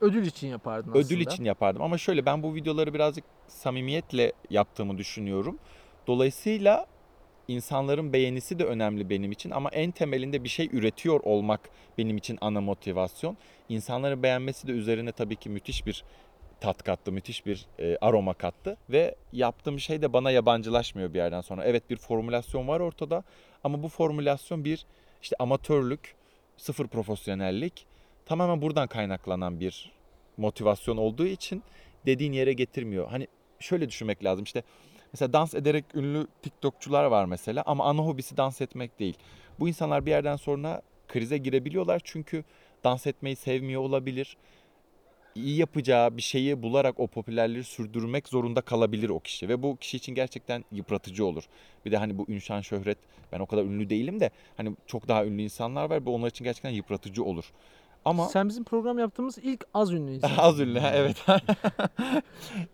Ödül 0.00 0.26
için 0.26 0.48
yapardın 0.48 0.90
aslında. 0.90 1.06
Ödül 1.06 1.20
için 1.20 1.44
yapardım 1.44 1.82
ama 1.82 1.98
şöyle 1.98 2.26
ben 2.26 2.42
bu 2.42 2.54
videoları 2.54 2.94
birazcık 2.94 3.24
samimiyetle 3.48 4.32
yaptığımı 4.50 4.98
düşünüyorum. 4.98 5.58
Dolayısıyla 6.06 6.86
insanların 7.48 8.12
beğenisi 8.12 8.58
de 8.58 8.64
önemli 8.64 9.10
benim 9.10 9.32
için 9.32 9.50
ama 9.50 9.70
en 9.70 9.90
temelinde 9.90 10.44
bir 10.44 10.48
şey 10.48 10.68
üretiyor 10.72 11.20
olmak 11.20 11.60
benim 11.98 12.16
için 12.16 12.38
ana 12.40 12.60
motivasyon. 12.60 13.36
İnsanların 13.68 14.22
beğenmesi 14.22 14.66
de 14.66 14.72
üzerine 14.72 15.12
tabii 15.12 15.36
ki 15.36 15.50
müthiş 15.50 15.86
bir 15.86 16.04
tat 16.60 16.82
kattı, 16.82 17.12
müthiş 17.12 17.46
bir 17.46 17.66
e, 17.78 17.96
aroma 18.00 18.34
kattı 18.34 18.76
ve 18.90 19.14
yaptığım 19.32 19.80
şey 19.80 20.02
de 20.02 20.12
bana 20.12 20.30
yabancılaşmıyor 20.30 21.14
bir 21.14 21.18
yerden 21.18 21.40
sonra. 21.40 21.64
Evet 21.64 21.90
bir 21.90 21.96
formülasyon 21.96 22.68
var 22.68 22.80
ortada 22.80 23.24
ama 23.64 23.82
bu 23.82 23.88
formülasyon 23.88 24.64
bir 24.64 24.86
işte 25.22 25.36
amatörlük, 25.38 26.14
sıfır 26.56 26.86
profesyonellik 26.86 27.86
tamamen 28.32 28.62
buradan 28.62 28.88
kaynaklanan 28.88 29.60
bir 29.60 29.92
motivasyon 30.36 30.96
olduğu 30.96 31.26
için 31.26 31.62
dediğin 32.06 32.32
yere 32.32 32.52
getirmiyor. 32.52 33.08
Hani 33.10 33.28
şöyle 33.60 33.88
düşünmek 33.88 34.24
lazım 34.24 34.44
işte 34.44 34.62
mesela 35.12 35.32
dans 35.32 35.54
ederek 35.54 35.84
ünlü 35.94 36.26
TikTokçular 36.42 37.04
var 37.04 37.24
mesela 37.24 37.62
ama 37.66 37.84
ana 37.84 38.02
hobisi 38.02 38.36
dans 38.36 38.60
etmek 38.60 38.98
değil. 38.98 39.16
Bu 39.60 39.68
insanlar 39.68 40.06
bir 40.06 40.10
yerden 40.10 40.36
sonra 40.36 40.82
krize 41.08 41.38
girebiliyorlar 41.38 42.00
çünkü 42.04 42.44
dans 42.84 43.06
etmeyi 43.06 43.36
sevmiyor 43.36 43.82
olabilir. 43.82 44.36
İyi 45.34 45.56
yapacağı 45.56 46.16
bir 46.16 46.22
şeyi 46.22 46.62
bularak 46.62 47.00
o 47.00 47.06
popülerliği 47.06 47.64
sürdürmek 47.64 48.28
zorunda 48.28 48.60
kalabilir 48.60 49.08
o 49.08 49.20
kişi 49.20 49.48
ve 49.48 49.62
bu 49.62 49.76
kişi 49.76 49.96
için 49.96 50.14
gerçekten 50.14 50.64
yıpratıcı 50.72 51.26
olur. 51.26 51.44
Bir 51.84 51.92
de 51.92 51.96
hani 51.96 52.18
bu 52.18 52.26
ünşan 52.28 52.60
şöhret 52.60 52.98
ben 53.32 53.40
o 53.40 53.46
kadar 53.46 53.64
ünlü 53.64 53.90
değilim 53.90 54.20
de 54.20 54.30
hani 54.56 54.76
çok 54.86 55.08
daha 55.08 55.24
ünlü 55.24 55.42
insanlar 55.42 55.90
var 55.90 56.06
ve 56.06 56.10
onlar 56.10 56.30
için 56.30 56.44
gerçekten 56.44 56.70
yıpratıcı 56.70 57.24
olur. 57.24 57.52
Ama 58.04 58.28
Sen 58.28 58.48
bizim 58.48 58.64
program 58.64 58.98
yaptığımız 58.98 59.38
ilk 59.38 59.64
az 59.74 59.92
ünlü 59.92 60.12
insan. 60.12 60.30
az 60.38 60.60
ünlü 60.60 60.78
ha, 60.78 60.90
evet. 60.94 61.16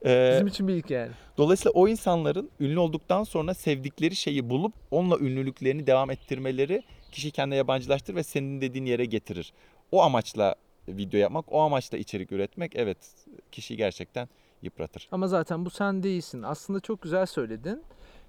Ee, 0.04 0.30
Bizim 0.34 0.46
için 0.46 0.68
bir 0.68 0.74
ilk 0.74 0.90
yani. 0.90 1.10
Dolayısıyla 1.38 1.70
o 1.72 1.88
insanların 1.88 2.50
ünlü 2.60 2.78
olduktan 2.78 3.24
sonra 3.24 3.54
sevdikleri 3.54 4.16
şeyi 4.16 4.50
bulup 4.50 4.72
onunla 4.90 5.18
ünlülüklerini 5.18 5.86
devam 5.86 6.10
ettirmeleri 6.10 6.82
kişiyi 7.12 7.30
kendine 7.30 7.56
yabancılaştırır 7.56 8.16
ve 8.16 8.22
senin 8.22 8.60
dediğin 8.60 8.86
yere 8.86 9.04
getirir. 9.04 9.52
O 9.92 10.02
amaçla 10.02 10.54
video 10.88 11.20
yapmak, 11.20 11.52
o 11.52 11.60
amaçla 11.60 11.98
içerik 11.98 12.32
üretmek 12.32 12.76
evet 12.76 12.98
kişiyi 13.52 13.76
gerçekten 13.76 14.28
yıpratır. 14.62 15.08
Ama 15.12 15.28
zaten 15.28 15.64
bu 15.64 15.70
sen 15.70 16.02
değilsin. 16.02 16.42
Aslında 16.42 16.80
çok 16.80 17.02
güzel 17.02 17.26
söyledin. 17.26 17.82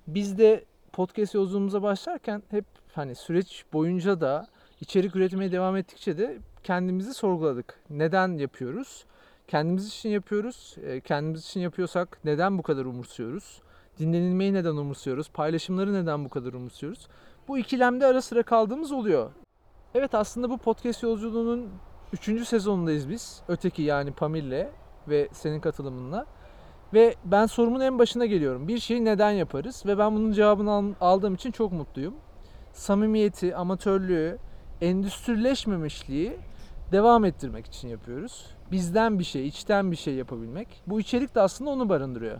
Biz 0.07 0.37
de 0.37 0.65
podcast 0.93 1.33
yolculuğumuza 1.33 1.81
başlarken 1.83 2.43
hep 2.51 2.65
hani 2.93 3.15
süreç 3.15 3.63
boyunca 3.73 4.21
da 4.21 4.47
içerik 4.81 5.15
üretmeye 5.15 5.51
devam 5.51 5.75
ettikçe 5.77 6.17
de 6.17 6.37
kendimizi 6.63 7.13
sorguladık. 7.13 7.79
Neden 7.89 8.37
yapıyoruz? 8.37 9.05
Kendimiz 9.47 9.87
için 9.87 10.09
yapıyoruz. 10.09 10.75
E, 10.83 11.01
Kendimiz 11.01 11.45
için 11.45 11.59
yapıyorsak 11.59 12.19
neden 12.23 12.57
bu 12.57 12.63
kadar 12.63 12.85
umursuyoruz? 12.85 13.61
Dinlenilmeyi 13.99 14.53
neden 14.53 14.75
umursuyoruz? 14.75 15.29
Paylaşımları 15.29 15.93
neden 15.93 16.25
bu 16.25 16.29
kadar 16.29 16.53
umursuyoruz? 16.53 17.07
Bu 17.47 17.57
ikilemde 17.57 18.05
ara 18.05 18.21
sıra 18.21 18.43
kaldığımız 18.43 18.91
oluyor. 18.91 19.31
Evet 19.95 20.15
aslında 20.15 20.49
bu 20.49 20.57
podcast 20.57 21.03
yolculuğunun 21.03 21.69
3. 22.13 22.47
sezonundayız 22.47 23.09
biz. 23.09 23.41
Öteki 23.47 23.81
yani 23.81 24.11
Pamir'le 24.11 24.67
ve 25.07 25.29
senin 25.31 25.59
katılımınla. 25.59 26.25
Ve 26.93 27.15
ben 27.25 27.45
sorumun 27.45 27.79
en 27.79 27.99
başına 27.99 28.25
geliyorum. 28.25 28.67
Bir 28.67 28.79
şeyi 28.79 29.05
neden 29.05 29.31
yaparız? 29.31 29.83
Ve 29.85 29.97
ben 29.97 30.15
bunun 30.15 30.31
cevabını 30.31 30.71
al- 30.71 30.93
aldığım 31.01 31.33
için 31.35 31.51
çok 31.51 31.71
mutluyum. 31.71 32.13
Samimiyeti, 32.73 33.55
amatörlüğü, 33.55 34.37
endüstrileşmemişliği 34.81 36.37
devam 36.91 37.25
ettirmek 37.25 37.65
için 37.65 37.87
yapıyoruz. 37.87 38.45
Bizden 38.71 39.19
bir 39.19 39.23
şey, 39.23 39.47
içten 39.47 39.91
bir 39.91 39.95
şey 39.95 40.13
yapabilmek. 40.15 40.67
Bu 40.87 40.99
içerik 40.99 41.35
de 41.35 41.41
aslında 41.41 41.69
onu 41.69 41.89
barındırıyor. 41.89 42.39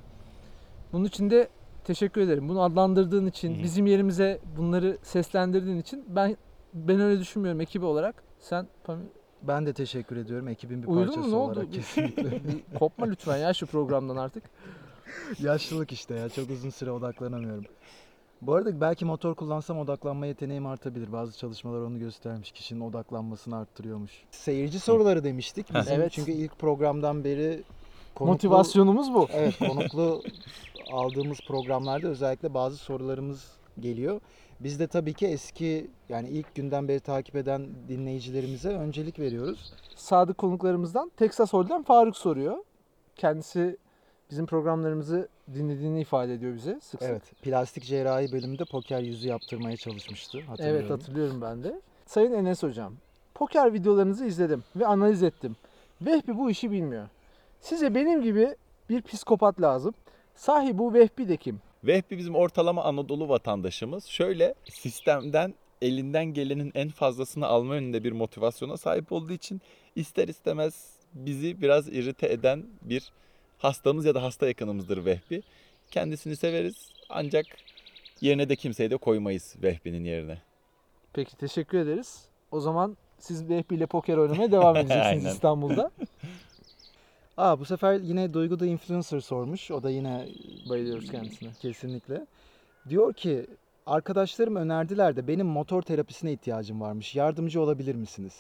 Bunun 0.93 1.05
için 1.05 1.29
de 1.29 1.49
teşekkür 1.83 2.21
ederim. 2.21 2.49
Bunu 2.49 2.61
adlandırdığın 2.61 3.25
için, 3.25 3.55
Hı 3.55 3.59
hı. 3.59 3.63
bizim 3.63 3.85
yerimize 3.85 4.39
bunları 4.57 4.97
seslendirdiğin 5.01 5.77
için 5.77 6.05
ben 6.07 6.37
ben 6.73 6.99
öyle 6.99 7.19
düşünmüyorum 7.19 7.61
ekibi 7.61 7.85
olarak. 7.85 8.23
Sen 8.39 8.67
Pamir, 8.83 9.05
Ben 9.41 9.65
de 9.65 9.73
teşekkür 9.73 10.17
ediyorum 10.17 10.47
ekibin 10.47 10.83
bir 10.83 10.87
Uyudun 10.87 11.05
mu? 11.05 11.11
parçası 11.13 11.31
Ne 11.31 11.35
oldu? 11.35 11.51
olarak 11.53 11.73
kesinlikle. 11.73 12.31
bir 12.31 12.79
kopma 12.79 13.05
lütfen 13.05 13.37
ya 13.37 13.53
şu 13.53 13.65
programdan 13.67 14.17
artık. 14.17 14.43
Yaşlılık 15.39 15.91
işte 15.91 16.15
ya 16.15 16.29
çok 16.29 16.49
uzun 16.49 16.69
süre 16.69 16.91
odaklanamıyorum. 16.91 17.65
Bu 18.41 18.53
arada 18.55 18.81
belki 18.81 19.05
motor 19.05 19.35
kullansam 19.35 19.77
odaklanma 19.79 20.25
yeteneğim 20.25 20.65
artabilir. 20.65 21.11
Bazı 21.11 21.37
çalışmalar 21.37 21.81
onu 21.81 21.99
göstermiş. 21.99 22.51
Kişinin 22.51 22.81
odaklanmasını 22.81 23.57
arttırıyormuş. 23.57 24.11
Seyirci 24.31 24.79
soruları 24.79 25.23
demiştik. 25.23 25.73
Bizim 25.75 25.93
Evet. 25.93 26.11
çünkü 26.11 26.31
ilk 26.31 26.59
programdan 26.59 27.23
beri 27.23 27.63
konuklu- 28.15 28.25
Motivasyonumuz 28.31 29.13
bu. 29.13 29.27
Evet 29.33 29.59
konuklu 29.67 30.23
aldığımız 30.93 31.37
programlarda 31.47 32.07
özellikle 32.07 32.53
bazı 32.53 32.77
sorularımız 32.77 33.47
geliyor. 33.79 34.21
Biz 34.59 34.79
de 34.79 34.87
tabii 34.87 35.13
ki 35.13 35.27
eski 35.27 35.87
yani 36.09 36.29
ilk 36.29 36.55
günden 36.55 36.87
beri 36.87 36.99
takip 36.99 37.35
eden 37.35 37.67
dinleyicilerimize 37.87 38.69
öncelik 38.69 39.19
veriyoruz. 39.19 39.73
Sadık 39.95 40.37
konuklarımızdan 40.37 41.11
Texas 41.17 41.53
Hold'den 41.53 41.83
Faruk 41.83 42.17
soruyor. 42.17 42.57
Kendisi 43.15 43.77
bizim 44.31 44.45
programlarımızı 44.45 45.27
dinlediğini 45.53 46.01
ifade 46.01 46.33
ediyor 46.33 46.55
bize 46.55 46.79
sık 46.81 47.01
sık. 47.01 47.09
Evet 47.09 47.23
plastik 47.41 47.83
cerrahi 47.83 48.31
bölümünde 48.31 48.65
poker 48.65 48.99
yüzü 48.99 49.27
yaptırmaya 49.27 49.77
çalışmıştı. 49.77 50.41
Hatırlıyorum. 50.41 50.81
Evet 50.81 50.91
hatırlıyorum 50.91 51.41
ben 51.41 51.63
de. 51.63 51.81
Sayın 52.05 52.33
Enes 52.33 52.63
Hocam, 52.63 52.93
poker 53.33 53.73
videolarınızı 53.73 54.25
izledim 54.25 54.63
ve 54.75 54.87
analiz 54.87 55.23
ettim. 55.23 55.55
Vehbi 56.01 56.37
bu 56.37 56.51
işi 56.51 56.71
bilmiyor. 56.71 57.07
Size 57.61 57.95
benim 57.95 58.21
gibi 58.21 58.55
bir 58.89 59.01
psikopat 59.01 59.61
lazım. 59.61 59.93
Sahi 60.35 60.77
bu 60.77 60.93
Vehbi 60.93 61.29
de 61.29 61.37
kim? 61.37 61.61
Vehbi 61.83 62.17
bizim 62.17 62.35
ortalama 62.35 62.83
Anadolu 62.83 63.29
vatandaşımız. 63.29 64.05
Şöyle 64.05 64.53
sistemden 64.69 65.53
elinden 65.81 66.25
gelenin 66.25 66.71
en 66.75 66.89
fazlasını 66.89 67.45
alma 67.47 67.75
yönünde 67.75 68.03
bir 68.03 68.11
motivasyona 68.11 68.77
sahip 68.77 69.11
olduğu 69.11 69.33
için 69.33 69.61
ister 69.95 70.27
istemez 70.27 70.93
bizi 71.13 71.61
biraz 71.61 71.89
irite 71.89 72.27
eden 72.27 72.65
bir 72.81 73.11
hastamız 73.59 74.05
ya 74.05 74.15
da 74.15 74.23
hasta 74.23 74.47
yakınımızdır 74.47 75.05
Vehbi. 75.05 75.43
Kendisini 75.91 76.35
severiz 76.35 76.91
ancak 77.09 77.45
yerine 78.21 78.49
de 78.49 78.55
kimseyi 78.55 78.89
de 78.91 78.97
koymayız 78.97 79.55
Vehbi'nin 79.63 80.03
yerine. 80.03 80.37
Peki 81.13 81.37
teşekkür 81.37 81.77
ederiz. 81.77 82.25
O 82.51 82.59
zaman 82.59 82.97
siz 83.19 83.49
Vehbi 83.49 83.75
ile 83.75 83.85
poker 83.85 84.17
oynamaya 84.17 84.51
devam 84.51 84.75
edeceksiniz. 84.77 85.25
İstanbul'da. 85.33 85.91
Aa 87.37 87.59
bu 87.59 87.65
sefer 87.65 87.99
yine 87.99 88.33
Duygu 88.33 88.59
da 88.59 88.65
influencer 88.65 89.19
sormuş. 89.19 89.71
O 89.71 89.83
da 89.83 89.89
yine 89.89 90.27
Bayılıyoruz 90.69 91.11
kendisine. 91.11 91.49
kesinlikle. 91.61 92.25
Diyor 92.89 93.13
ki 93.13 93.47
arkadaşlarım 93.85 94.55
önerdiler 94.55 95.15
de 95.15 95.27
benim 95.27 95.47
motor 95.47 95.81
terapisine 95.81 96.33
ihtiyacım 96.33 96.81
varmış. 96.81 97.15
Yardımcı 97.15 97.61
olabilir 97.61 97.95
misiniz? 97.95 98.33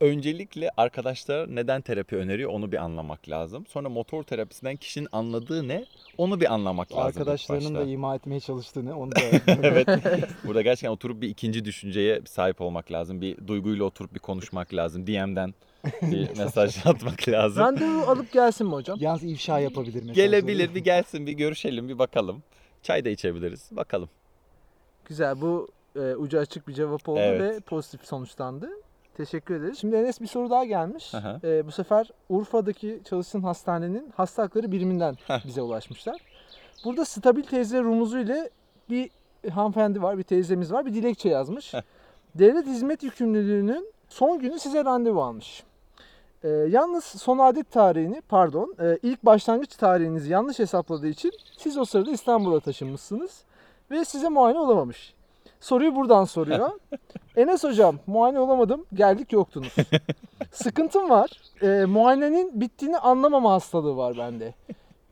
Öncelikle 0.00 0.70
arkadaşlar 0.76 1.56
neden 1.56 1.80
terapi 1.80 2.16
öneriyor 2.16 2.50
onu 2.50 2.72
bir 2.72 2.76
anlamak 2.76 3.28
lazım. 3.28 3.66
Sonra 3.66 3.88
motor 3.88 4.22
terapisinden 4.22 4.76
kişinin 4.76 5.08
anladığı 5.12 5.68
ne 5.68 5.84
onu 6.18 6.40
bir 6.40 6.52
anlamak 6.54 6.92
lazım. 6.92 7.06
Arkadaşlarının 7.06 7.74
da 7.74 7.82
ima 7.82 8.14
etmeye 8.14 8.40
çalıştığını 8.40 8.98
onu 8.98 9.12
da 9.12 9.20
evet. 9.62 9.88
Burada 10.44 10.62
gerçekten 10.62 10.90
oturup 10.90 11.22
bir 11.22 11.28
ikinci 11.28 11.64
düşünceye 11.64 12.20
sahip 12.26 12.60
olmak 12.60 12.92
lazım. 12.92 13.20
Bir 13.20 13.46
duyguyla 13.46 13.84
oturup 13.84 14.14
bir 14.14 14.20
konuşmak 14.20 14.74
lazım. 14.74 15.06
DM'den 15.06 15.54
bir 16.02 16.28
mesaj 16.38 16.86
atmak 16.86 17.28
lazım. 17.28 17.62
Randevu 17.62 18.00
alıp 18.00 18.32
gelsin 18.32 18.66
mi 18.66 18.72
hocam? 18.72 18.98
yalnız 19.00 19.24
ifşa 19.24 19.58
yapabilir 19.58 20.02
mesela. 20.06 20.12
Gelebilir 20.12 20.74
bir 20.74 20.80
gelsin 20.84 21.26
bir 21.26 21.32
görüşelim 21.32 21.88
bir 21.88 21.98
bakalım. 21.98 22.42
Çay 22.82 23.04
da 23.04 23.08
içebiliriz. 23.08 23.68
Bakalım. 23.72 24.08
Güzel 25.04 25.40
bu 25.40 25.68
e, 25.96 26.00
ucu 26.14 26.38
açık 26.38 26.68
bir 26.68 26.74
cevap 26.74 27.08
oldu 27.08 27.20
Evet. 27.20 27.40
ve 27.40 27.60
pozitif 27.60 28.04
sonuçlandı. 28.04 28.70
Teşekkür 29.18 29.54
ederiz. 29.54 29.78
Şimdi 29.78 29.96
Enes 29.96 30.20
bir 30.20 30.26
soru 30.26 30.50
daha 30.50 30.64
gelmiş. 30.64 31.14
Aha. 31.14 31.40
E, 31.44 31.66
bu 31.66 31.72
sefer 31.72 32.10
Urfa'daki 32.28 33.00
çalıştığın 33.08 33.42
hastanenin 33.42 34.12
hasta 34.16 34.42
hakları 34.42 34.72
biriminden 34.72 35.16
Heh. 35.26 35.46
bize 35.46 35.62
ulaşmışlar. 35.62 36.20
Burada 36.84 37.04
stabil 37.04 37.42
teyze 37.42 37.80
rumuzu 37.80 38.18
ile 38.18 38.50
bir 38.90 39.10
hanımefendi 39.50 40.02
var, 40.02 40.18
bir 40.18 40.22
teyzemiz 40.22 40.72
var, 40.72 40.86
bir 40.86 40.94
dilekçe 40.94 41.28
yazmış. 41.28 41.74
Heh. 41.74 41.82
Devlet 42.34 42.66
hizmet 42.66 43.02
yükümlülüğünün 43.02 43.92
son 44.08 44.38
günü 44.38 44.58
size 44.58 44.84
randevu 44.84 45.22
almış. 45.22 45.64
E, 46.42 46.48
yalnız 46.48 47.04
son 47.04 47.38
adet 47.38 47.70
tarihini, 47.70 48.20
pardon, 48.28 48.74
e, 48.80 48.98
ilk 49.02 49.24
başlangıç 49.24 49.76
tarihinizi 49.76 50.32
yanlış 50.32 50.58
hesapladığı 50.58 51.08
için 51.08 51.32
siz 51.56 51.78
o 51.78 51.84
sırada 51.84 52.10
İstanbul'a 52.10 52.60
taşınmışsınız 52.60 53.44
ve 53.90 54.04
size 54.04 54.28
muayene 54.28 54.58
olamamış. 54.58 55.14
Soruyu 55.60 55.96
buradan 55.96 56.24
soruyor. 56.24 56.70
Enes 57.36 57.64
hocam 57.64 57.98
muayene 58.06 58.38
olamadım 58.40 58.86
geldik 58.94 59.32
yoktunuz. 59.32 59.76
Sıkıntım 60.52 61.10
var. 61.10 61.30
Ee, 61.62 61.84
muayenenin 61.84 62.60
bittiğini 62.60 62.98
anlamama 62.98 63.52
hastalığı 63.52 63.96
var 63.96 64.18
bende. 64.18 64.54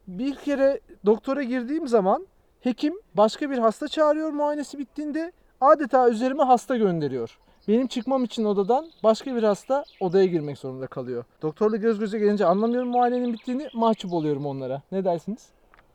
Bir 0.08 0.34
kere 0.34 0.80
doktora 1.06 1.42
girdiğim 1.42 1.88
zaman 1.88 2.26
hekim 2.60 2.94
başka 3.14 3.50
bir 3.50 3.58
hasta 3.58 3.88
çağırıyor 3.88 4.30
muayenesi 4.30 4.78
bittiğinde 4.78 5.32
adeta 5.60 6.08
üzerime 6.08 6.42
hasta 6.42 6.76
gönderiyor. 6.76 7.38
Benim 7.68 7.86
çıkmam 7.86 8.24
için 8.24 8.44
odadan 8.44 8.90
başka 9.02 9.36
bir 9.36 9.42
hasta 9.42 9.84
odaya 10.00 10.24
girmek 10.24 10.58
zorunda 10.58 10.86
kalıyor. 10.86 11.24
Doktorla 11.42 11.76
göz 11.76 11.98
göze 11.98 12.18
gelince 12.18 12.46
anlamıyorum 12.46 12.88
muayenenin 12.88 13.32
bittiğini 13.32 13.68
mahcup 13.74 14.12
oluyorum 14.12 14.46
onlara. 14.46 14.82
Ne 14.92 15.04
dersiniz? 15.04 15.46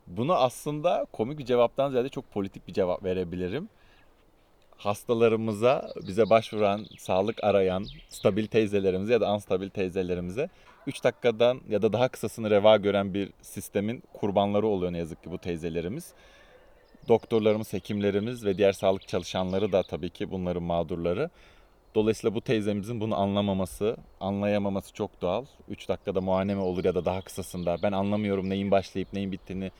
Bunu 0.06 0.34
aslında 0.34 1.06
komik 1.12 1.38
bir 1.38 1.44
cevaptan 1.44 1.90
ziyade 1.90 2.08
çok 2.08 2.30
politik 2.30 2.68
bir 2.68 2.72
cevap 2.72 3.04
verebilirim. 3.04 3.68
Hastalarımıza, 4.82 5.92
bize 6.06 6.30
başvuran, 6.30 6.86
sağlık 6.98 7.44
arayan, 7.44 7.86
stabil 8.08 8.46
teyzelerimize 8.46 9.12
ya 9.12 9.20
da 9.20 9.28
anstabil 9.28 9.68
teyzelerimize 9.68 10.48
3 10.86 11.04
dakikadan 11.04 11.60
ya 11.68 11.82
da 11.82 11.92
daha 11.92 12.08
kısasını 12.08 12.50
reva 12.50 12.76
gören 12.76 13.14
bir 13.14 13.32
sistemin 13.42 14.02
kurbanları 14.12 14.66
oluyor 14.66 14.92
ne 14.92 14.98
yazık 14.98 15.22
ki 15.22 15.30
bu 15.30 15.38
teyzelerimiz. 15.38 16.12
Doktorlarımız, 17.08 17.72
hekimlerimiz 17.72 18.44
ve 18.44 18.58
diğer 18.58 18.72
sağlık 18.72 19.08
çalışanları 19.08 19.72
da 19.72 19.82
tabii 19.82 20.10
ki 20.10 20.30
bunların 20.30 20.62
mağdurları. 20.62 21.30
Dolayısıyla 21.94 22.34
bu 22.34 22.40
teyzemizin 22.40 23.00
bunu 23.00 23.16
anlamaması, 23.16 23.96
anlayamaması 24.20 24.92
çok 24.92 25.22
doğal. 25.22 25.44
3 25.68 25.88
dakikada 25.88 26.20
muayene 26.20 26.54
mi 26.54 26.60
olur 26.60 26.84
ya 26.84 26.94
da 26.94 27.04
daha 27.04 27.20
kısasında 27.20 27.76
ben 27.82 27.92
anlamıyorum 27.92 28.50
neyin 28.50 28.70
başlayıp 28.70 29.12
neyin 29.12 29.32
bittiğini 29.32 29.70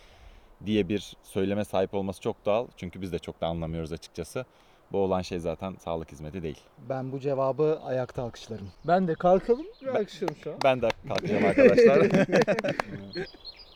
diye 0.66 0.88
bir 0.88 1.16
söyleme 1.22 1.64
sahip 1.64 1.94
olması 1.94 2.20
çok 2.20 2.46
doğal. 2.46 2.66
Çünkü 2.76 3.00
biz 3.00 3.12
de 3.12 3.18
çok 3.18 3.40
da 3.40 3.46
anlamıyoruz 3.46 3.92
açıkçası. 3.92 4.44
Bu 4.92 4.98
olan 4.98 5.22
şey 5.22 5.38
zaten 5.38 5.74
sağlık 5.78 6.12
hizmeti 6.12 6.42
değil. 6.42 6.60
Ben 6.88 7.12
bu 7.12 7.20
cevabı 7.20 7.80
ayakta 7.84 8.22
alkışlarım. 8.22 8.68
Ben 8.84 9.08
de 9.08 9.14
kalkalım 9.14 9.66
ve 9.82 9.90
alkışlıyorum 9.90 10.36
şu 10.44 10.50
an. 10.50 10.56
Ben 10.64 10.82
de 10.82 10.88
kalkacağım 11.08 11.44
arkadaşlar. 11.44 12.06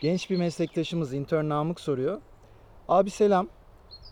Genç 0.01 0.31
bir 0.31 0.37
meslektaşımız 0.37 1.14
intern 1.14 1.49
Namık 1.49 1.81
soruyor. 1.81 2.21
Abi 2.89 3.11
selam. 3.11 3.49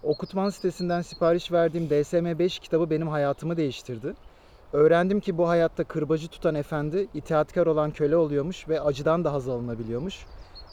Okutman 0.03 0.51
sitesinden 0.51 1.03
sipariş 1.03 1.53
verdiğim 1.53 1.87
DSM-5 1.87 2.61
kitabı 2.61 2.91
benim 2.91 3.09
hayatımı 3.09 3.57
değiştirdi. 3.57 4.15
Öğrendim 4.73 5.21
ki 5.21 5.39
bu 5.39 5.49
hayatta 5.49 5.85
kırbacı 5.85 6.29
tutan 6.29 6.55
efendi 6.55 7.09
itaatkar 7.15 7.67
olan 7.67 7.91
köle 7.91 8.17
oluyormuş 8.17 8.69
ve 8.69 8.81
acıdan 8.81 9.25
da 9.25 9.33
haz 9.33 9.49
alınabiliyormuş. 9.49 10.27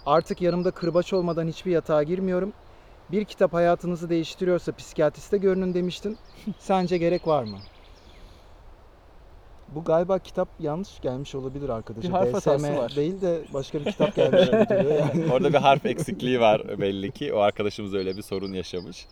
Artık 0.05 0.41
yanımda 0.41 0.71
kırbaç 0.71 1.13
olmadan 1.13 1.47
hiçbir 1.47 1.71
yatağa 1.71 2.03
girmiyorum. 2.03 2.53
Bir 3.12 3.26
kitap 3.26 3.53
hayatınızı 3.53 4.09
değiştiriyorsa 4.09 4.76
psikiyatriste 4.76 5.38
görünün 5.38 5.74
demiştin. 5.74 6.18
Sence 6.59 6.97
gerek 6.97 7.28
var 7.28 7.43
mı? 7.43 7.57
Bu 9.76 9.84
galiba 9.84 10.20
kitap 10.20 10.47
yanlış 10.59 10.99
gelmiş 11.01 11.36
olabilir 11.36 11.70
arkadaşa. 11.70 12.07
Bir 12.07 12.14
harf 12.14 12.34
hatası 12.34 12.64
DSM 12.64 12.78
var. 12.78 12.95
değil 12.95 13.22
de 13.22 13.41
başka 13.53 13.80
bir 13.80 13.91
kitap 13.91 14.16
gelmiş 14.16 14.47
duruyor 14.47 14.99
yani. 15.14 15.34
Orada 15.34 15.49
bir 15.53 15.57
harf 15.57 15.86
eksikliği 15.86 16.39
var 16.39 16.80
belli 16.80 17.12
ki. 17.12 17.34
O 17.34 17.39
arkadaşımız 17.39 17.93
öyle 17.93 18.18
bir 18.18 18.22
sorun 18.22 18.53
yaşamış. 18.53 19.05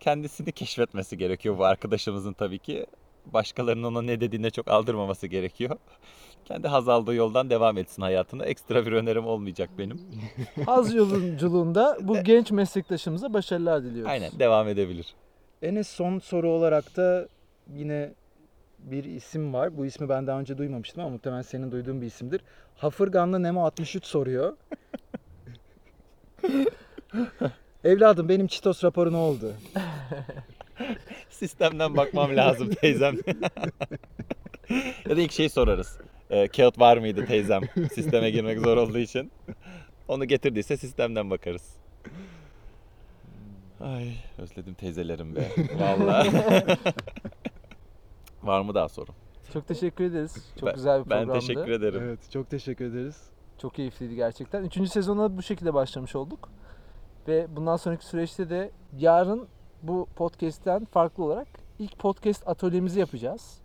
Kendisini 0.00 0.52
keşfetmesi 0.52 1.18
gerekiyor 1.18 1.58
bu 1.58 1.64
arkadaşımızın 1.64 2.32
tabii 2.32 2.58
ki. 2.58 2.86
Başkalarının 3.32 3.84
ona 3.84 4.02
ne 4.02 4.20
dediğine 4.20 4.50
çok 4.50 4.68
aldırmaması 4.68 5.26
gerekiyor. 5.26 5.76
Kendi 6.44 6.68
haz 6.68 6.88
aldığı 6.88 7.14
yoldan 7.14 7.50
devam 7.50 7.78
etsin 7.78 8.02
hayatına. 8.02 8.44
Ekstra 8.44 8.86
bir 8.86 8.92
önerim 8.92 9.26
olmayacak 9.26 9.70
benim. 9.78 10.00
Haz 10.66 10.94
yolculuğunda 10.94 11.98
bu 12.02 12.20
genç 12.24 12.50
meslektaşımıza 12.50 13.32
başarılar 13.32 13.82
diliyoruz. 13.82 14.10
Aynen 14.10 14.30
devam 14.38 14.68
edebilir. 14.68 15.14
Enes 15.62 15.88
son 15.88 16.18
soru 16.18 16.50
olarak 16.50 16.96
da 16.96 17.28
yine 17.74 18.12
bir 18.78 19.04
isim 19.04 19.54
var. 19.54 19.76
Bu 19.76 19.86
ismi 19.86 20.08
ben 20.08 20.26
daha 20.26 20.40
önce 20.40 20.58
duymamıştım 20.58 21.00
ama 21.02 21.10
muhtemelen 21.10 21.42
senin 21.42 21.72
duyduğun 21.72 22.02
bir 22.02 22.06
isimdir. 22.06 22.40
Hafırganlı 22.76 23.42
Nemo 23.42 23.64
63 23.64 24.04
soruyor. 24.04 24.56
Evladım 27.84 28.28
benim 28.28 28.46
Çitos 28.46 28.84
raporu 28.84 29.12
ne 29.12 29.16
oldu? 29.16 29.54
Sistemden 31.30 31.96
bakmam 31.96 32.36
lazım 32.36 32.70
teyzem. 32.70 33.16
ya 35.08 35.16
da 35.16 35.20
ilk 35.20 35.32
şey 35.32 35.48
sorarız. 35.48 35.98
Ee, 36.30 36.48
kağıt 36.48 36.78
var 36.78 36.96
mıydı 36.96 37.26
teyzem? 37.26 37.62
Sisteme 37.94 38.30
girmek 38.30 38.58
zor 38.60 38.76
olduğu 38.76 38.98
için. 38.98 39.32
Onu 40.08 40.24
getirdiyse 40.24 40.76
sistemden 40.76 41.30
bakarız. 41.30 41.76
Ay 43.80 44.12
özledim 44.38 44.74
teyzelerim 44.74 45.36
be. 45.36 45.48
Vallahi. 45.80 46.30
var 48.42 48.60
mı 48.60 48.74
daha 48.74 48.88
soru? 48.88 49.10
Çok 49.52 49.68
teşekkür 49.68 50.04
ederiz. 50.04 50.52
Çok 50.60 50.66
Ben- 50.68 50.74
güzel 50.74 51.04
bir 51.04 51.10
Ben 51.10 51.24
programdı. 51.24 51.46
teşekkür 51.46 51.70
ederim. 51.70 52.02
Evet 52.04 52.30
çok 52.32 52.50
teşekkür 52.50 52.84
ederiz. 52.84 53.22
Çok 53.58 53.74
keyifliydi 53.74 54.14
gerçekten. 54.14 54.64
Üçüncü 54.64 54.90
sezona 54.90 55.36
bu 55.36 55.42
şekilde 55.42 55.74
başlamış 55.74 56.16
olduk. 56.16 56.48
Ve 57.28 57.46
bundan 57.56 57.76
sonraki 57.76 58.06
süreçte 58.06 58.50
de 58.50 58.70
yarın 58.98 59.48
bu 59.82 60.06
podcast'ten 60.16 60.84
farklı 60.84 61.24
olarak 61.24 61.48
ilk 61.78 61.98
podcast 61.98 62.48
atölyemizi 62.48 63.00
yapacağız. 63.00 63.58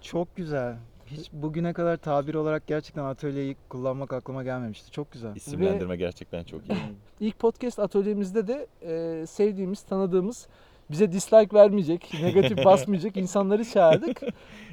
Çok 0.00 0.36
güzel. 0.36 0.76
Hiç 1.06 1.32
bugüne 1.32 1.72
kadar 1.72 1.96
tabir 1.96 2.34
olarak 2.34 2.66
gerçekten 2.66 3.04
atölyeyi 3.04 3.56
kullanmak 3.68 4.12
aklıma 4.12 4.42
gelmemişti. 4.42 4.90
Çok 4.90 5.12
güzel. 5.12 5.36
İsimlendirme 5.36 5.96
gerçekten 5.96 6.44
çok 6.44 6.60
iyi. 6.60 6.78
İlk 7.20 7.38
podcast 7.38 7.78
atölyemizde 7.78 8.46
de 8.46 8.66
e, 8.82 9.26
sevdiğimiz, 9.26 9.82
tanıdığımız, 9.82 10.48
bize 10.90 11.12
dislike 11.12 11.56
vermeyecek, 11.56 12.14
negatif 12.22 12.58
basmayacak 12.64 13.16
insanları 13.16 13.64
çağırdık. 13.64 14.20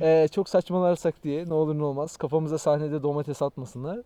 E, 0.02 0.28
çok 0.32 0.50
saçmalarsak 0.50 1.24
diye 1.24 1.46
ne 1.50 1.54
olur 1.54 1.78
ne 1.78 1.84
olmaz. 1.84 2.18
Kafamıza 2.18 2.58
sahnede 2.58 3.04
domates 3.04 3.42
atmasınlar. 3.42 4.00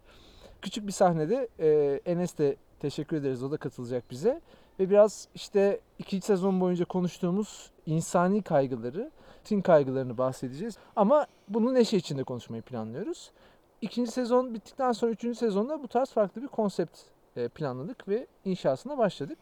Küçük 0.61 0.87
bir 0.87 0.91
sahnede 0.91 1.47
e, 1.59 1.99
Enes 2.05 2.37
de 2.37 2.55
teşekkür 2.79 3.17
ederiz. 3.17 3.43
O 3.43 3.51
da 3.51 3.57
katılacak 3.57 4.11
bize. 4.11 4.41
Ve 4.79 4.89
biraz 4.89 5.27
işte 5.35 5.79
ikinci 5.99 6.25
sezon 6.25 6.61
boyunca 6.61 6.85
konuştuğumuz 6.85 7.71
insani 7.85 8.41
kaygıları, 8.41 9.11
tin 9.43 9.61
kaygılarını 9.61 10.17
bahsedeceğiz. 10.17 10.77
Ama 10.95 11.27
bunu 11.47 11.73
neşe 11.73 11.97
içinde 11.97 12.23
konuşmayı 12.23 12.61
planlıyoruz. 12.61 13.31
İkinci 13.81 14.11
sezon 14.11 14.53
bittikten 14.53 14.91
sonra 14.91 15.11
üçüncü 15.11 15.35
sezonda 15.35 15.83
bu 15.83 15.87
tarz 15.87 16.11
farklı 16.11 16.41
bir 16.41 16.47
konsept 16.47 16.99
e, 17.35 17.47
planladık 17.47 18.07
ve 18.07 18.27
inşasına 18.45 18.97
başladık. 18.97 19.37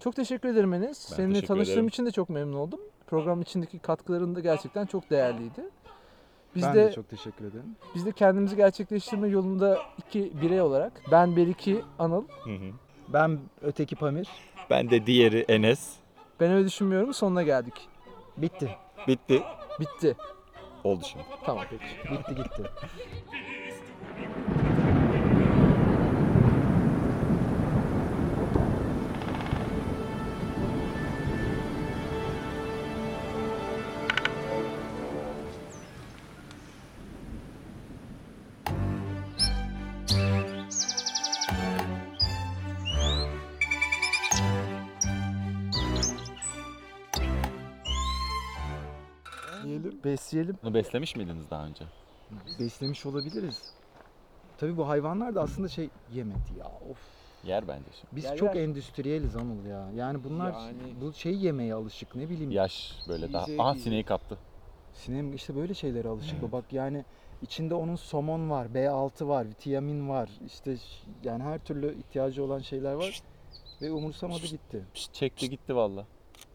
Çok 0.00 0.16
teşekkür 0.16 0.48
ederim 0.48 0.74
Enes. 0.74 1.10
Ben 1.10 1.16
Seninle 1.16 1.42
tanıştığım 1.42 1.74
ederim. 1.74 1.88
için 1.88 2.06
de 2.06 2.10
çok 2.10 2.28
memnun 2.28 2.56
oldum. 2.56 2.80
Program 3.06 3.40
içindeki 3.40 3.78
katkıların 3.78 4.34
da 4.34 4.40
gerçekten 4.40 4.86
çok 4.86 5.10
değerliydi. 5.10 5.70
Biz 6.54 6.62
ben 6.62 6.74
de, 6.74 6.84
de 6.84 6.92
çok 6.92 7.08
teşekkür 7.08 7.44
ederim. 7.44 7.76
biz 7.94 8.06
de 8.06 8.12
kendimizi 8.12 8.56
gerçekleştirme 8.56 9.28
yolunda 9.28 9.78
iki 9.98 10.32
birey 10.42 10.60
olarak 10.60 10.92
ben 11.10 11.36
Beriki 11.36 11.82
Anıl. 11.98 12.24
Hı 12.44 12.50
hı. 12.50 12.72
Ben 13.08 13.38
öteki 13.62 13.96
Pamir. 13.96 14.28
ben 14.70 14.90
de 14.90 15.06
diğeri 15.06 15.44
Enes. 15.48 15.92
Ben 16.40 16.52
öyle 16.52 16.66
düşünmüyorum. 16.66 17.14
Sonuna 17.14 17.42
geldik. 17.42 17.74
Bitti. 18.36 18.76
Bitti. 19.08 19.42
Bitti. 19.80 20.16
Oldu 20.84 21.04
şimdi. 21.04 21.24
Tamam 21.44 21.64
peki. 21.70 21.84
Bitti 22.12 22.34
gitti. 22.34 22.62
Besleyelim. 50.06 50.56
Bunu 50.62 50.74
beslemiş 50.74 51.16
miydiniz 51.16 51.50
daha 51.50 51.66
önce? 51.66 51.84
Beslemiş 52.60 53.06
olabiliriz. 53.06 53.62
Tabii 54.58 54.76
bu 54.76 54.88
hayvanlar 54.88 55.34
da 55.34 55.42
aslında 55.42 55.68
şey 55.68 55.88
yemedi 56.14 56.38
ya. 56.58 56.66
Of. 56.90 56.98
Yer 57.44 57.68
bence 57.68 57.84
şimdi. 58.00 58.16
Biz 58.16 58.24
Yer 58.24 58.36
çok 58.36 58.54
yer. 58.54 58.62
endüstriyeliz 58.62 59.36
Anıl 59.36 59.64
ya. 59.66 59.88
Yani 59.96 60.24
bunlar 60.24 60.52
Yani- 60.52 60.76
bu 61.00 61.12
şey 61.12 61.36
yemeye 61.36 61.74
alışık 61.74 62.14
ne 62.14 62.28
bileyim. 62.30 62.50
Yaş 62.50 62.92
böyle 63.08 63.32
daha. 63.32 63.42
Yiyecek, 63.42 63.60
Aha 63.60 63.68
yiyecek. 63.68 63.84
sineği 63.84 64.04
kaptı. 64.04 64.38
Sinem 64.92 65.34
işte 65.34 65.56
böyle 65.56 65.74
şeylere 65.74 66.08
alışık 66.08 66.42
o. 66.44 66.52
Bak 66.52 66.72
yani 66.72 67.04
içinde 67.42 67.74
onun 67.74 67.96
somon 67.96 68.50
var, 68.50 68.66
B6 68.66 69.28
var, 69.28 69.46
vitamin 69.48 70.08
var. 70.08 70.30
İşte 70.46 70.76
ş- 70.76 70.82
yani 71.24 71.42
her 71.42 71.58
türlü 71.64 71.98
ihtiyacı 71.98 72.44
olan 72.44 72.58
şeyler 72.58 72.92
var. 72.94 73.22
Ve 73.82 73.92
umursamadı 73.92 74.46
gitti. 74.46 74.84
Pişt, 74.94 75.14
çekti 75.14 75.50
gitti 75.50 75.76
valla. 75.76 76.06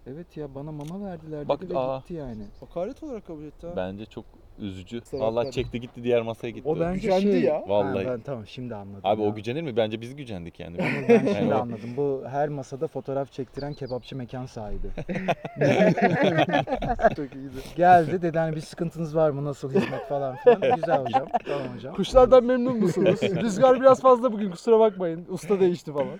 Evet 0.07 0.37
ya 0.37 0.55
bana 0.55 0.71
mama 0.71 1.05
verdiler 1.05 1.47
Bak, 1.47 1.61
dedi 1.61 1.73
ve 1.73 1.77
aa. 1.79 1.97
gitti 1.97 2.13
yani. 2.13 2.43
Hakaret 2.59 3.03
olarak 3.03 3.27
kabul 3.27 3.43
etti 3.43 3.67
ha. 3.67 3.73
Bence 3.75 4.05
çok 4.05 4.25
üzücü. 4.59 5.01
Valla 5.13 5.35
bakma. 5.35 5.51
çekti 5.51 5.81
gitti 5.81 6.03
diğer 6.03 6.21
masaya 6.21 6.49
gitti. 6.49 6.69
O 6.69 6.79
bence 6.79 6.95
Gücendi 6.99 7.21
şey. 7.21 7.41
ya. 7.41 7.55
Ha, 7.55 7.63
Vallahi. 7.67 8.05
ben 8.07 8.19
tamam 8.19 8.47
şimdi 8.47 8.75
anladım. 8.75 9.01
Abi 9.03 9.21
ya. 9.21 9.27
o 9.27 9.35
gücenir 9.35 9.61
mi? 9.61 9.77
Bence 9.77 10.01
biz 10.01 10.15
gücendik 10.15 10.59
yani. 10.59 10.77
Ben 10.77 11.33
şimdi 11.39 11.53
o- 11.53 11.57
anladım. 11.57 11.89
Bu 11.97 12.23
her 12.29 12.49
masada 12.49 12.87
fotoğraf 12.87 13.31
çektiren 13.31 13.73
kebapçı 13.73 14.15
mekan 14.15 14.45
sahibi. 14.45 14.87
Çok 17.15 17.35
iyiydi. 17.35 17.55
Geldi 17.75 18.21
dedi 18.21 18.39
hani 18.39 18.55
bir 18.55 18.61
sıkıntınız 18.61 19.15
var 19.15 19.29
mı 19.29 19.45
nasıl 19.45 19.69
hizmet 19.69 20.07
falan 20.09 20.35
filan. 20.35 20.75
Güzel 20.75 20.97
hocam. 21.05 21.27
Tamam 21.47 21.67
hocam. 21.75 21.95
Kuşlardan 21.95 22.43
memnun 22.45 22.77
musunuz? 22.79 23.23
Rüzgar 23.23 23.81
biraz 23.81 24.01
fazla 24.01 24.33
bugün 24.33 24.51
kusura 24.51 24.79
bakmayın. 24.79 25.25
Usta 25.29 25.59
değişti 25.59 25.93
falan. 25.93 26.17